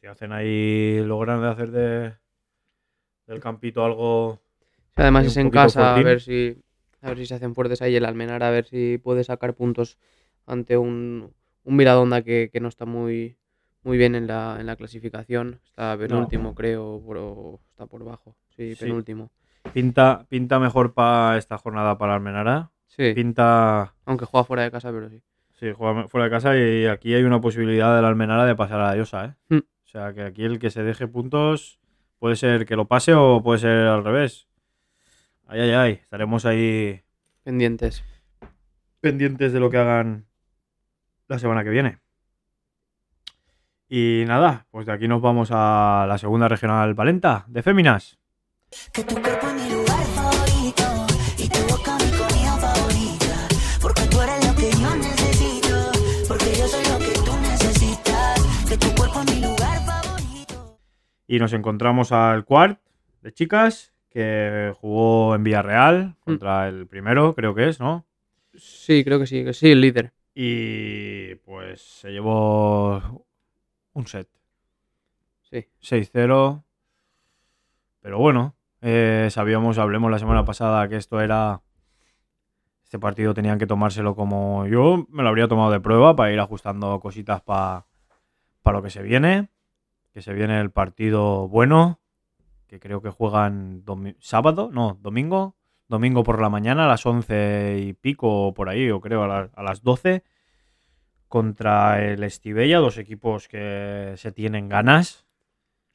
[0.00, 2.14] si hacen ahí, logran de hacer de,
[3.26, 4.40] del campito algo.
[4.96, 6.56] Además es en casa, a ver si
[7.02, 9.98] a ver si se hacen fuertes ahí el Almenar, a ver si puede sacar puntos
[10.46, 11.34] ante un,
[11.64, 11.78] un
[12.24, 13.36] que, que no está muy,
[13.82, 15.60] muy bien en la, en la clasificación.
[15.66, 18.36] Está penúltimo, creo, por- o está por bajo.
[18.56, 18.84] Sí, Sí.
[18.86, 19.30] penúltimo.
[19.74, 22.70] Pinta, pinta mejor para esta jornada para Almenara.
[22.86, 23.94] Sí, Pinta.
[24.06, 25.22] aunque juega fuera de casa, pero sí.
[25.58, 28.88] Sí, juega fuera de casa y aquí hay una posibilidad del Almenara de pasar a
[28.90, 29.34] la Llosa, ¿eh?
[29.48, 29.58] Mm.
[29.58, 31.80] O sea, que aquí el que se deje puntos
[32.18, 34.46] puede ser que lo pase o puede ser al revés.
[35.46, 35.92] Ay, ay, ay.
[35.94, 37.02] Estaremos ahí
[37.42, 38.04] Pendientes.
[39.00, 40.26] pendientes de lo que hagan
[41.26, 41.98] la semana que viene.
[43.88, 48.18] Y nada, pues de aquí nos vamos a la segunda regional Valenta de Féminas.
[61.30, 62.80] Y nos encontramos al Quart
[63.20, 68.06] de chicas, que jugó en Villarreal contra el primero, creo que es, ¿no?
[68.54, 70.14] Sí, creo que sí, que sí, el líder.
[70.34, 73.26] Y pues se llevó
[73.92, 74.28] un set.
[75.42, 75.66] Sí.
[75.82, 76.64] 6-0.
[78.00, 81.60] Pero bueno, eh, sabíamos, hablemos la semana pasada que esto era.
[82.84, 84.66] Este partido tenían que tomárselo como.
[84.66, 87.84] Yo me lo habría tomado de prueba para ir ajustando cositas para
[88.64, 89.50] lo que se viene.
[90.18, 92.00] Que se viene el partido bueno.
[92.66, 93.84] Que creo que juegan
[94.18, 95.54] sábado, no, domingo.
[95.86, 99.50] Domingo por la mañana a las 11 y pico por ahí, o creo a, la-
[99.54, 100.24] a las 12.
[101.28, 105.24] Contra el Estivella, dos equipos que se tienen ganas.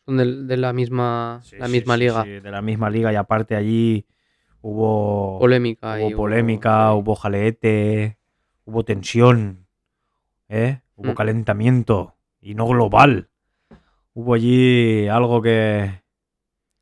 [0.06, 0.16] Son
[0.48, 2.24] de, la misma, Sí, la sí, misma sí, liga.
[2.24, 4.06] de la misma liga y aparte allí
[4.62, 5.98] hubo Polémica.
[6.00, 6.98] hubo y polémica, sí.
[6.98, 8.18] hubo jaleete,
[8.64, 9.68] hubo tensión,
[10.48, 10.80] ¿eh?
[10.96, 11.16] hubo Mm.
[11.16, 13.28] calentamiento y no global.
[14.14, 16.02] Hubo allí algo que,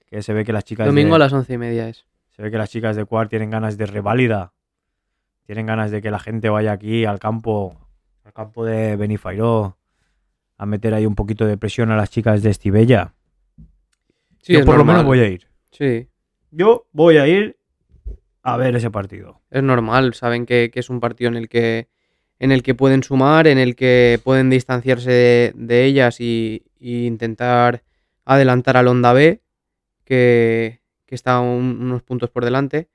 [0.07, 2.05] que se ve que las chicas Domingo de, a las once y media es.
[2.29, 4.53] se ve que las chicas de Cuart tienen ganas de reválida.
[5.45, 7.77] Tienen ganas de que la gente vaya aquí al campo,
[8.23, 9.77] al campo de Benifairó,
[10.57, 13.13] a meter ahí un poquito de presión a las chicas de Estivella.
[14.41, 15.47] Sí, Yo es por lo menos voy a ir.
[15.71, 16.07] Sí,
[16.51, 17.57] Yo voy a ir
[18.43, 19.41] a ver ese partido.
[19.49, 20.13] es normal.
[20.13, 21.87] Saben que, que es un partido en el que
[22.39, 27.05] en el que pueden sumar, en el que pueden distanciarse de, de ellas y, y
[27.05, 27.83] intentar
[28.25, 29.41] adelantar al Onda B,
[30.03, 32.89] que, que está un- unos puntos por delante.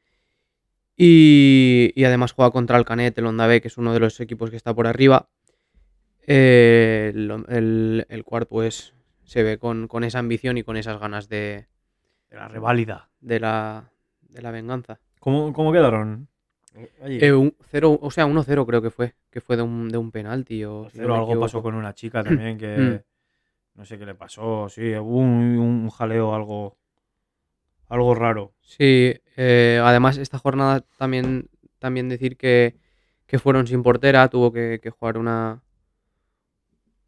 [0.96, 4.18] Y, y además juega contra el Canet, el Onda B, que es uno de los
[4.20, 5.28] equipos que está por arriba.
[6.26, 8.94] Eh, el, el, el Cuart, pues
[9.24, 11.66] se ve con, con esa ambición y con esas ganas de,
[12.30, 13.10] De la reválida.
[13.20, 13.90] de, la,
[14.28, 14.98] de la venganza.
[15.20, 16.28] ¿Cómo, cómo quedaron?
[17.02, 17.18] Allí.
[17.22, 20.10] Eh, un cero, o sea, 1-0 creo que fue, que fue de un, de un
[20.10, 23.15] penalti o si no algo pasó con una chica también que Mm.
[23.76, 24.68] No sé qué le pasó.
[24.68, 26.76] Sí, hubo un, un jaleo algo,
[27.88, 28.52] algo raro.
[28.62, 31.48] Sí, eh, además esta jornada también,
[31.78, 32.76] también decir que,
[33.26, 35.62] que fueron sin portera, tuvo que, que jugar una,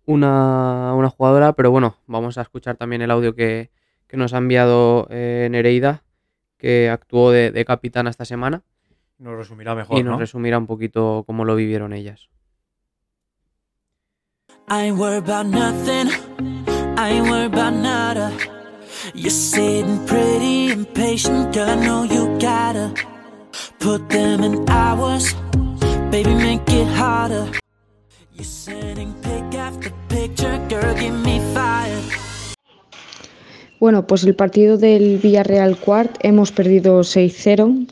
[0.05, 3.71] una, una jugadora, pero bueno, vamos a escuchar también el audio que,
[4.07, 6.05] que nos ha enviado eh, Nereida,
[6.59, 8.63] que actuó de, de capitana esta semana
[9.19, 10.19] Nos resumirá mejor, y nos ¿no?
[10.19, 12.29] resumirá un poquito cómo lo vivieron ellas.
[14.71, 16.11] I ain't worried about nothing.
[16.99, 18.33] I ain't worried about nada.
[19.15, 21.69] You're sitting pretty impatient, girl.
[21.69, 22.93] I know you gotta
[23.79, 25.37] put them in hours.
[26.11, 27.47] Baby, make it harder.
[28.35, 30.93] You're sending pick after picture, girl.
[30.97, 32.03] Get me fired.
[33.79, 37.87] Bueno, pues el partido del Villarreal Quart hemos perdido 6-0,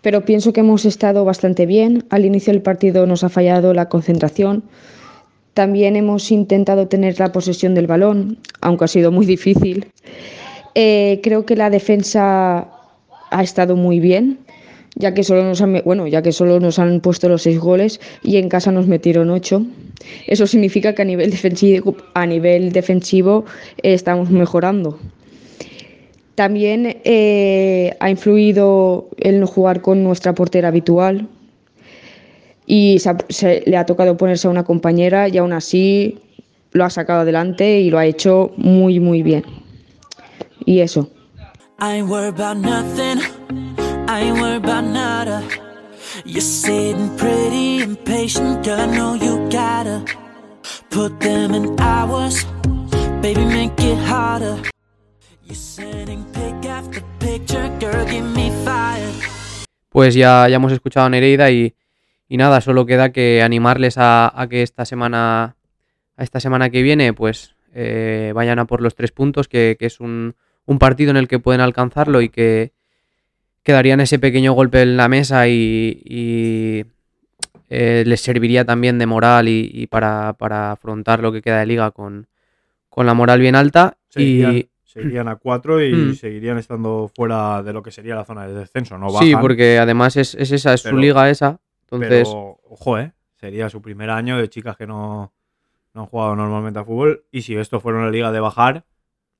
[0.00, 2.06] pero pienso que hemos estado bastante bien.
[2.08, 4.64] Al inicio del partido nos ha fallado la concentración.
[5.54, 9.86] También hemos intentado tener la posesión del balón, aunque ha sido muy difícil.
[10.74, 12.68] Eh, creo que la defensa
[13.30, 14.38] ha estado muy bien,
[14.94, 18.00] ya que solo nos han, bueno, ya que solo nos han puesto los seis goles
[18.22, 19.64] y en casa nos metieron ocho.
[20.26, 23.44] Eso significa que a nivel defensivo, a nivel defensivo
[23.82, 24.98] eh, estamos mejorando.
[26.36, 31.28] También eh, ha influido el no jugar con nuestra portera habitual
[32.72, 36.20] y se, ha- se- le ha tocado ponerse a una compañera y aún así
[36.70, 39.42] lo ha sacado adelante y lo ha hecho muy muy bien.
[40.64, 41.10] Y eso.
[41.80, 43.18] I ain't worried about nothing.
[44.08, 45.42] I ain't worried about nada.
[46.24, 48.78] You're sitting pretty impatient, girl.
[48.78, 50.04] I know you gotta
[50.90, 52.46] put them in hours.
[53.20, 54.56] Baby, make it harder.
[55.44, 58.04] You're sending pick after picture, girl.
[58.06, 59.10] Give me fire.
[59.88, 61.74] Pues ya, ya hemos escuchado a Nereida y,
[62.30, 65.56] y nada, solo queda que animarles a, a que esta semana,
[66.16, 69.86] a esta semana que viene, pues eh, vayan a por los tres puntos, que, que
[69.86, 72.70] es un, un partido en el que pueden alcanzarlo y que,
[73.64, 76.84] que darían ese pequeño golpe en la mesa y, y,
[77.68, 81.66] eh, les serviría también de moral y, y para, para afrontar lo que queda de
[81.66, 82.28] liga con,
[82.88, 83.96] con la moral bien alta.
[84.08, 86.14] Se y irían, se irían a 4 y Mm.
[86.14, 88.98] seguirían estando fuera de lo que sería la zona de descenso.
[88.98, 91.58] No sí, porque además es, es esa, es pero- su liga esa.
[91.90, 93.12] Entonces, Pero, ojo, ¿eh?
[93.34, 95.32] Sería su primer año de chicas que no,
[95.94, 97.24] no han jugado normalmente a fútbol.
[97.30, 98.84] Y si esto fuera una liga de bajar,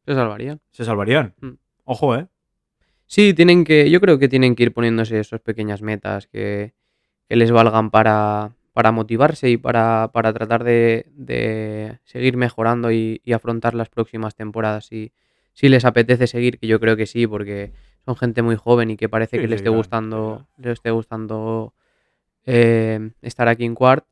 [0.06, 0.60] se salvarían.
[0.70, 1.34] se salvarían.
[1.40, 1.50] Mm.
[1.84, 2.26] Ojo, ¿eh?
[3.06, 6.74] Sí, tienen que, yo creo que tienen que ir poniéndose esas pequeñas metas que,
[7.28, 13.20] que les valgan para, para motivarse y para, para tratar de, de seguir mejorando y,
[13.24, 14.86] y afrontar las próximas temporadas.
[14.86, 15.12] Si,
[15.52, 17.72] si les apetece seguir, que yo creo que sí, porque
[18.04, 21.74] son gente muy joven y que parece Sí, que le esté gustando, le esté gustando
[22.46, 24.04] eh, estar aquí en Quart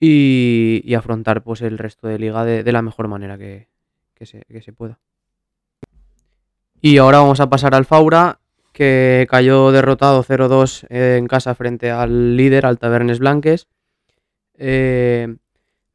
[0.00, 3.68] y, afrontar pues el resto de liga de, de la mejor manera que,
[4.14, 4.98] que se, que se pueda.
[6.80, 8.38] Y ahora vamos a pasar al Faura,
[8.72, 13.66] que cayó derrotado 0-2 en casa frente al líder, al Tabernes Blanques.
[14.56, 15.36] Eh,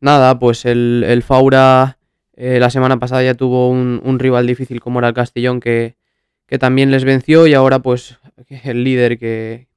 [0.01, 1.97] nada, pues el, el Faura
[2.35, 5.95] eh, la semana pasada ya tuvo un, un rival difícil como era el Castellón, que,
[6.45, 8.19] que también les venció y ahora pues
[8.63, 9.67] el líder que,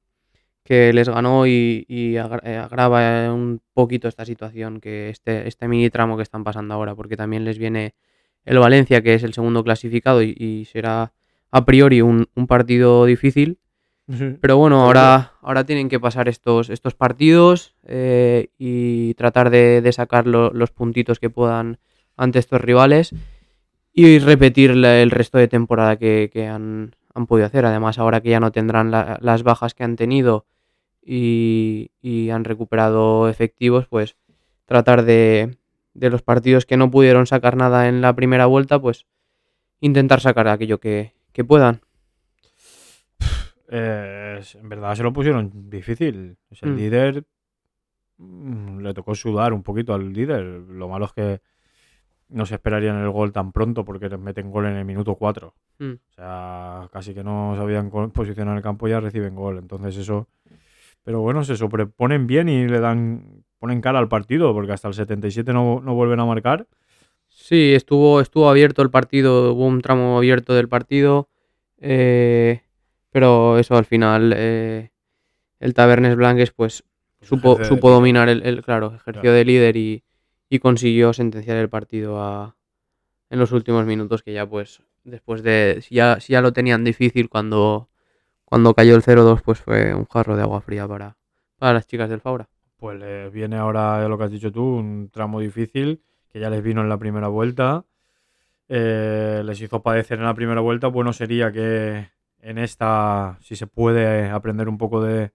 [0.66, 5.66] que les ganó y, y agra- eh, agrava un poquito esta situación, que este, este
[5.68, 7.94] mini tramo que están pasando ahora, porque también les viene
[8.44, 11.12] el Valencia, que es el segundo clasificado y, y será
[11.50, 13.58] a priori un, un partido difícil.
[14.40, 19.92] Pero bueno, ahora, ahora tienen que pasar estos, estos partidos eh, y tratar de, de
[19.92, 21.78] sacar lo- los puntitos que puedan
[22.16, 23.12] ante estos rivales
[23.92, 27.64] y repetir la- el resto de temporada que, que han, han podido hacer.
[27.66, 30.46] Además, ahora que ya no tendrán la- las bajas que han tenido
[31.08, 34.16] y, y han recuperado efectivos, pues
[34.64, 35.56] tratar de,
[35.94, 39.06] de los partidos que no pudieron sacar nada en la primera vuelta, pues
[39.80, 41.80] intentar sacar aquello que, que puedan.
[43.68, 46.36] Eh, en verdad se lo pusieron difícil.
[46.50, 46.76] Es el Mm.
[46.76, 47.24] líder.
[48.18, 50.42] mm, Le tocó sudar un poquito al líder.
[50.44, 51.40] Lo malo es que
[52.28, 55.52] no se esperarían el gol tan pronto porque les meten gol en el minuto 4.
[55.80, 55.92] Mm.
[55.92, 59.58] O sea, casi que no sabían posicionar el campo y ya reciben gol.
[59.58, 60.28] Entonces eso...
[61.06, 63.44] Pero bueno, se sobreponen bien y le dan...
[63.60, 66.66] Ponen cara al partido porque hasta el 77 no, no vuelven a marcar.
[67.28, 71.28] Sí, estuvo, estuvo abierto el partido, hubo un tramo abierto del partido,
[71.78, 72.62] eh,
[73.10, 74.90] pero eso al final eh,
[75.60, 76.84] el Tabernes Blanques pues
[77.18, 79.36] Pues supo, supo dominar el, el- claro, ejerció Claro.
[79.36, 80.02] de líder y,
[80.50, 82.56] y consiguió sentenciar el partido a-
[83.30, 86.84] en los últimos minutos que ya pues después de si ya, si ya lo tenían
[86.84, 87.88] difícil cuando,
[88.46, 91.16] cuando cayó el 0-2 pues fue un jarro de agua fría para,
[91.58, 92.48] para las chicas del Faura.
[92.78, 96.00] Pues les viene ahora lo que has dicho tú, un tramo difícil
[96.32, 97.84] que ya les vino en la primera vuelta.
[98.68, 100.88] Eh, les hizo padecer en la primera vuelta.
[100.88, 102.08] Bueno sería que
[102.40, 105.32] en esta, si se puede aprender un poco de,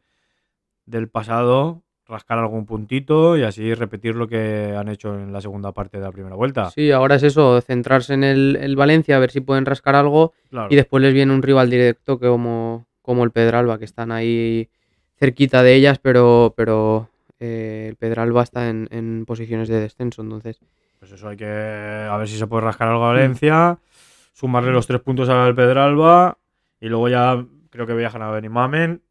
[0.85, 5.71] del pasado, rascar algún puntito y así repetir lo que han hecho en la segunda
[5.71, 6.69] parte de la primera vuelta.
[6.69, 10.33] Sí, ahora es eso, centrarse en el, el Valencia, a ver si pueden rascar algo
[10.49, 10.67] Claro.
[10.69, 14.69] Y después les viene un rival directo que como, como el Pedralba, que están ahí
[15.17, 17.09] cerquita de ellas, pero, pero
[17.39, 20.59] eh, el Pedralba está en, en posiciones de descenso, entonces
[20.99, 23.79] Pues eso hay que a ver si se puede rascar algo a Valencia,
[24.33, 26.37] sumarle los tres puntos al Pedralba
[26.79, 29.01] y luego ya creo que viajan a Benimamen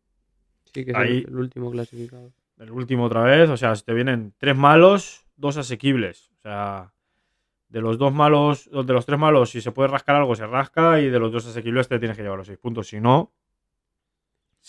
[0.72, 2.32] sí que es Ahí- el, último clasificado.
[2.58, 6.30] El último otra vez, o sea, te vienen tres malos, dos asequibles.
[6.38, 6.92] O sea,
[7.68, 11.00] de los dos malos, de los tres malos, si se puede rascar algo, se rasca,
[11.00, 12.88] y de los dos asequibles te tienes que llevar los seis puntos.
[12.88, 13.32] Si no,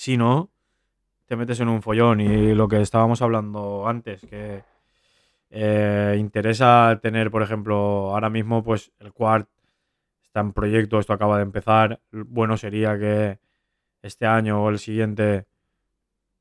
[0.01, 0.49] si no,
[1.27, 2.21] te metes en un follón.
[2.21, 4.63] Y lo que estábamos hablando antes, que
[5.51, 7.75] eh, interesa tener, por ejemplo,
[8.11, 9.47] ahora mismo, pues el Quart
[10.23, 12.01] está en proyecto, esto acaba de empezar.
[12.11, 13.37] Bueno sería que
[14.01, 15.45] este año o el siguiente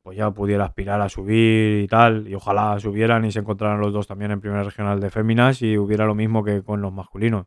[0.00, 3.92] pues ya pudiera aspirar a subir y tal, y ojalá subieran y se encontraran los
[3.92, 7.44] dos también en primera regional de féminas y hubiera lo mismo que con los masculinos,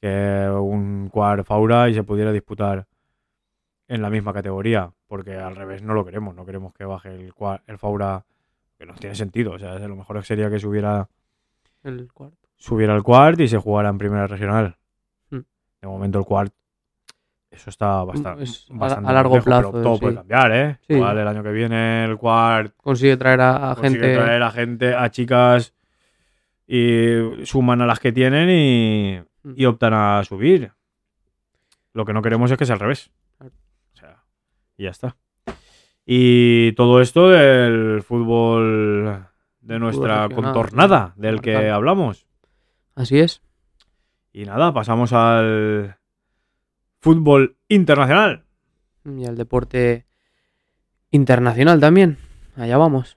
[0.00, 2.88] que un cuar faura y se pudiera disputar
[3.94, 7.32] en la misma categoría, porque al revés no lo queremos, no queremos que baje el,
[7.66, 8.24] el faura,
[8.78, 11.08] que no tiene sentido, o sea, lo mejor sería que subiera,
[11.82, 12.48] El cuarto.
[12.56, 14.76] subiera el cuart y se jugara en primera regional.
[15.30, 15.40] Hmm.
[15.80, 16.52] De momento el cuart
[17.50, 20.00] Eso está bastante, es a- bastante a largo complejo, pero plazo, todo sí.
[20.00, 20.78] puede cambiar, ¿eh?
[20.88, 20.94] Sí.
[20.94, 24.14] Igual el año que viene el Quart Consigue traer a, a consigue gente.
[24.16, 25.72] traer a gente, a chicas
[26.66, 29.52] y suman a las que tienen y, Mm.
[29.56, 30.72] y optan a subir.
[31.92, 33.10] Lo que no queremos es que sea al revés.
[34.76, 35.16] Y ya está.
[36.06, 39.26] Y todo esto del fútbol
[39.60, 42.26] de nuestra contornada, del que hablamos.
[42.94, 43.42] Así es.
[44.32, 45.96] Y nada, pasamos al
[47.00, 48.44] fútbol internacional.
[49.04, 50.06] Y al deporte
[51.10, 52.18] internacional también.
[52.56, 53.16] Allá vamos.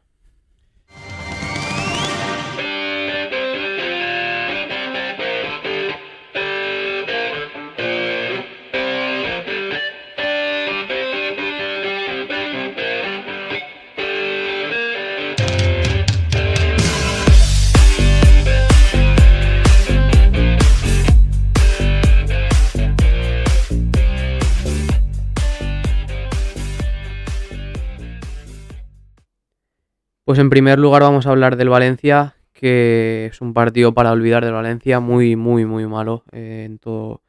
[30.28, 34.44] Pues en primer lugar vamos a hablar del Valencia, que es un partido para olvidar
[34.44, 37.22] del Valencia, muy, muy, muy malo eh, en, todo,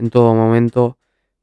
[0.00, 0.98] en todo momento.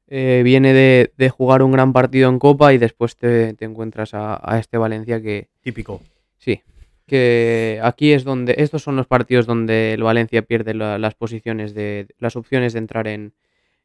[0.09, 4.13] Eh, viene de, de jugar un gran partido en Copa y después te, te encuentras
[4.13, 6.01] a, a este Valencia que, Típico.
[6.39, 6.61] sí,
[7.05, 11.73] que aquí es donde, estos son los partidos donde el Valencia pierde la- las posiciones
[11.73, 13.31] de, las opciones de entrar en,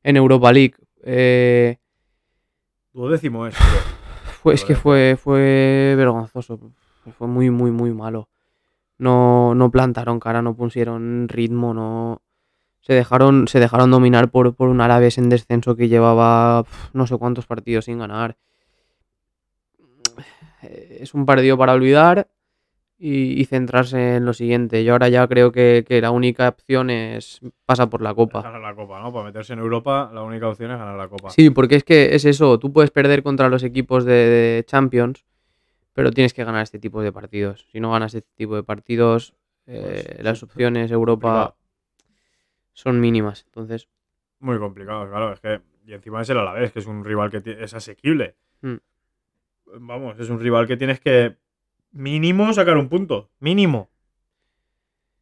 [0.02, 0.74] en Europa League.
[1.04, 1.76] Eh,
[2.92, 3.54] Duodécimo es.
[4.42, 6.58] fue, es que fue, fue vergonzoso.
[7.18, 8.28] Fue muy, muy, muy malo.
[8.98, 12.22] No, no plantaron cara, no pusieron ritmo, no.
[12.80, 17.06] Se dejaron, se dejaron dominar por, por un Árabes en descenso que llevaba pf, no
[17.06, 18.36] sé cuántos partidos sin ganar.
[20.62, 22.28] Es un partido para olvidar
[22.98, 24.84] y, y centrarse en lo siguiente.
[24.84, 28.42] Yo ahora ya creo que, que la única opción es pasa por la Copa.
[28.42, 29.12] Ganar la Copa, ¿no?
[29.12, 31.30] Para meterse en Europa, la única opción es ganar la Copa.
[31.30, 35.24] Sí, porque es que es eso, tú puedes perder contra los equipos de, de Champions,
[35.93, 37.66] pero tienes que ganar este tipo de partidos.
[37.70, 39.35] Si no ganas este tipo de partidos,
[39.66, 41.56] eh, Pues, las sí, opciones Europa
[42.73, 43.44] son mínimas.
[43.47, 43.89] Entonces,
[44.40, 45.32] Muy complicado, claro.
[45.32, 48.36] Es que, y encima es el Alavés, que es un rival que es asequible.
[48.62, 48.77] Mm.
[49.81, 51.36] Vamos, es un rival que tienes que
[51.93, 53.31] mínimo sacar un punto.
[53.40, 53.90] Mínimo.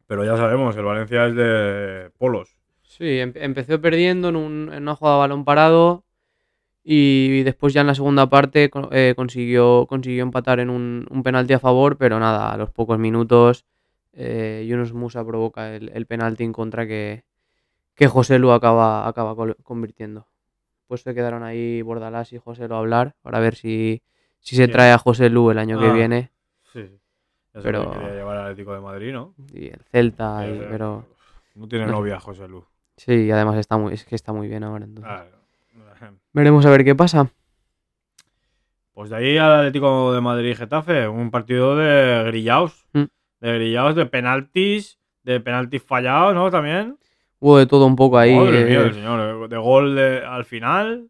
[0.07, 2.57] Pero ya sabemos, el Valencia es de polos.
[2.83, 6.03] sí, em- empezó perdiendo en, un- en una jugada a balón parado
[6.83, 11.53] y después ya en la segunda parte eh, consiguió, consiguió empatar en un, un penalti
[11.53, 13.65] a favor, pero nada, a los pocos minutos
[14.13, 17.23] eh, Yunus Musa provoca el, el penalti en contra que,
[17.95, 20.27] que José Lu acaba, acaba convirtiendo.
[20.87, 24.01] Pues se quedaron ahí Bordalás y José Lu a hablar para ver si,
[24.39, 25.93] si se trae a José Lu el año que Ah.
[25.93, 26.31] viene.
[26.73, 26.99] Sí.
[27.53, 29.33] Ya Pero- quería llevar al Atlético de Madrid, ¿no?
[29.53, 31.05] Y el Celta, y- pero
[31.55, 32.65] No tiene no novia José Lu.
[32.97, 34.85] sí, y además está muy, es que está muy bien ahora.
[34.85, 35.13] Entonces.
[35.13, 35.25] Ah,
[36.33, 37.29] Veremos a ver qué pasa.
[38.93, 42.87] Pues de ahí al Atlético de Madrid Getafe, un partido de grillaos.
[42.93, 43.03] Mm.
[43.39, 46.51] De grillaos, de penaltis, de penaltis fallados, ¿no?
[46.51, 46.97] También.
[47.39, 48.35] Hubo de todo un poco ahí.
[48.35, 49.49] Madre mía, eh, señor.
[49.49, 51.09] De gol de- al final.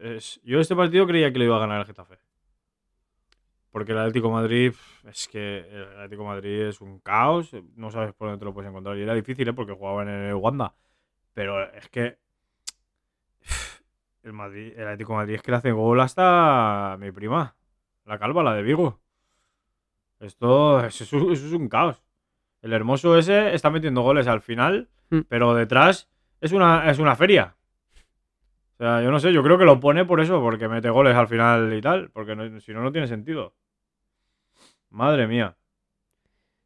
[0.00, 2.18] Es- yo este partido creía que lo iba a ganar el Getafe.
[3.70, 4.72] Porque el Atlético de Madrid,
[5.08, 7.54] es que el Atlético de Madrid es un caos.
[7.76, 8.96] No sabes por dónde te lo puedes encontrar.
[8.98, 9.52] Y era difícil, ¿eh?
[9.52, 10.74] Porque jugaban en el Wanda.
[11.34, 12.18] Pero es que.
[14.22, 17.56] El, Madrid, el Atlético de Madrid es que le hace gol hasta mi prima.
[18.04, 19.00] La calva, la de Vigo.
[20.20, 22.00] Esto eso es, un- eso es un caos.
[22.60, 25.20] El hermoso ese está metiendo goles al final, Mm.
[25.28, 26.08] pero detrás
[26.40, 27.56] es una, es una feria.
[28.74, 31.16] O sea, yo no sé, yo creo que lo pone por eso, porque mete goles
[31.16, 33.54] al final y tal, porque no- si no, no tiene sentido.
[34.90, 35.56] Madre mía.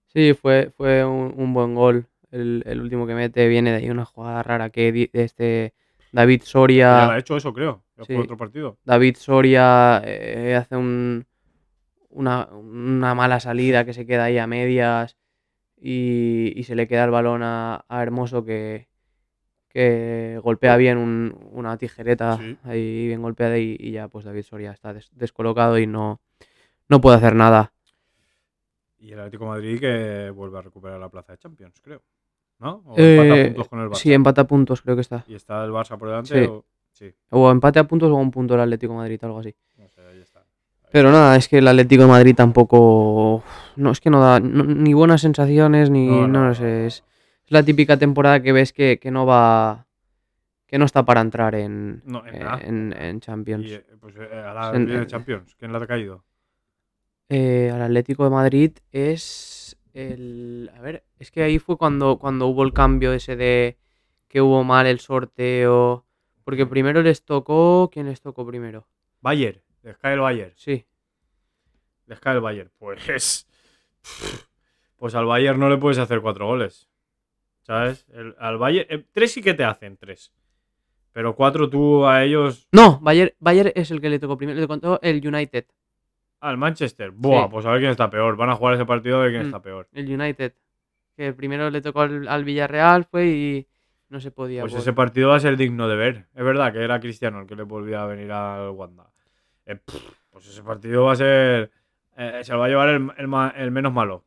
[0.08, 2.06] Sí, fue, fue un, un buen gol.
[2.30, 5.74] El, el último que mete viene de ahí una jugada rara que este
[6.12, 7.10] David Soria.
[7.10, 7.84] ha hecho eso, creo.
[8.02, 8.14] Sí.
[8.14, 8.76] fue otro partido.
[8.84, 11.24] David Soria eh, hace un,
[12.10, 15.16] una, una mala salida que se queda ahí a medias
[15.80, 18.88] y, y se le queda el balón a, a Hermoso que,
[19.68, 22.56] que golpea bien un- una tijereta Sí.
[22.64, 26.20] ahí bien golpeada y, y ya pues David Soria está des- descolocado y no,
[26.88, 27.72] no puede hacer nada.
[29.06, 32.02] Y el Atlético de Madrid que vuelve a recuperar la plaza de Champions, creo.
[32.58, 32.82] ¿No?
[32.86, 33.94] O empata Eh, puntos con el Barça.
[33.96, 35.24] sí, empate a puntos creo que está.
[35.28, 36.44] Y está el Barça por delante.
[36.44, 36.50] Sí.
[36.50, 39.54] o- Sí, O empate a puntos o un punto el Atlético de Madrid, algo así.
[39.76, 40.42] no sé, ahí está.
[40.90, 43.44] Pero nada, es que el Atlético de Madrid tampoco.
[43.76, 46.06] No, es que no da no- ni buenas sensaciones, ni.
[46.08, 46.86] No, No, sé.
[46.86, 47.04] Es,
[47.44, 49.86] es la típica temporada que ves que, que no va.
[50.66, 52.60] Que no está para entrar en, No, en eh, nada.
[52.62, 53.66] en, en Champions.
[53.66, 55.54] Y eh, pues eh, En- Champions.
[55.56, 56.24] ¿Quién le ha caído?
[57.28, 60.70] Eh, al Atlético de Madrid es el.
[60.76, 63.76] A ver, es que ahí fue cuando, cuando hubo el cambio ese de.
[64.28, 66.04] que hubo mal el sorteo.
[66.44, 67.90] Porque primero les tocó.
[67.92, 68.86] ¿Quién les tocó primero?
[69.20, 70.52] Bayern, les cae el Bayern.
[70.56, 70.86] Sí.
[72.06, 72.70] Les cae el Bayern.
[72.78, 73.46] Pues.
[74.98, 76.88] Pues al Bayern no le puedes hacer cuatro goles.
[77.60, 78.06] ¿Sabes?
[78.14, 78.86] El- al Bayern.
[78.88, 80.32] eh, tres sí que te hacen, tres.
[81.12, 82.66] Pero cuatro tú a ellos.
[82.72, 84.58] No, Bayern, Bayern es el que le tocó primero.
[84.58, 85.66] Le contó el United.
[86.40, 87.10] Al Manchester.
[87.10, 87.48] Buah, Sí.
[87.50, 88.36] pues a ver quién está peor.
[88.36, 89.46] Van a jugar ese partido a ver quién Mm.
[89.46, 89.88] está peor.
[89.92, 90.52] El United.
[91.16, 93.66] Que primero le tocó al, al Villarreal, fue y
[94.10, 94.60] no se podía.
[94.60, 96.26] Pues ese partido va a ser digno de ver.
[96.34, 99.10] Es verdad que era Cristiano el que le volvía a venir al Wanda.
[99.64, 99.78] Eh,
[100.30, 101.70] pues ese partido va a ser.
[102.18, 103.10] eh, se lo va a llevar el,
[103.56, 104.24] el menos malo.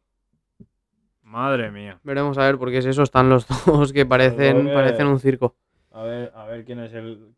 [1.24, 2.00] Madre mía.
[2.04, 5.56] Veremos a ver, porque es eso, están los dos que parecen, que- parecen un circo.
[5.92, 7.34] A ver, a ver quién es el.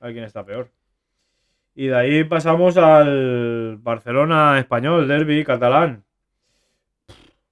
[0.00, 0.68] A ver quién está peor.
[1.74, 6.04] Y de ahí pasamos al Barcelona español, derby catalán.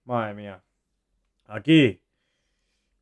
[0.04, 0.62] Madre mía.
[1.46, 2.00] Aquí,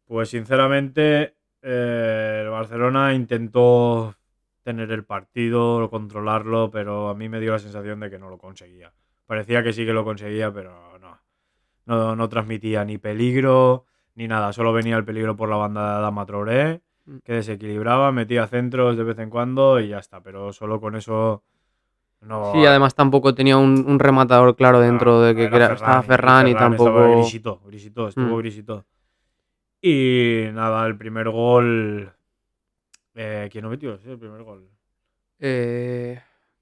[0.06, 4.16] pues sinceramente, eh, el Barcelona intentó
[4.62, 8.38] tener el partido, controlarlo, pero a mí me dio la sensación de que no lo
[8.38, 8.92] conseguía.
[9.26, 11.20] Parecía que sí que lo conseguía, pero no.
[11.86, 14.52] No, no transmitía ni peligro ni nada.
[14.52, 16.80] Solo venía el peligro por la banda de Adama Traoré.
[17.24, 20.22] Que desequilibraba, metía centros de vez en cuando y ya está.
[20.22, 21.42] Pero solo con eso
[22.20, 22.52] no.
[22.52, 26.02] Sí, además tampoco tenía un, un rematador claro dentro de que, era que era- estaba
[26.02, 27.10] Ferran y estaba tampoco.
[27.16, 28.38] Grisito, grisito, estuvo Mm.
[28.38, 28.86] grisito.
[29.82, 32.12] Y nada, el primer gol.
[33.14, 33.98] Eh, ¿Quién no metió?
[33.98, 34.68] Sí, el primer gol.
[35.38, 36.20] Eh,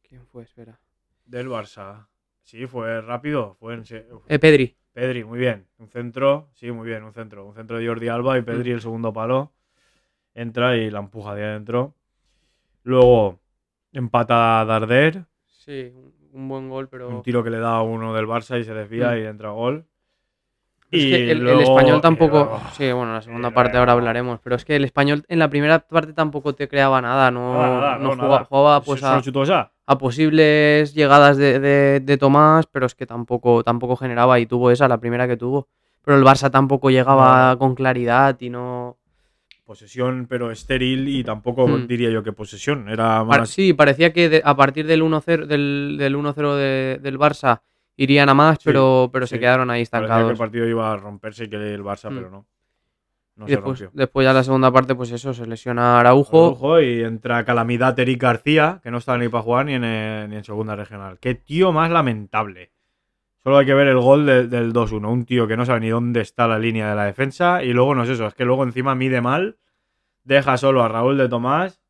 [0.09, 0.45] ¿Quién fue?
[0.45, 0.79] Espera.
[1.27, 2.07] Del Barça.
[2.43, 3.55] Sí, fue rápido.
[3.61, 3.85] Fue en
[4.29, 4.75] Eh, Pedri.
[4.93, 5.67] Pedri, muy bien.
[5.79, 7.45] Un centro, sí, muy bien, un centro.
[7.45, 9.53] Un centro de Jordi Alba y Pedri el segundo palo.
[10.41, 11.95] Entra y la empuja de adentro.
[12.85, 13.39] Luego
[13.93, 15.25] empata Darder.
[15.47, 15.93] Sí,
[16.33, 17.09] un, buen gol, pero.
[17.09, 19.19] Un tiro que le da a uno del Barça y se desvía Mm.
[19.19, 19.85] y entra gol.
[20.91, 22.37] Es Y que el, español tampoco.
[22.39, 24.41] luego- Sí, bueno, la segunda y parte ahora luego- hablaremos.
[24.43, 27.31] Pero es que el español en la primera parte tampoco te creaba nada.
[27.31, 28.45] No, Nada, nada, no no, jugaba, nada.
[28.47, 29.21] jugaba, pues a,
[29.87, 34.71] a posibles llegadas de, de- de Tomás, pero es que tampoco, tampoco generaba y tuvo
[34.71, 35.69] esa, la primera que tuvo.
[36.05, 38.97] Pero el Barça tampoco llegaba con claridad y no.
[39.69, 41.87] Posesión, pero estéril y tampoco Mm.
[41.87, 42.89] diría yo que posesión.
[42.89, 43.51] Era más.
[43.51, 47.61] Sí, parecía que de- a partir del 1-0 del, del 1-0 de- del Barça
[47.95, 49.35] irían a más, Sí, pero, pero sí.
[49.35, 50.31] se quedaron ahí Parecía que estancados.
[50.31, 52.15] el partido iba a romperse y que el Barça, Mm.
[52.17, 52.47] pero no.
[53.37, 53.91] No y se después, rompió.
[53.99, 56.47] después ya la segunda parte, pues eso, se lesiona Araujo.
[56.47, 60.37] Araujo y entra Calamidad Eric García, que no estaba ni para jugar ni en, ni
[60.37, 61.19] en segunda regional.
[61.21, 62.71] Qué tío más lamentable.
[63.43, 65.11] Solo hay que ver el gol de- del 2-1.
[65.11, 67.63] Un tío que no sabe ni dónde está la línea de la defensa.
[67.63, 69.57] Y luego no es eso, es que luego encima mide mal.
[70.25, 71.81] Deja solo a Raúl de Tomás.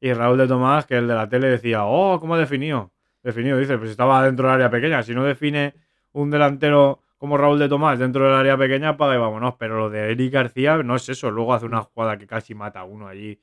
[0.00, 2.90] Y Raúl de Tomás, que el de la tele decía, oh, ¿cómo ha definido?
[3.22, 5.02] Definido, dice, pues estaba dentro del área pequeña.
[5.02, 5.74] Si no define
[6.12, 9.54] un delantero como Raúl de Tomás dentro del área pequeña, apaga y vámonos.
[9.58, 11.30] Pero lo de Eric García no es eso.
[11.30, 13.38] Luego hace una jugada que casi mata a uno allí.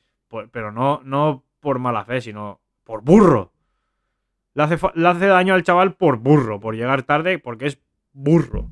[0.51, 3.51] Pero no, no por mala fe, sino por burro.
[4.59, 7.79] Le hace, le hace daño al chaval por burro, por llegar tarde, porque es
[8.11, 8.69] burro.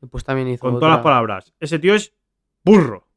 [0.00, 0.80] Después también hizo Con otra.
[0.86, 1.52] todas las palabras.
[1.58, 2.14] Ese tío es
[2.64, 3.08] burro.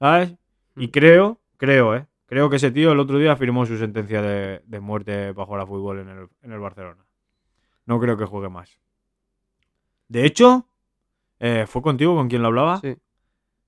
[0.00, 0.34] ¿Sabes?
[0.74, 0.90] Y Mm.
[0.90, 2.06] creo, creo, ¿eh?
[2.26, 5.60] Creo que ese tío el otro día firmó su sentencia de, de muerte para jugar
[5.62, 7.04] a fútbol en el, en el Barcelona.
[7.84, 8.80] No creo que juegue más.
[10.08, 10.66] De hecho,
[11.38, 12.80] eh, ¿fue contigo con quien lo hablaba?
[12.80, 12.96] Sí.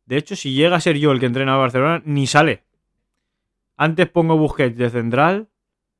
[0.07, 2.65] De hecho, si llega a ser yo el que entrena a Barcelona, ni sale.
[3.77, 5.49] Antes pongo Busquets de central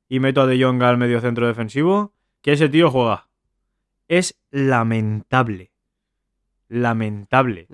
[0.09, 3.27] y meto a De Jong al medio centro defensivo, que ese tío juega.
[4.07, 5.71] Es lamentable.
[6.67, 7.67] Lamentable.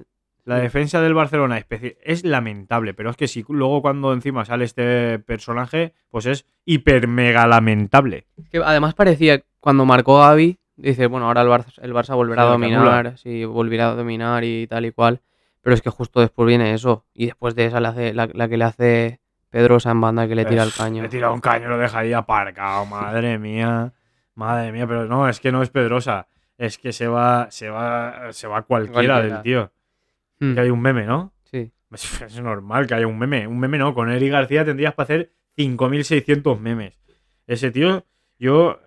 [0.43, 1.65] La defensa del Barcelona
[2.03, 7.07] es lamentable, pero es que si luego cuando encima sale este personaje, pues es hiper
[7.07, 8.27] mega lamentable.
[8.37, 12.43] Es que además parecía, cuando marcó Gavi, dice, bueno, ahora el Barça, el Barça volverá
[12.43, 15.21] Sí, a dominar, sí, volverá a dominar y tal y cual.
[15.61, 17.05] Pero es que justo después viene eso.
[17.11, 19.19] Y después de esa le hace- la, la que le hace
[19.55, 21.01] Pedrosa en banda que le tira el caño.
[21.01, 23.93] Le tira un caño, lo deja ahí aparcado, madre mía.
[24.33, 26.27] Madre mía, pero no, es que no es Pedrosa.
[26.57, 29.21] Es que se va, se va, se va cualquiera, Cualquiera.
[29.21, 29.71] del tío.
[30.41, 31.31] Hmm, Que hay un meme, ¿no?
[31.45, 31.71] Sí.
[31.89, 33.47] Es, normal que haya un meme.
[33.47, 36.99] Un meme no, con Eric García tendrías para hacer 5.600 memes.
[37.47, 38.03] Ese tío,
[38.37, 38.81] yo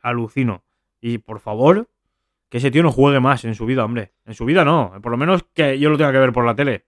[0.00, 0.64] alucino.
[1.02, 1.90] Y por favor,
[2.48, 4.14] que ese tío no juegue más en su vida, hombre.
[4.24, 4.94] En su vida no.
[5.02, 6.86] Por lo menos que yo lo tenga que ver por la tele.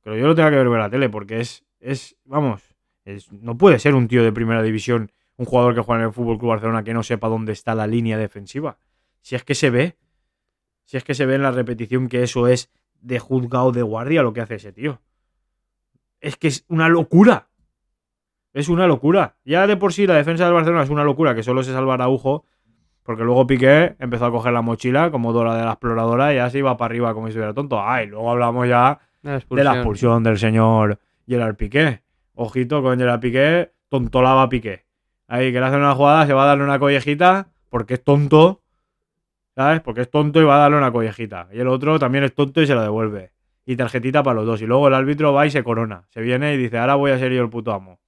[0.00, 2.62] Pero yo lo tenga que ver por la tele porque es, es vamos,
[3.04, 6.12] es- no puede ser un tío de primera división, un jugador que juega en el
[6.14, 8.78] Fútbol Club Barcelona que no sepa dónde está la línea defensiva.
[9.20, 9.96] Si es que se ve,
[10.84, 12.70] si es que se ve en la repetición que eso es
[13.00, 15.00] de juzgado de guardia lo que hace ese tío.
[16.20, 17.48] Es que es una locura.
[18.52, 19.36] Es una locura.
[19.44, 21.94] Ya de por sí la defensa del Barcelona es una locura, que solo se salva
[21.94, 22.44] Araujo,
[23.02, 26.48] porque luego Piqué empezó a coger la mochila como Dora de la exploradora y ya
[26.48, 27.80] se iba para arriba como si estuviera tonto.
[27.80, 32.02] Ah, y luego hablamos ya La de la expulsión del señor Gerard Piqué.
[32.34, 34.84] Ojito con Gerard Piqué, tontolaba Piqué.
[35.28, 38.62] Ahí que le hacen una jugada, se va a darle una collejita porque es tonto,
[39.54, 39.80] ¿sabes?
[39.80, 41.48] Porque es tonto y va a darle una collejita.
[41.52, 43.32] Y el otro también es tonto y se lo devuelve.
[43.66, 44.62] Y tarjetita para los dos.
[44.62, 46.04] Y luego el árbitro va y se corona.
[46.10, 47.98] Se viene y dice, ahora voy a ser yo el puto amo.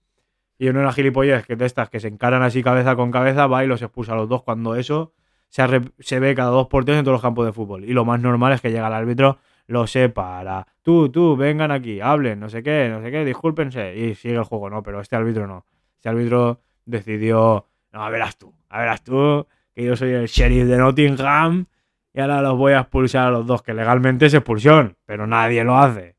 [0.59, 3.64] Y en una gilipollez que de estas que se encaran así cabeza con cabeza, va
[3.64, 5.14] y los expulsa a los dos cuando eso
[5.48, 5.64] se,
[5.98, 7.84] se ve cada dos por tres en todos los campos de fútbol.
[7.84, 10.66] Y lo más normal es que llega el árbitro, lo separa.
[10.82, 13.97] Tú, tú, vengan aquí, hablen, no sé qué, no sé qué, discúlpense.
[13.97, 15.66] Y sigue el juego, no, pero este árbitro no.
[15.97, 20.66] Este árbitro decidió, no, a verás tú, a verás tú, que yo soy el sheriff
[20.66, 21.66] de Nottingham
[22.14, 25.64] y ahora los voy a expulsar a los dos, que legalmente es expulsión, pero nadie
[25.64, 26.16] lo hace.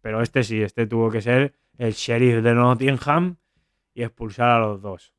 [0.00, 3.36] Pero este sí, este tuvo que ser el sheriff de Nottingham
[3.94, 5.15] y expulsar a los dos.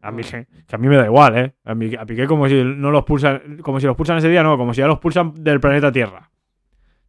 [0.00, 1.54] A mí, que a mí me da igual, ¿eh?
[1.64, 4.42] A, mí, a Piqué como si no los expulsan, como si los expulsan ese día,
[4.42, 6.30] no, como si ya los expulsan del planeta Tierra.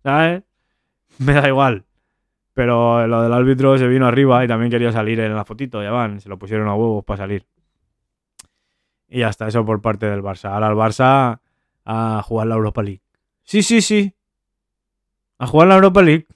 [0.03, 0.43] ¿Sabes?
[1.19, 1.85] Me da igual.
[2.53, 5.91] Pero lo del árbitro se vino arriba y también quería salir en la fotito, ya
[5.91, 7.45] van, se lo pusieron a huevos para salir.
[9.07, 10.49] Y hasta eso por parte del Barça.
[10.49, 11.39] Ahora el Barça
[11.85, 13.01] a jugar la Europa League.
[13.43, 14.13] Sí, sí, sí.
[15.37, 16.27] A jugar la Europa League.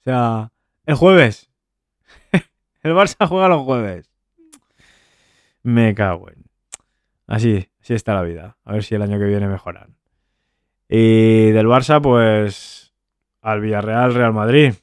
[0.00, 0.50] O sea,
[0.86, 1.50] el jueves.
[2.82, 4.09] el Barça juega los jueves.
[5.62, 6.44] Me cago en.
[7.26, 8.56] Así, así está la vida.
[8.64, 9.96] A ver si el año que viene mejoran.
[10.88, 12.92] Y del Barça, pues.
[13.42, 14.74] Al Villarreal, Real Madrid.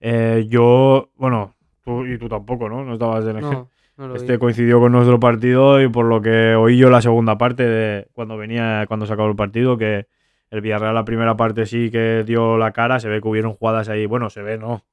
[0.00, 2.84] Eh, yo, bueno, tú y tú tampoco, ¿no?
[2.84, 4.20] No estabas en el No, no lo vi.
[4.20, 8.08] este coincidió con nuestro partido y por lo que oí yo la segunda parte de
[8.12, 10.06] cuando venía, cuando se acabó el partido, que
[10.50, 13.88] el Villarreal la primera parte sí que dio la cara, se ve que hubieron jugadas
[13.88, 14.84] ahí, bueno, se ve, no.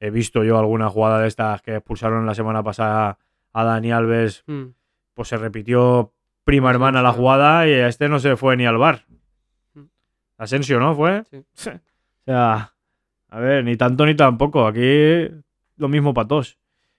[0.00, 3.16] He visto yo alguna jugada de estas que expulsaron la semana pasada
[3.58, 4.64] a Dani Alves, Mm.
[5.14, 6.12] pues se repitió
[6.44, 9.06] prima hermana la jugada y a este no se fue ni al bar.
[9.74, 9.84] Mm.
[10.38, 10.94] Asensio, ¿no?
[10.94, 11.24] Fue.
[11.30, 11.36] Sí.
[11.70, 12.72] o sea,
[13.30, 14.66] a ver, ni tanto ni tampoco.
[14.66, 15.28] Aquí
[15.76, 16.58] lo mismo para todos.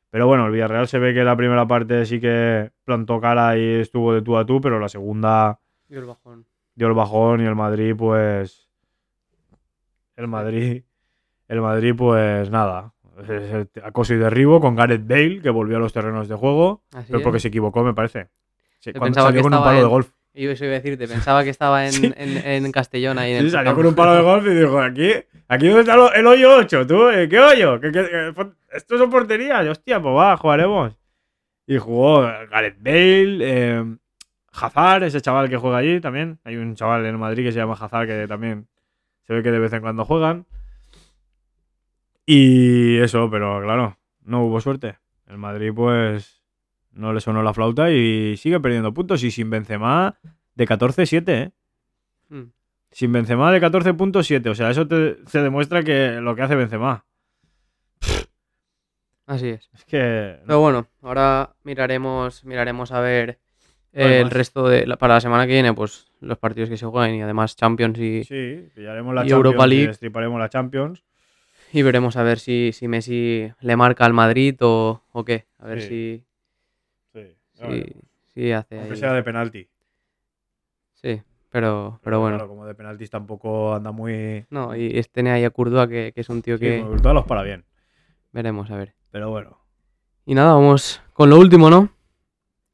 [0.09, 3.63] Pero bueno, el Villarreal se ve que la primera parte sí que plantó cara y
[3.81, 5.59] estuvo de tú a tú, pero la segunda
[5.89, 6.45] Y el bajón.
[6.75, 8.67] dio el bajón y el Madrid, pues.
[10.15, 10.83] El Madrid.
[11.47, 12.93] El Madrid, pues nada.
[13.83, 16.83] Acoso y derribo con Gareth Bale, que volvió a los terrenos de juego.
[16.93, 17.23] Así pero es.
[17.23, 18.27] porque se equivocó, me parece.
[18.79, 20.09] Sí, cuando pensaba salió que con un palo de golf.
[20.33, 22.13] Eso iba a decirte, pensaba que estaba en, Sí.
[22.15, 23.79] en, en Castellón ahí en Sí, el salió campo.
[23.81, 25.11] con un palo de golf y dijo, aquí,
[25.47, 27.27] aquí donde está el hoyo 8, tú, ¿eh?
[27.27, 27.79] ¿qué hoyo?
[27.81, 30.93] ¿Qué, qué- qué- fue- esto son porterías, hostia, pues va, jugaremos.
[31.65, 33.83] Y jugó Gareth Bale, eh,
[34.53, 36.39] Hazard, ese chaval que juega allí también.
[36.43, 38.67] Hay un chaval en Madrid que se llama Hazard que también
[39.25, 40.45] se ve que de vez en cuando juegan.
[42.29, 44.97] Y eso, pero claro, no hubo suerte.
[45.27, 46.43] El Madrid, pues,
[46.91, 49.23] no le sonó la flauta y sigue perdiendo puntos.
[49.23, 50.19] Y sin Benzema,
[50.53, 51.51] de 14-7, ¿eh?
[52.27, 52.43] Mm.
[52.91, 54.49] Sin Benzema de 14.7.
[54.49, 57.05] O sea, eso te, se demuestra que lo que hace Benzema.
[59.25, 59.69] Así es.
[59.73, 60.37] Es que.
[60.45, 63.39] Pero bueno, ahora miraremos, miraremos a ver
[63.91, 66.85] eh, el resto de la- para la semana que viene, pues los partidos que se
[66.85, 69.45] juegan y además Champions y, Sí, pillaremos la y Champions.
[69.45, 69.87] Europa League.
[69.87, 71.03] destriparemos la Champions.
[71.73, 75.45] Y veremos a ver si, si Messi le marca al Madrid o, o qué.
[75.59, 76.23] A ver Sí.
[77.13, 77.35] si, Sí.
[77.53, 77.95] si,
[78.33, 78.99] si hace Aunque ahí.
[78.99, 79.67] sea de penalti.
[80.93, 82.37] Sí, pero, pero bueno.
[82.37, 84.45] Claro, como de penaltis tampoco anda muy.
[84.49, 86.83] No, y este tiene ahí a Courtois que, que es un tío Sí, que
[87.13, 87.65] los para bien.
[88.31, 88.95] veremos, a ver.
[89.11, 89.59] Pero bueno.
[90.25, 91.89] Y nada, vamos con lo último, ¿no?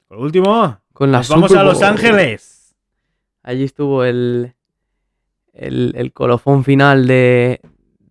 [0.08, 1.82] Por último, Con la nos vamos a Los.
[1.82, 2.74] Ángeles.
[3.42, 4.54] Allí estuvo el,
[5.52, 7.60] el, el colofón final de,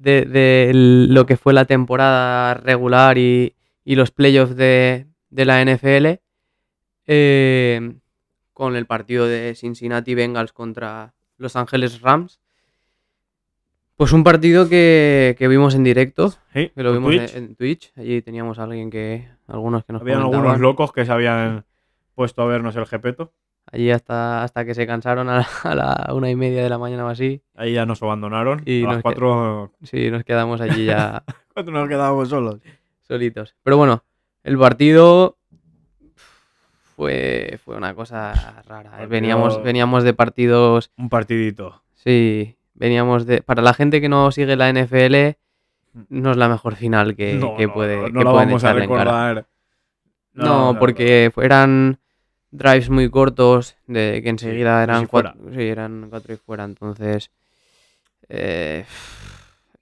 [0.04, 3.56] de, lo que fue la temporada regular y,
[3.86, 6.20] y los playoffs de, de la NFL.
[7.08, 7.94] eh,
[8.54, 12.40] con el partido de Cincinnati Bengals contra Los Ángeles Rams.
[13.96, 17.36] Pues un partido que, que vimos en directo, Sí, que lo vimos Twitch.
[17.36, 17.92] En, en Twitch.
[17.96, 20.46] Allí teníamos a alguien que, algunos que nos Habían comentaban.
[20.46, 21.66] algunos locos que se habían
[22.16, 23.34] puesto a vernos el Gepeto.
[23.72, 26.78] Allí hasta, hasta que se cansaron a la, a la una y media de la
[26.78, 27.42] mañana o así.
[27.56, 28.62] Ahí ya nos abandonaron.
[28.66, 31.24] Y a las nos que- cuatro, Sí, nos quedamos allí ya
[31.54, 32.60] cuatro nos quedábamos solos.
[33.08, 33.56] solitos.
[33.64, 34.04] Pero bueno,
[34.44, 35.38] el partido
[36.96, 38.90] fue, fue una cosa rara.
[38.90, 38.92] ¿eh?
[38.92, 41.82] Partido- Veníamos, veníamos de partidos, Un partidito.
[41.96, 43.42] sí, veníamos de...
[43.42, 45.38] Para la gente que no sigue la NFL,
[46.10, 48.64] no es la mejor final que, no, que puede no, que no la pueden vamos
[48.64, 49.04] a echarle en cara.
[49.04, 49.46] recordar.
[50.34, 52.00] No, no, porque eran
[52.54, 57.32] drives muy cortos, de que enseguida eran si cuatro, sí, eran cuatro y fuera, entonces
[58.30, 58.86] eh,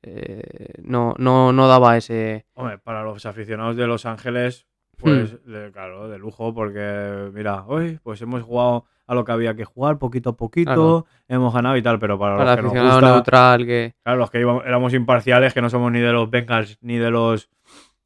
[0.03, 2.45] eh, no, no, no daba ese...
[2.55, 4.65] Hombre, para los aficionados de Los Ángeles,
[4.97, 9.55] pues de- claro, de lujo, porque mira, hoy pues hemos jugado a lo que había
[9.55, 11.05] que jugar poquito a poquito, Claro.
[11.27, 13.93] hemos ganado y tal, pero para, Para los que nos gusta, neutral que...
[14.03, 17.11] claro, los que íbamos- éramos imparciales, que no somos ni de los Bengals ni de
[17.11, 17.49] los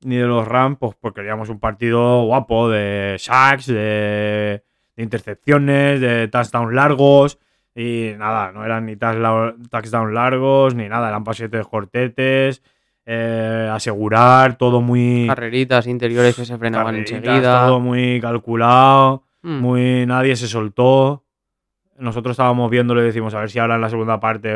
[0.06, 4.64] ni de los Rams, pues, pues queríamos un partido guapo de sacks, de,
[4.96, 7.40] de intercepciones, de touchdowns largos.
[7.76, 12.64] Y nada, no eran ni touchdowns largos, ni nada, eran pasetes cortetes,
[13.06, 15.26] eh, asegurar, todo muy...
[15.28, 17.68] Carreritas interiores que se frenaban enseguida.
[17.68, 19.60] Todo muy calculado, Mm.
[19.60, 21.24] muy nadie se soltó.
[22.00, 24.56] Nosotros estábamos viéndolo y decimos, a ver si ahora en la segunda parte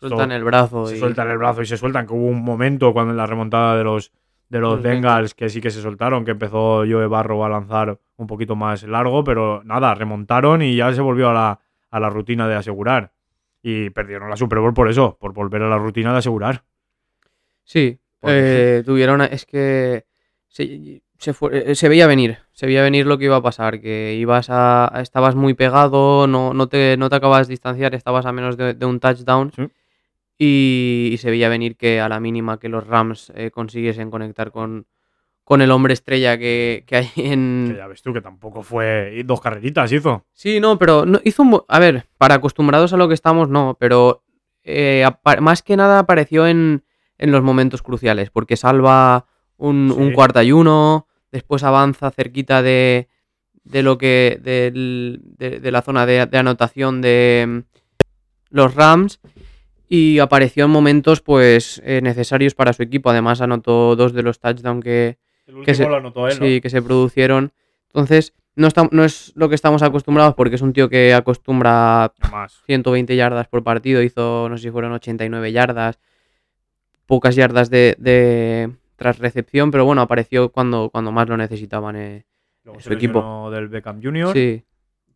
[0.00, 0.86] Sueltan el brazo.
[0.86, 3.26] se y- sueltan el brazo y se sueltan, que hubo un momento cuando en la
[3.26, 4.10] remontada de los,
[4.54, 8.26] de los Bengals que sí que se soltaron, que empezó Joe Barrow a lanzar un
[8.26, 11.60] poquito más largo, pero nada, remontaron y ya se volvió a la,
[11.90, 13.12] a la rutina de asegurar.
[13.62, 16.64] Y perdieron la Super Bowl por eso, por volver a la rutina de asegurar.
[17.64, 19.20] Sí, eh, tuvieron.
[19.22, 20.04] Es que
[20.48, 22.38] se, se, fue- eh, se veía venir.
[22.52, 23.80] Se veía venir lo que iba a pasar.
[23.80, 24.94] Que ibas a.
[24.96, 28.56] a- Estabas muy pegado, no, no, te, no te acabas de distanciar, estabas a menos
[28.56, 29.50] de, de un touchdown.
[29.56, 29.66] Sí.
[30.36, 34.50] Y, y se veía venir que a la mínima que los Rams eh, consiguiesen conectar
[34.50, 34.86] con,
[35.44, 37.68] con el hombre estrella que, que hay en.
[37.70, 39.22] Que ya ves tú que tampoco fue.
[39.24, 40.24] Dos carreritas hizo.
[40.32, 41.62] Sí, no, pero no, hizo un...
[41.68, 44.24] A ver, para acostumbrados a lo que estamos, no, pero
[44.64, 45.06] eh,
[45.40, 46.82] más que nada apareció en,
[47.18, 50.14] en los momentos cruciales, porque salva un, un Sí.
[50.14, 53.08] cuarta y uno, después avanza cerquita de,
[53.62, 54.40] de lo que...
[54.42, 57.58] de, de la zona de, de anotación de mm,
[58.50, 59.20] los Rams
[59.88, 63.10] y apareció en momentos pues eh, necesarios para su equipo.
[63.10, 65.18] Además anotó dos de los touchdowns que,
[65.64, 67.52] que se, anotó sí, que se produjeron.
[67.88, 72.12] Entonces, no, está- no es lo que estamos acostumbrados porque es un tío que acostumbra
[72.32, 72.62] Más.
[72.66, 75.98] 120 yardas por partido, hizo, no sé si fueron 89 yardas,
[77.06, 81.96] pocas yardas de, de tras recepción, pero bueno, apareció cuando, cuando más lo necesitaban.
[81.96, 82.24] eh.
[82.64, 83.50] Luego su se equipo.
[83.50, 84.64] del Beckham Jr., Sí,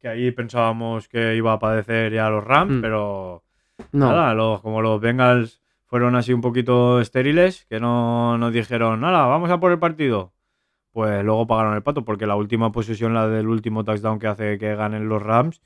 [0.01, 2.81] que ahí pensábamos que iba a padecer ya los Rams, Mm.
[2.83, 3.43] pero
[3.93, 9.01] no, Nada, los- como los Bengals fueron así un poquito estériles, que no nos dijeron,
[9.01, 10.33] nada, vamos a por el partido.
[10.93, 14.59] Pues luego pagaron el pato, porque la última posesión, la del último touchdown que hace
[14.59, 15.63] que ganen los Rams,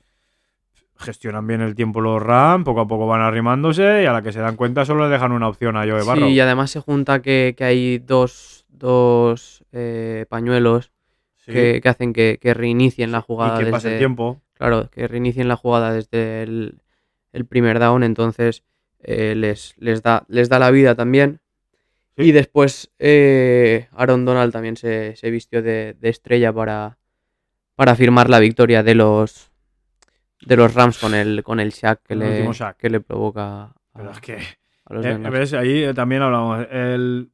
[0.97, 4.31] gestionan bien el tiempo los Rams, poco a poco van arrimándose y a la que
[4.31, 6.29] se dan cuenta solo le dejan una opción a Joe Sí, Barrow.
[6.29, 10.91] y además se junta que, que hay dos, dos eh, pañuelos
[11.37, 14.41] Sí, que, que hacen que, que reinicien la jugada y que pase el desde- tiempo.
[14.53, 16.77] Claro, que reinicien la jugada desde el,
[17.33, 18.63] el primer down, entonces
[18.99, 21.41] eh, les, les, da, les da la vida también.
[22.15, 22.23] Sí.
[22.23, 26.97] Y después eh, Aaron Donald también se, se vistió de, de estrella para,
[27.75, 29.51] para firmar la victoria de los
[30.45, 33.73] de los Rams con el con el sack que, El le, que le provoca a,
[33.95, 34.37] Pero es que
[34.85, 35.57] a los Eh.
[35.57, 36.67] Ahí eh, también hablamos.
[36.69, 37.31] El,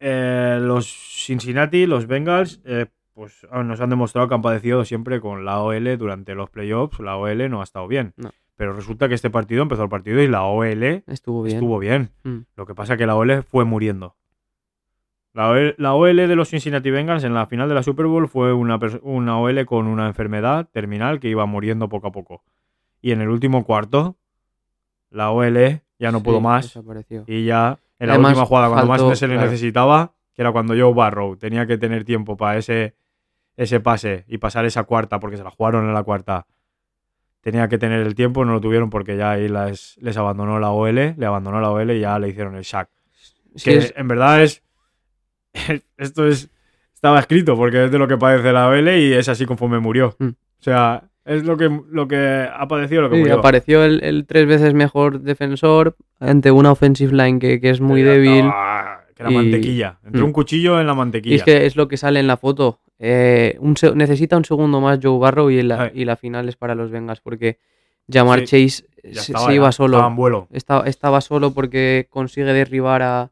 [0.00, 5.20] eh, los Cincinnati, los Bengals, eh, pues ah, nos han demostrado que han padecido siempre
[5.20, 6.98] con la OL durante los playoffs.
[7.00, 8.12] La OL no ha estado bien.
[8.16, 8.32] No.
[8.56, 11.56] Pero resulta que este partido empezó el partido y la OL Estuvo bien.
[11.56, 12.10] estuvo bien.
[12.22, 12.38] Mm.
[12.56, 14.16] Lo que pasa es que la OL fue muriendo.
[15.32, 18.28] La OL, la OL de los Cincinnati Bengals en la final de la Super Bowl
[18.28, 22.42] fue una, OL con una enfermedad terminal que iba muriendo poco a poco.
[23.00, 24.16] Y en el último cuarto,
[25.10, 26.78] la OL ya no Sí, pudo más.
[27.26, 29.50] Y ya en la Además, última jugada, cuando faltó- más se le claro.
[29.50, 32.94] necesitaba, que era cuando Joe Barrow tenía que tener tiempo para ese,
[33.56, 36.46] ese pase y pasar esa cuarta, porque se la jugaron en la cuarta.
[37.42, 40.70] Tenía que tener el tiempo, no lo tuvieron porque ya ahí las- les abandonó la
[40.70, 42.88] OL, le abandonó la OL y ya le hicieron el sack.
[43.56, 44.62] Sí, que es- en verdad es.
[45.98, 46.48] Esto es.
[46.94, 50.14] Estaba escrito porque es de lo que padece la OL y es así conforme murió.
[50.20, 50.28] Mm.
[50.28, 53.38] O sea, es lo que, lo que ha padecido lo que Sí, murió.
[53.40, 58.02] apareció el, el tres veces mejor defensor ante una offensive line que, que es muy
[58.02, 58.44] débil.
[59.22, 59.98] Era y- mantequilla.
[60.04, 60.26] Entró Mm.
[60.26, 61.36] un cuchillo en la Y mantequilla.
[61.36, 62.80] es que es lo que sale en la foto.
[62.98, 66.56] Eh, un se- necesita un segundo más Joe Barrow y la, y la final es
[66.56, 67.58] para los Bengals porque
[68.12, 69.96] Jamar Sí, Chase se, estaba, se ya, iba solo.
[69.96, 70.48] estaba en vuelo.
[70.52, 73.30] Estaba, estaba solo porque consigue derribar a,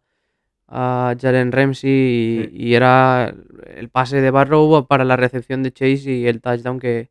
[0.69, 2.51] a Jalen Ramsey y, Sí.
[2.53, 3.35] y era
[3.77, 7.11] el pase de Barrow para la recepción de Chase y el touchdown que,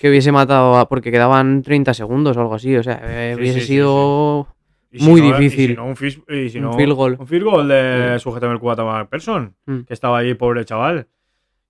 [0.00, 2.76] que hubiese matado a- porque quedaban 30 segundos o algo así.
[2.76, 4.46] O sea, eh, Sí, hubiese sido
[4.92, 5.70] Muy no, y difícil.
[5.70, 7.16] si no, un, fis- y si Un no, field goal.
[7.20, 9.54] Un field goal de Sujétame el cubata a Person.
[9.66, 9.80] Mm.
[9.82, 11.06] Que estaba ahí, pobre chaval.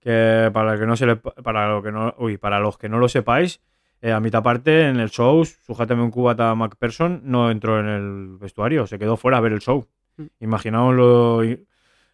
[0.00, 2.88] Que para el que no se le, para lo que no, uy, para los que
[2.88, 3.60] no lo sepáis,
[4.00, 7.86] eh, a mitad parte en el show, Sujétame un cubata a McPherson no entró en
[7.86, 9.86] el vestuario, se quedó fuera a ver el show.
[10.16, 10.24] Mm.
[10.40, 11.42] Imaginaos lo,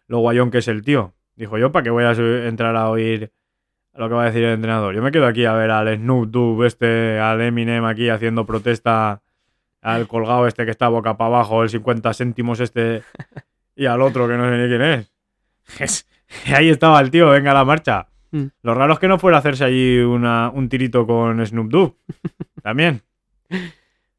[0.07, 1.13] lo guayón que es el tío.
[1.37, 3.31] Dijo yo, ¿para qué voy a entrar a oír
[3.93, 4.93] lo que va a decir el entrenador?
[4.93, 9.21] Yo me quedo aquí a ver al Snoop Dogg este, al Eminem aquí haciendo protesta,
[9.81, 13.03] al colgado este que está boca para abajo, el 50 céntimos este,
[13.75, 16.07] y al otro que no sé ni quién es.
[16.53, 18.07] Ahí estaba el tío, venga a la marcha.
[18.31, 18.45] Mm.
[18.63, 21.95] Lo raro es que no fuera a hacerse allí una, un tirito con Snoop Dogg.
[22.61, 23.01] También.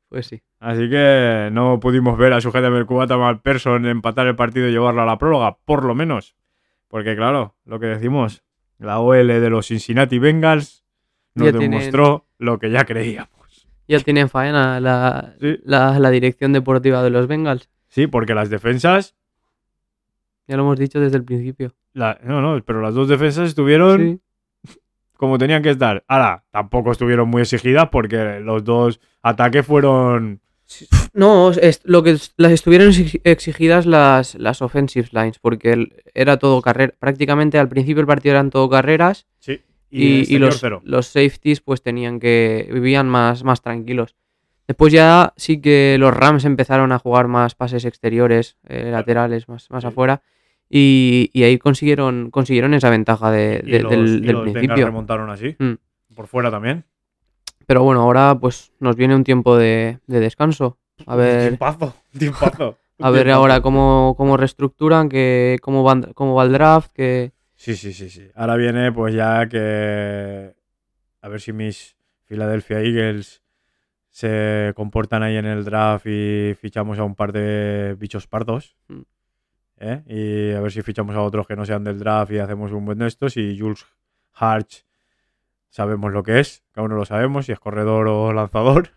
[0.09, 0.41] Pues sí.
[0.61, 4.73] Así que no pudimos ver a su gente del cubata Malperson empatar el partido y
[4.73, 6.35] llevarlo a la prórroga, por lo menos.
[6.89, 8.43] Porque claro, lo que decimos,
[8.79, 10.85] la OL de los Cincinnati Bengals
[11.35, 13.29] nos Ya tienen- demostró lo que ya creíamos.
[13.89, 15.59] Ya tienen faena la, Sí.
[15.65, 17.69] la, la dirección deportiva de los Bengals.
[17.89, 19.15] Sí, porque las defensas,
[20.47, 21.75] Ya lo hemos dicho desde el principio.
[21.93, 24.21] la- no, no, pero las dos defensas estuvieron
[24.67, 24.75] Sí.
[25.17, 26.05] como tenían que estar.
[26.07, 30.41] Ahora, tampoco estuvieron muy exigidas porque los dos ataques fueron...
[31.15, 36.61] No, es- lo que las estuvieron exi- exigidas las, las offensive lines, porque era todo
[36.63, 36.93] carrera.
[36.99, 39.61] Prácticamente al principio del partido eran todo carreras Sí.
[39.91, 44.15] Y, los, los safeties pues tenían que vivían más, más tranquilos.
[44.67, 49.71] Después ya sí que los Rams empezaron a jugar más pases exteriores, eh, laterales, más,
[49.71, 49.87] más Sí.
[49.89, 50.21] afuera.
[50.69, 54.45] Y, y ahí consiguieron, consiguieron esa ventaja de- Y de- los- del, y del los
[54.45, 54.85] Bengals principio.
[54.87, 55.57] remontaron así.
[55.59, 55.73] Mm.
[56.15, 56.85] Por fuera también.
[57.67, 60.77] Pero bueno, ahora pues nos viene un tiempo de, de descanso.
[61.07, 62.77] A ver, Tiempazo, tiempazo.
[62.99, 67.33] a ver ahora cómo, cómo reestructuran, que, cómo, van, cómo va el draft, que...
[67.59, 68.31] Sí, sí, sí, sí.
[68.35, 70.55] Ahora viene pues ya que...
[71.21, 73.43] A ver si mis Philadelphia Eagles
[74.11, 78.77] se comportan ahí en el draft y fichamos a un par de bichos pardos.
[78.87, 79.01] Mm.
[79.79, 80.03] ¿eh?
[80.07, 82.85] Y a ver si fichamos a otros que no sean del draft y hacemos un
[82.85, 83.37] buen de estos.
[83.37, 83.85] Y Jules
[84.35, 84.85] Harch
[85.69, 88.91] sabemos lo que es, cada uno lo sabemos, si es corredor o lanzador.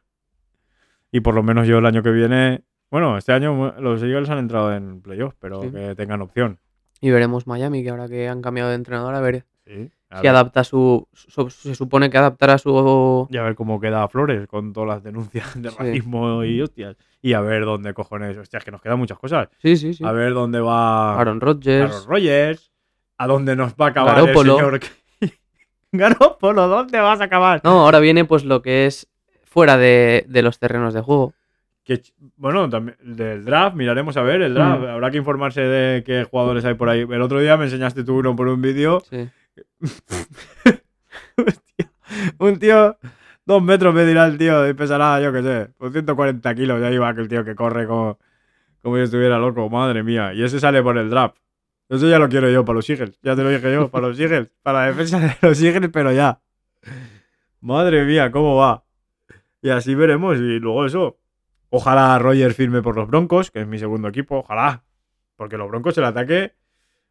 [1.11, 2.63] Y por lo menos yo el año que viene...
[2.91, 5.71] Bueno, este año los Eagles han entrado en playoff, pero Sí.
[5.71, 6.59] que tengan opción.
[7.02, 9.90] Y veremos Miami, que ahora que han cambiado de entrenador, a ver Sí.
[10.10, 10.32] A si ver.
[10.32, 11.07] adapta su...
[11.14, 13.28] su- se supone que adaptará su...
[13.32, 15.76] Y a ver cómo queda Flores con todas las denuncias de Sí.
[15.80, 16.98] racismo y hostias.
[17.22, 18.38] Y a ver dónde cojones.
[18.38, 19.48] Hostias, que nos quedan muchas cosas.
[19.60, 20.03] Sí, sí, sí.
[20.03, 21.91] A ver dónde va Aaron Rodgers.
[21.95, 22.72] Aaron Rodgers.
[23.18, 24.53] A dónde nos va a acabar Garópolo.
[24.60, 24.80] el señor.
[25.94, 27.61] Garópolo, ¿dónde vas a acabar?
[27.64, 29.07] No, ahora viene pues lo que es
[29.44, 31.34] fuera de, de los terrenos de juego.
[31.83, 32.01] Que
[32.37, 34.81] bueno, también del draft, miraremos a ver el draft.
[34.81, 34.85] Mm.
[34.85, 37.01] Habrá que informarse de qué jugadores hay por ahí.
[37.01, 39.01] El otro día me enseñaste tú uno por un vídeo.
[39.09, 39.29] Sí.
[42.39, 42.97] Un tío,
[43.45, 46.81] dos metros me dirá el tío, y pesará, yo qué sé, por 140 kilos.
[46.81, 48.19] Ya iba aquel tío que corre como,
[48.81, 50.33] como si estuviera loco, madre mía.
[50.33, 51.37] Y ese sale por el draft.
[51.89, 53.19] Eso ya lo quiero yo para los Eagles.
[53.21, 54.53] Ya te lo dije yo, para los Eagles.
[54.63, 56.39] Para la defensa de los Eagles, pero ya.
[57.59, 58.85] Madre mía, cómo va.
[59.61, 60.37] Y así veremos.
[60.37, 61.19] Y luego eso.
[61.72, 64.39] Ojalá Roger firme por los Broncos, que es mi segundo equipo.
[64.39, 64.84] Ojalá.
[65.35, 66.53] Porque los Broncos, el ataque.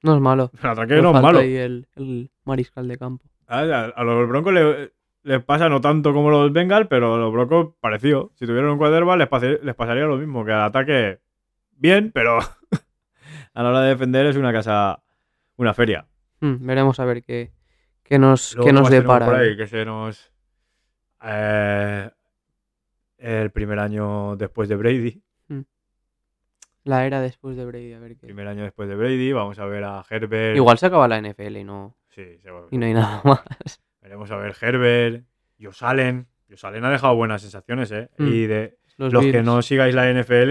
[0.03, 0.51] No es malo.
[0.63, 1.39] El ataque no es malo.
[1.41, 3.25] ahí el, el mariscal de campo.
[3.49, 4.93] A, a- a los Broncos le-
[5.23, 8.31] les pasa no tanto como los Bengals, pero a los Broncos parecido.
[8.37, 11.21] Si tuvieran un quarterback les, pase- les pasaría lo mismo, que al ataque
[11.73, 12.39] bien, pero
[13.55, 15.03] a la hora de defender es una casa,
[15.57, 16.07] una feria.
[16.41, 17.53] Hmm, veremos a ver qué,
[18.03, 19.27] qué nos, qué ¿qué nos depara.
[19.27, 19.57] por ahí?
[19.57, 20.33] Que se nos...
[21.23, 22.11] eh,
[23.21, 25.23] el primer año después de Brady.
[26.85, 28.27] La era después de Brady, a ver qué.
[28.27, 29.33] Primer año después de Brady.
[29.33, 30.57] Vamos a ver a Herbert.
[30.57, 32.23] Igual se acaba la NFL y no, Sí,
[32.71, 33.43] y no hay nada más.
[34.01, 35.25] Veremos a ver Herbert.
[35.61, 36.27] Josh Allen.
[36.49, 38.09] Josh Allen ha dejado buenas sensaciones, ¿eh?
[38.17, 38.27] Mm.
[38.27, 40.51] Y de Los, los que no sigáis la NFL.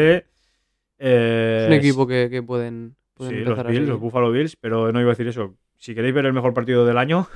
[1.00, 4.56] eh, Es un equipo que, que pueden, pueden Sí, los empezar Bills, los Buffalo Bills,
[4.56, 5.58] pero no iba a decir eso.
[5.78, 7.28] Si queréis ver el mejor partido del año,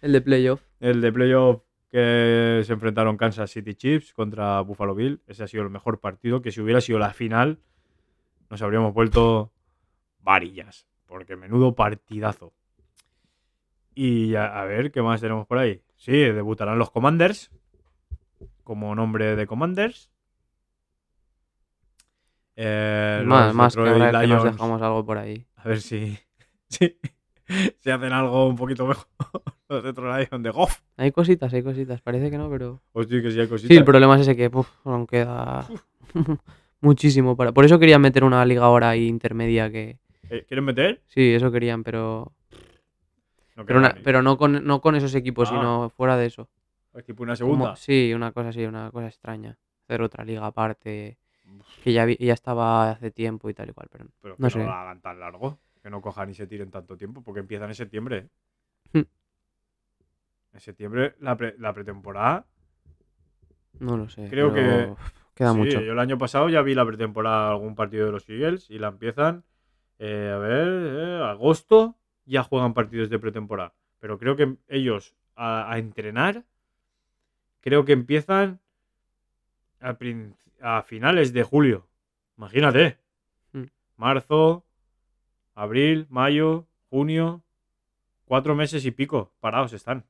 [0.00, 0.62] El de playoff.
[0.80, 1.62] el de playoff
[1.96, 6.42] que se enfrentaron Kansas City Chiefs contra Buffalo Bills, ese ha sido el mejor partido.
[6.42, 7.58] Que si hubiera sido la final,
[8.50, 9.50] nos habríamos vuelto
[10.20, 12.52] varillas, porque menudo partidazo.
[13.94, 15.80] Y a, a ver, ¿qué más tenemos por ahí?
[15.96, 17.50] Sí, debutarán los Commanders,
[18.62, 20.10] como nombre de Commanders.
[22.56, 25.46] Eh, Más, los más que que nos dejamos algo por ahí.
[25.56, 26.18] a ver si,
[26.68, 26.98] si,
[27.80, 29.06] si hacen algo un poquito mejor.
[29.68, 30.80] Los de Lions de Goff.
[30.96, 32.00] Hay cositas, hay cositas.
[32.00, 32.80] Parece que no, pero.
[32.92, 33.68] Hostia, que sí hay cositas.
[33.68, 35.66] Sí, el problema es ese que puf, aún queda
[36.80, 37.52] muchísimo para.
[37.52, 39.98] Por eso querían meter una liga ahora ahí intermedia que.
[40.30, 41.02] Eh, ¿Quieren meter?
[41.06, 42.32] Sí, eso querían, pero.
[43.56, 45.54] No Pero, una- pero no, con, no con esos equipos, Ah.
[45.54, 46.48] sino fuera de eso.
[46.94, 47.76] Es tipo una Como- segunda.
[47.76, 49.56] sí, una cosa así, una cosa extraña.
[49.84, 51.16] Hacer otra liga aparte.
[51.82, 54.46] Que ya, vi- ya estaba hace tiempo y tal y cual, pero pero que no
[54.46, 54.58] no, sé.
[54.58, 55.58] lo hagan tan largo.
[55.86, 57.22] Que no cojan y se tiren tanto tiempo.
[57.22, 58.28] Porque empiezan en septiembre.
[58.92, 59.02] Hmm.
[60.52, 62.44] En septiembre, la, pre- la pretemporada.
[63.78, 64.26] no lo sé.
[64.28, 64.92] Creo que-
[65.36, 65.80] Queda sí, mucho.
[65.80, 68.68] Yo el año pasado ya vi la pretemporada de algún partido de los Eagles.
[68.68, 69.44] Y la empiezan.
[70.00, 71.96] eh, a ver, eh, agosto.
[72.24, 73.72] Ya juegan partidos de pretemporada.
[74.00, 76.42] Pero creo que ellos a, a entrenar.
[77.60, 78.58] Creo que empiezan
[79.80, 81.86] a finales de julio.
[82.36, 82.98] Imagínate.
[83.52, 83.66] Hmm.
[83.96, 84.65] Marzo,
[85.56, 87.42] abril, mayo, junio.
[88.24, 90.04] cuatro meses y pico parados están.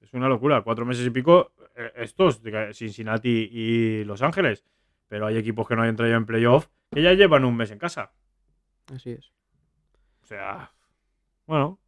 [0.00, 2.40] Es una locura, cuatro meses y pico eh, estos,
[2.72, 4.64] Cincinnati y Los Ángeles.
[5.08, 7.78] Pero hay equipos que no hayan traído en playoff que ya llevan un mes en
[7.78, 8.12] casa.
[8.92, 9.32] Así es.
[10.22, 10.72] O sea,
[11.46, 11.78] bueno,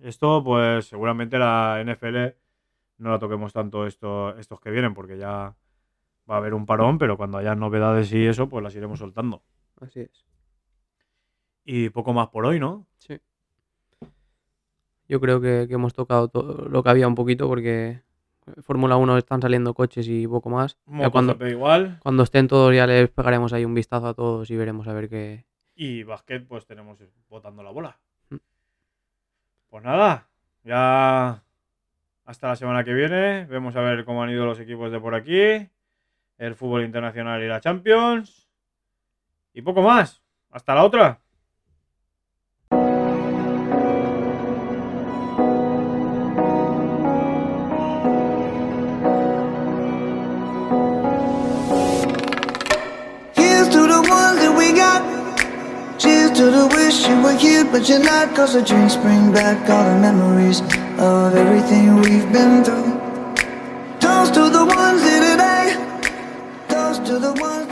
[0.00, 2.36] esto pues seguramente la NFL
[2.98, 5.56] no la toquemos tanto esto, estos que vienen porque ya
[6.30, 9.42] va a haber un parón, pero cuando haya novedades y eso, pues las iremos soltando.
[9.82, 10.24] Así es.
[11.64, 12.86] Y poco más por hoy, ¿no?
[12.98, 13.20] Sí.
[15.08, 18.02] Yo creo que, que hemos tocado todo lo que había un poquito porque
[18.62, 20.76] Fórmula 1 están saliendo coches y poco más.
[20.86, 21.98] Ya cuando, igual.
[22.02, 25.08] cuando estén todos ya les pegaremos ahí un vistazo a todos y veremos a ver
[25.08, 25.44] qué...
[25.74, 26.98] Y básquet, pues tenemos
[27.28, 27.98] botando la bola.
[28.30, 28.36] Mm.
[29.68, 30.28] Pues nada,
[30.64, 31.42] ya
[32.24, 33.46] hasta la semana que viene.
[33.46, 35.68] Vemos a ver cómo han ido los equipos de por aquí.
[36.38, 38.41] El fútbol internacional y la Champions.
[39.54, 40.22] Y poco más.
[40.50, 41.18] Hasta la otra.
[56.34, 58.34] to the wish you were here, but you're not.
[58.34, 60.60] Cause the drinks bring back all the memories
[60.98, 62.98] of everything we've been through.
[64.00, 65.66] Toast to the ones here today.
[66.68, 67.71] Toast to the ones.